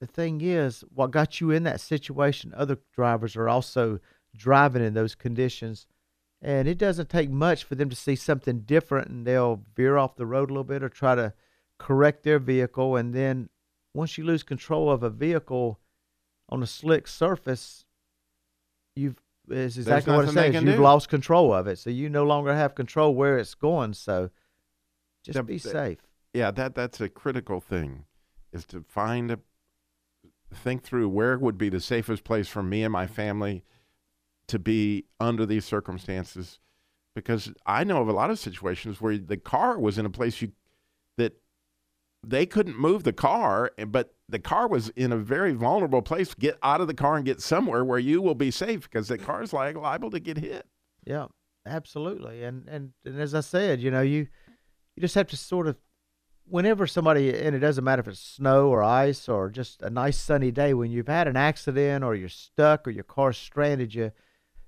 the 0.00 0.06
thing 0.06 0.40
is, 0.40 0.84
what 0.94 1.10
got 1.10 1.40
you 1.40 1.50
in 1.50 1.64
that 1.64 1.80
situation, 1.80 2.52
other 2.56 2.78
drivers 2.94 3.36
are 3.36 3.48
also 3.48 3.98
driving 4.36 4.84
in 4.84 4.94
those 4.94 5.14
conditions. 5.14 5.86
And 6.40 6.68
it 6.68 6.78
doesn't 6.78 7.08
take 7.08 7.30
much 7.30 7.64
for 7.64 7.74
them 7.74 7.90
to 7.90 7.96
see 7.96 8.14
something 8.14 8.60
different 8.60 9.08
and 9.08 9.26
they'll 9.26 9.64
veer 9.74 9.96
off 9.96 10.14
the 10.14 10.26
road 10.26 10.50
a 10.50 10.52
little 10.52 10.62
bit 10.62 10.84
or 10.84 10.88
try 10.88 11.16
to 11.16 11.32
correct 11.78 12.22
their 12.22 12.38
vehicle. 12.38 12.94
And 12.94 13.12
then 13.12 13.48
once 13.92 14.16
you 14.16 14.24
lose 14.24 14.44
control 14.44 14.88
of 14.88 15.02
a 15.02 15.10
vehicle 15.10 15.80
on 16.48 16.62
a 16.62 16.66
slick 16.66 17.08
surface, 17.08 17.84
you've 18.94 19.16
it's 19.50 19.78
exactly 19.78 20.14
what 20.14 20.26
it 20.26 20.32
says. 20.32 20.54
You've 20.54 20.76
do. 20.76 20.82
lost 20.82 21.08
control 21.08 21.54
of 21.54 21.66
it. 21.66 21.78
So 21.78 21.88
you 21.90 22.10
no 22.10 22.24
longer 22.24 22.54
have 22.54 22.74
control 22.74 23.14
where 23.14 23.38
it's 23.38 23.54
going. 23.54 23.94
So 23.94 24.30
just 25.24 25.38
The- 25.38 25.42
be 25.42 25.58
safe. 25.58 25.98
yeah, 26.34 26.50
that 26.52 26.74
that's 26.74 27.00
a 27.00 27.08
critical 27.08 27.60
thing, 27.60 28.04
is 28.52 28.66
to 28.66 28.82
find 28.82 29.30
a 29.30 29.40
think 30.52 30.82
through 30.82 31.08
where 31.08 31.38
would 31.38 31.58
be 31.58 31.68
the 31.68 31.80
safest 31.80 32.24
place 32.24 32.48
for 32.48 32.62
me 32.62 32.82
and 32.82 32.92
my 32.92 33.06
family 33.06 33.64
to 34.48 34.58
be 34.58 35.04
under 35.20 35.44
these 35.44 35.64
circumstances, 35.64 36.58
because 37.14 37.52
I 37.66 37.84
know 37.84 38.00
of 38.00 38.08
a 38.08 38.12
lot 38.12 38.30
of 38.30 38.38
situations 38.38 39.00
where 39.00 39.18
the 39.18 39.36
car 39.36 39.78
was 39.78 39.98
in 39.98 40.06
a 40.06 40.10
place 40.10 40.40
you 40.40 40.52
that 41.18 41.34
they 42.26 42.46
couldn't 42.46 42.78
move 42.78 43.04
the 43.04 43.12
car, 43.12 43.72
but 43.86 44.14
the 44.28 44.38
car 44.38 44.68
was 44.68 44.88
in 44.90 45.12
a 45.12 45.16
very 45.16 45.52
vulnerable 45.52 46.02
place. 46.02 46.34
Get 46.34 46.58
out 46.62 46.80
of 46.80 46.86
the 46.86 46.94
car 46.94 47.16
and 47.16 47.24
get 47.24 47.40
somewhere 47.40 47.84
where 47.84 47.98
you 47.98 48.22
will 48.22 48.34
be 48.34 48.50
safe, 48.50 48.82
because 48.82 49.08
the 49.08 49.18
car's 49.18 49.52
like 49.52 49.76
liable 49.76 50.10
to 50.10 50.20
get 50.20 50.38
hit. 50.38 50.66
Yeah, 51.04 51.26
absolutely. 51.66 52.42
And, 52.44 52.68
and 52.68 52.92
and 53.04 53.20
as 53.20 53.34
I 53.34 53.40
said, 53.40 53.80
you 53.80 53.90
know, 53.90 54.02
you 54.02 54.28
you 54.96 55.00
just 55.00 55.14
have 55.14 55.28
to 55.28 55.36
sort 55.36 55.68
of 55.68 55.76
whenever 56.50 56.86
somebody 56.86 57.34
and 57.36 57.54
it 57.54 57.60
doesn't 57.60 57.84
matter 57.84 58.00
if 58.00 58.08
it's 58.08 58.20
snow 58.20 58.68
or 58.68 58.82
ice 58.82 59.28
or 59.28 59.50
just 59.50 59.82
a 59.82 59.90
nice 59.90 60.18
sunny 60.18 60.50
day 60.50 60.74
when 60.74 60.90
you've 60.90 61.08
had 61.08 61.28
an 61.28 61.36
accident 61.36 62.04
or 62.04 62.14
you're 62.14 62.28
stuck 62.28 62.86
or 62.86 62.90
your 62.90 63.04
car's 63.04 63.36
stranded 63.36 63.94
you 63.94 64.10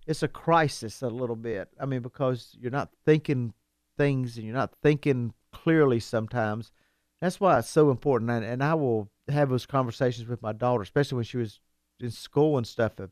it's 0.06 0.22
a 0.22 0.28
crisis 0.28 1.02
a 1.02 1.08
little 1.08 1.36
bit. 1.36 1.68
I 1.78 1.86
mean 1.86 2.00
because 2.00 2.56
you're 2.58 2.70
not 2.70 2.90
thinking 3.04 3.52
things 3.96 4.36
and 4.36 4.46
you're 4.46 4.54
not 4.54 4.74
thinking 4.82 5.34
clearly 5.52 6.00
sometimes. 6.00 6.72
That's 7.20 7.38
why 7.38 7.58
it's 7.58 7.68
so 7.68 7.90
important 7.90 8.30
and, 8.30 8.44
and 8.44 8.62
I 8.62 8.74
will 8.74 9.10
have 9.28 9.50
those 9.50 9.66
conversations 9.66 10.28
with 10.28 10.42
my 10.42 10.52
daughter 10.52 10.82
especially 10.82 11.16
when 11.16 11.24
she 11.24 11.36
was 11.36 11.60
in 12.00 12.10
school 12.10 12.56
and 12.56 12.66
stuff 12.66 12.98
of 12.98 13.10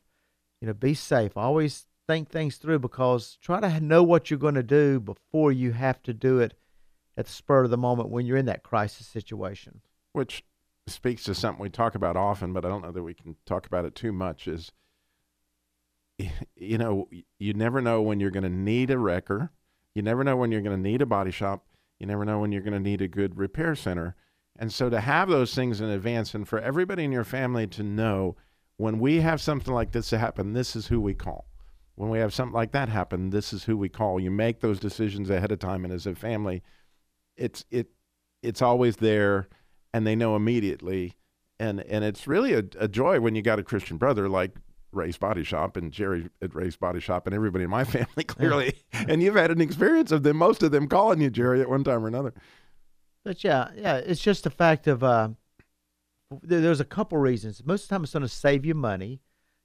you 0.61 0.67
know, 0.67 0.73
be 0.73 0.93
safe. 0.93 1.37
Always 1.37 1.85
think 2.07 2.29
things 2.29 2.57
through 2.57 2.79
because 2.79 3.37
try 3.41 3.59
to 3.59 3.79
know 3.79 4.03
what 4.03 4.29
you're 4.29 4.39
going 4.39 4.55
to 4.55 4.63
do 4.63 4.99
before 4.99 5.51
you 5.51 5.71
have 5.71 6.01
to 6.03 6.13
do 6.13 6.39
it 6.39 6.55
at 7.19 7.25
the 7.25 7.31
spur 7.31 7.65
of 7.65 7.69
the 7.69 7.77
moment 7.77 8.09
when 8.09 8.25
you're 8.25 8.37
in 8.37 8.45
that 8.45 8.63
crisis 8.63 9.05
situation. 9.05 9.81
which 10.13 10.43
speaks 10.87 11.23
to 11.23 11.35
something 11.35 11.61
we 11.61 11.69
talk 11.69 11.93
about 11.93 12.17
often, 12.17 12.51
but 12.51 12.65
I 12.65 12.69
don't 12.69 12.81
know 12.81 12.91
that 12.91 13.03
we 13.03 13.13
can 13.13 13.35
talk 13.45 13.67
about 13.67 13.85
it 13.85 13.93
too 13.93 14.11
much. 14.11 14.47
Is 14.47 14.71
you 16.55 16.77
know, 16.77 17.07
you 17.37 17.53
never 17.53 17.81
know 17.81 18.01
when 18.01 18.19
you're 18.19 18.31
going 18.31 18.43
to 18.43 18.49
need 18.49 18.89
a 18.89 18.97
wrecker. 18.97 19.51
You 19.93 20.01
never 20.01 20.23
know 20.23 20.35
when 20.35 20.51
you're 20.51 20.61
going 20.61 20.75
to 20.75 20.89
need 20.89 21.01
a 21.01 21.05
body 21.05 21.29
shop. 21.29 21.67
You 21.99 22.07
never 22.07 22.25
know 22.25 22.39
when 22.39 22.51
you're 22.51 22.63
going 22.63 22.73
to 22.73 22.79
need 22.79 23.01
a 23.01 23.07
good 23.07 23.37
repair 23.37 23.75
center. 23.75 24.15
And 24.57 24.73
so 24.73 24.89
to 24.89 24.99
have 24.99 25.29
those 25.29 25.53
things 25.53 25.79
in 25.79 25.89
advance 25.89 26.33
and 26.33 26.47
for 26.47 26.59
everybody 26.59 27.03
in 27.03 27.11
your 27.11 27.23
family 27.23 27.67
to 27.67 27.83
know 27.83 28.35
when 28.77 28.99
we 28.99 29.21
have 29.21 29.41
something 29.41 29.73
like 29.73 29.91
this 29.91 30.09
happen, 30.09 30.53
this 30.53 30.75
is 30.75 30.87
who 30.87 30.99
we 30.99 31.13
call. 31.13 31.45
When 31.95 32.09
we 32.09 32.19
have 32.19 32.33
something 32.33 32.55
like 32.55 32.71
that 32.71 32.89
happen, 32.89 33.29
this 33.29 33.51
is 33.53 33.65
who 33.65 33.77
we 33.77 33.89
call. 33.89 34.19
You 34.19 34.31
make 34.31 34.61
those 34.61 34.79
decisions 34.79 35.29
ahead 35.29 35.51
of 35.51 35.59
time 35.59 35.83
and 35.83 35.93
as 35.93 36.07
a 36.07 36.15
family, 36.15 36.63
it's 37.39 37.65
it 37.71 37.87
it's 38.43 38.61
always 38.61 38.97
there 38.97 39.47
and 39.93 40.05
they 40.05 40.15
know 40.15 40.35
immediately 40.35 41.15
and 41.59 41.79
and 41.81 42.03
it's 42.03 42.27
really 42.27 42.53
a, 42.53 42.63
a 42.79 42.87
joy 42.87 43.19
when 43.19 43.35
you 43.35 43.41
got 43.41 43.59
a 43.59 43.63
christian 43.63 43.97
brother 43.97 44.29
like 44.29 44.55
ray's 44.91 45.17
body 45.17 45.43
shop 45.43 45.77
and 45.77 45.91
jerry 45.91 46.29
at 46.41 46.53
ray's 46.55 46.75
body 46.75 46.99
shop 46.99 47.27
and 47.27 47.35
everybody 47.35 47.63
in 47.63 47.69
my 47.69 47.83
family 47.95 48.23
clearly 48.23 48.73
and 49.07 49.21
you've 49.21 49.35
had 49.35 49.51
an 49.51 49.61
experience 49.61 50.11
of 50.11 50.23
them 50.23 50.37
most 50.37 50.63
of 50.63 50.71
them 50.71 50.87
calling 50.87 51.21
you 51.21 51.29
jerry 51.29 51.61
at 51.61 51.69
one 51.69 51.83
time 51.83 52.03
or 52.03 52.07
another 52.07 52.33
But 53.23 53.43
yeah, 53.43 53.69
yeah, 53.75 53.97
it's 53.97 54.21
just 54.21 54.43
the 54.43 54.49
fact 54.49 54.87
of 54.87 55.03
uh, 55.03 55.29
there, 56.41 56.61
there's 56.61 56.79
a 56.79 56.85
couple 56.85 57.17
reasons. 57.17 57.63
Most 57.65 57.83
of 57.83 57.89
the 57.89 57.95
time, 57.95 58.03
it's 58.03 58.13
going 58.13 58.23
to 58.23 58.29
save 58.29 58.65
you 58.65 58.73
money. 58.73 59.21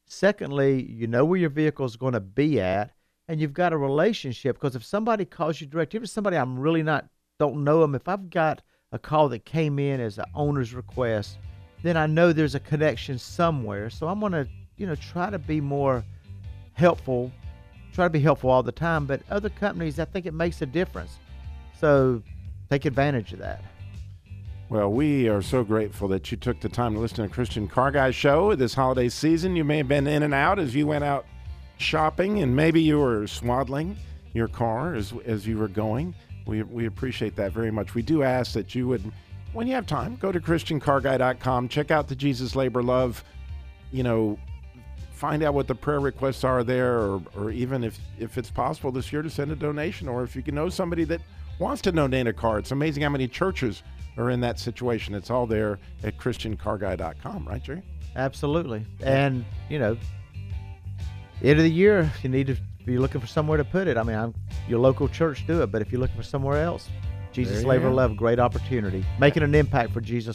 Secondly, 0.07 0.83
you 0.83 1.07
know 1.07 1.25
where 1.25 1.39
your 1.39 1.51
vehicle 1.51 1.87
is 1.87 1.97
going 1.97 2.15
to 2.15 2.21
be 2.21 2.61
at, 2.61 2.93
and 3.29 3.41
you've 3.41 3.53
got 3.55 3.73
a 3.73 3.79
relationship. 3.79 4.57
Because 4.57 4.77
if 4.77 4.85
somebody 4.85 5.25
calls 5.25 5.61
you 5.61 5.67
direct, 5.67 5.95
if 5.95 6.03
it's 6.03 6.13
somebody 6.13 6.37
I'm 6.37 6.59
really 6.59 6.83
not 6.83 7.09
don't 7.39 7.65
know 7.65 7.81
them, 7.81 7.95
if 7.95 8.09
I've 8.09 8.31
got 8.31 8.63
a 8.93 8.99
call 8.99 9.29
that 9.31 9.45
came 9.45 9.79
in 9.79 10.01
as 10.01 10.19
an 10.19 10.27
owner's 10.35 10.75
request, 10.75 11.39
then 11.83 11.97
I 11.97 12.07
know 12.07 12.33
there's 12.33 12.55
a 12.55 12.61
connection 12.61 13.19
somewhere. 13.19 13.91
So 13.91 14.09
I'm 14.09 14.21
going 14.21 14.33
to, 14.33 14.49
you 14.77 14.87
know, 14.87 14.95
try 14.95 15.31
to 15.31 15.39
be 15.39 15.61
more 15.61 16.05
helpful. 16.73 17.33
Try 17.93 18.07
to 18.07 18.11
be 18.11 18.21
helpful 18.21 18.51
all 18.51 18.63
the 18.63 18.73
time. 18.73 19.07
But 19.07 19.23
other 19.31 19.51
companies, 19.51 19.99
I 19.99 20.05
think 20.05 20.27
it 20.27 20.35
makes 20.35 20.63
a 20.63 20.67
difference. 20.67 21.19
So 21.79 22.23
take 22.71 22.85
advantage 22.85 23.33
of 23.33 23.41
that. 23.41 23.63
Well, 24.71 24.91
we 24.91 25.29
are 25.29 25.43
so 25.43 25.63
grateful 25.63 26.09
that 26.09 26.31
you 26.31 26.39
took 26.39 26.61
the 26.61 26.69
time 26.69 26.95
to 26.95 27.01
listen 27.01 27.29
to 27.29 27.33
Christian 27.33 27.69
Car 27.69 27.91
Guy 27.91 28.11
Show 28.13 28.55
this 28.55 28.75
holiday 28.75 29.09
season. 29.09 29.57
You 29.57 29.63
may 29.63 29.79
have 29.79 29.89
been 29.89 30.07
in 30.07 30.23
and 30.23 30.33
out 30.33 30.59
as 30.59 30.75
you 30.75 30.87
went 30.87 31.05
out 31.05 31.27
shopping, 31.77 32.43
and 32.43 32.57
maybe 32.57 32.81
you 32.81 32.99
were 32.99 33.27
swaddling 33.27 33.97
your 34.33 34.49
car 34.49 34.95
as 34.95 35.13
as 35.27 35.47
you 35.47 35.59
were 35.59 35.69
going. 35.69 36.15
We 36.47 36.63
we 36.63 36.87
appreciate 36.87 37.37
that 37.37 37.53
very 37.53 37.71
much. 37.71 37.95
We 37.95 38.03
do 38.03 38.23
ask 38.23 38.53
that 38.53 38.75
you 38.75 38.87
would, 38.89 39.03
when 39.53 39.67
you 39.67 39.75
have 39.75 39.87
time, 39.87 40.17
go 40.17 40.31
to 40.33 40.41
ChristianCarGuy.com, 40.41 41.69
check 41.69 41.91
out 41.91 42.09
the 42.09 42.17
Jesus 42.17 42.55
Labor 42.55 42.83
Love, 42.83 43.25
you 43.93 44.03
know, 44.03 44.39
find 45.13 45.43
out 45.43 45.55
what 45.55 45.67
the 45.67 45.75
prayer 45.75 46.01
requests 46.01 46.45
are 46.45 46.63
there, 46.63 46.99
or, 46.99 47.23
or 47.37 47.51
even 47.51 47.85
if 47.85 47.99
if 48.19 48.37
it's 48.37 48.51
possible 48.51 48.93
this 48.93 49.13
year 49.13 49.23
to 49.23 49.31
send 49.31 49.51
a 49.53 49.57
donation, 49.57 50.09
or 50.09 50.23
if 50.23 50.37
you 50.37 50.43
can 50.43 50.55
know 50.55 50.69
somebody 50.69 51.05
that 51.05 51.21
wants 51.59 51.81
to 51.83 51.93
donate 51.93 52.27
a 52.27 52.33
car. 52.33 52.59
It's 52.59 52.73
amazing 52.73 53.03
how 53.03 53.11
many 53.11 53.29
churches 53.29 53.83
are 54.17 54.31
in 54.31 54.41
that 54.41 54.59
situation. 54.59 55.15
It's 55.15 55.31
all 55.31 55.47
there 55.47 55.79
at 56.03 56.19
ChristianCarGuy.com, 56.19 57.47
right, 57.49 57.63
Jerry? 57.63 57.83
Absolutely. 58.17 58.85
And, 59.03 59.45
you 59.69 59.79
know, 59.79 59.97
end 61.43 61.59
of 61.59 61.65
the 61.65 61.71
year, 61.71 62.11
you 62.23 62.29
need 62.29 62.47
to 62.49 62.57
be 62.85 62.99
looking 62.99 63.21
for 63.21 63.27
somewhere 63.27 63.59
to 63.59 63.65
put 63.65 63.89
it. 63.89 63.97
I 63.97 64.03
mean, 64.03 64.17
I'm, 64.17 64.35
your 64.69 64.79
local 64.79 65.09
church 65.09 65.47
do 65.47 65.63
it, 65.63 65.73
but 65.73 65.83
if 65.83 65.91
you're 65.91 66.01
looking 66.01 66.17
for 66.17 66.23
somewhere 66.23 66.63
else, 66.63 66.89
Jesus 67.35 67.65
Labor. 67.65 67.91
Love, 67.91 68.17
great 68.17 68.39
opportunity. 68.39 69.05
Making 69.19 69.43
an 69.43 69.55
impact 69.57 69.93
for 69.93 70.01
Jesus 70.01 70.33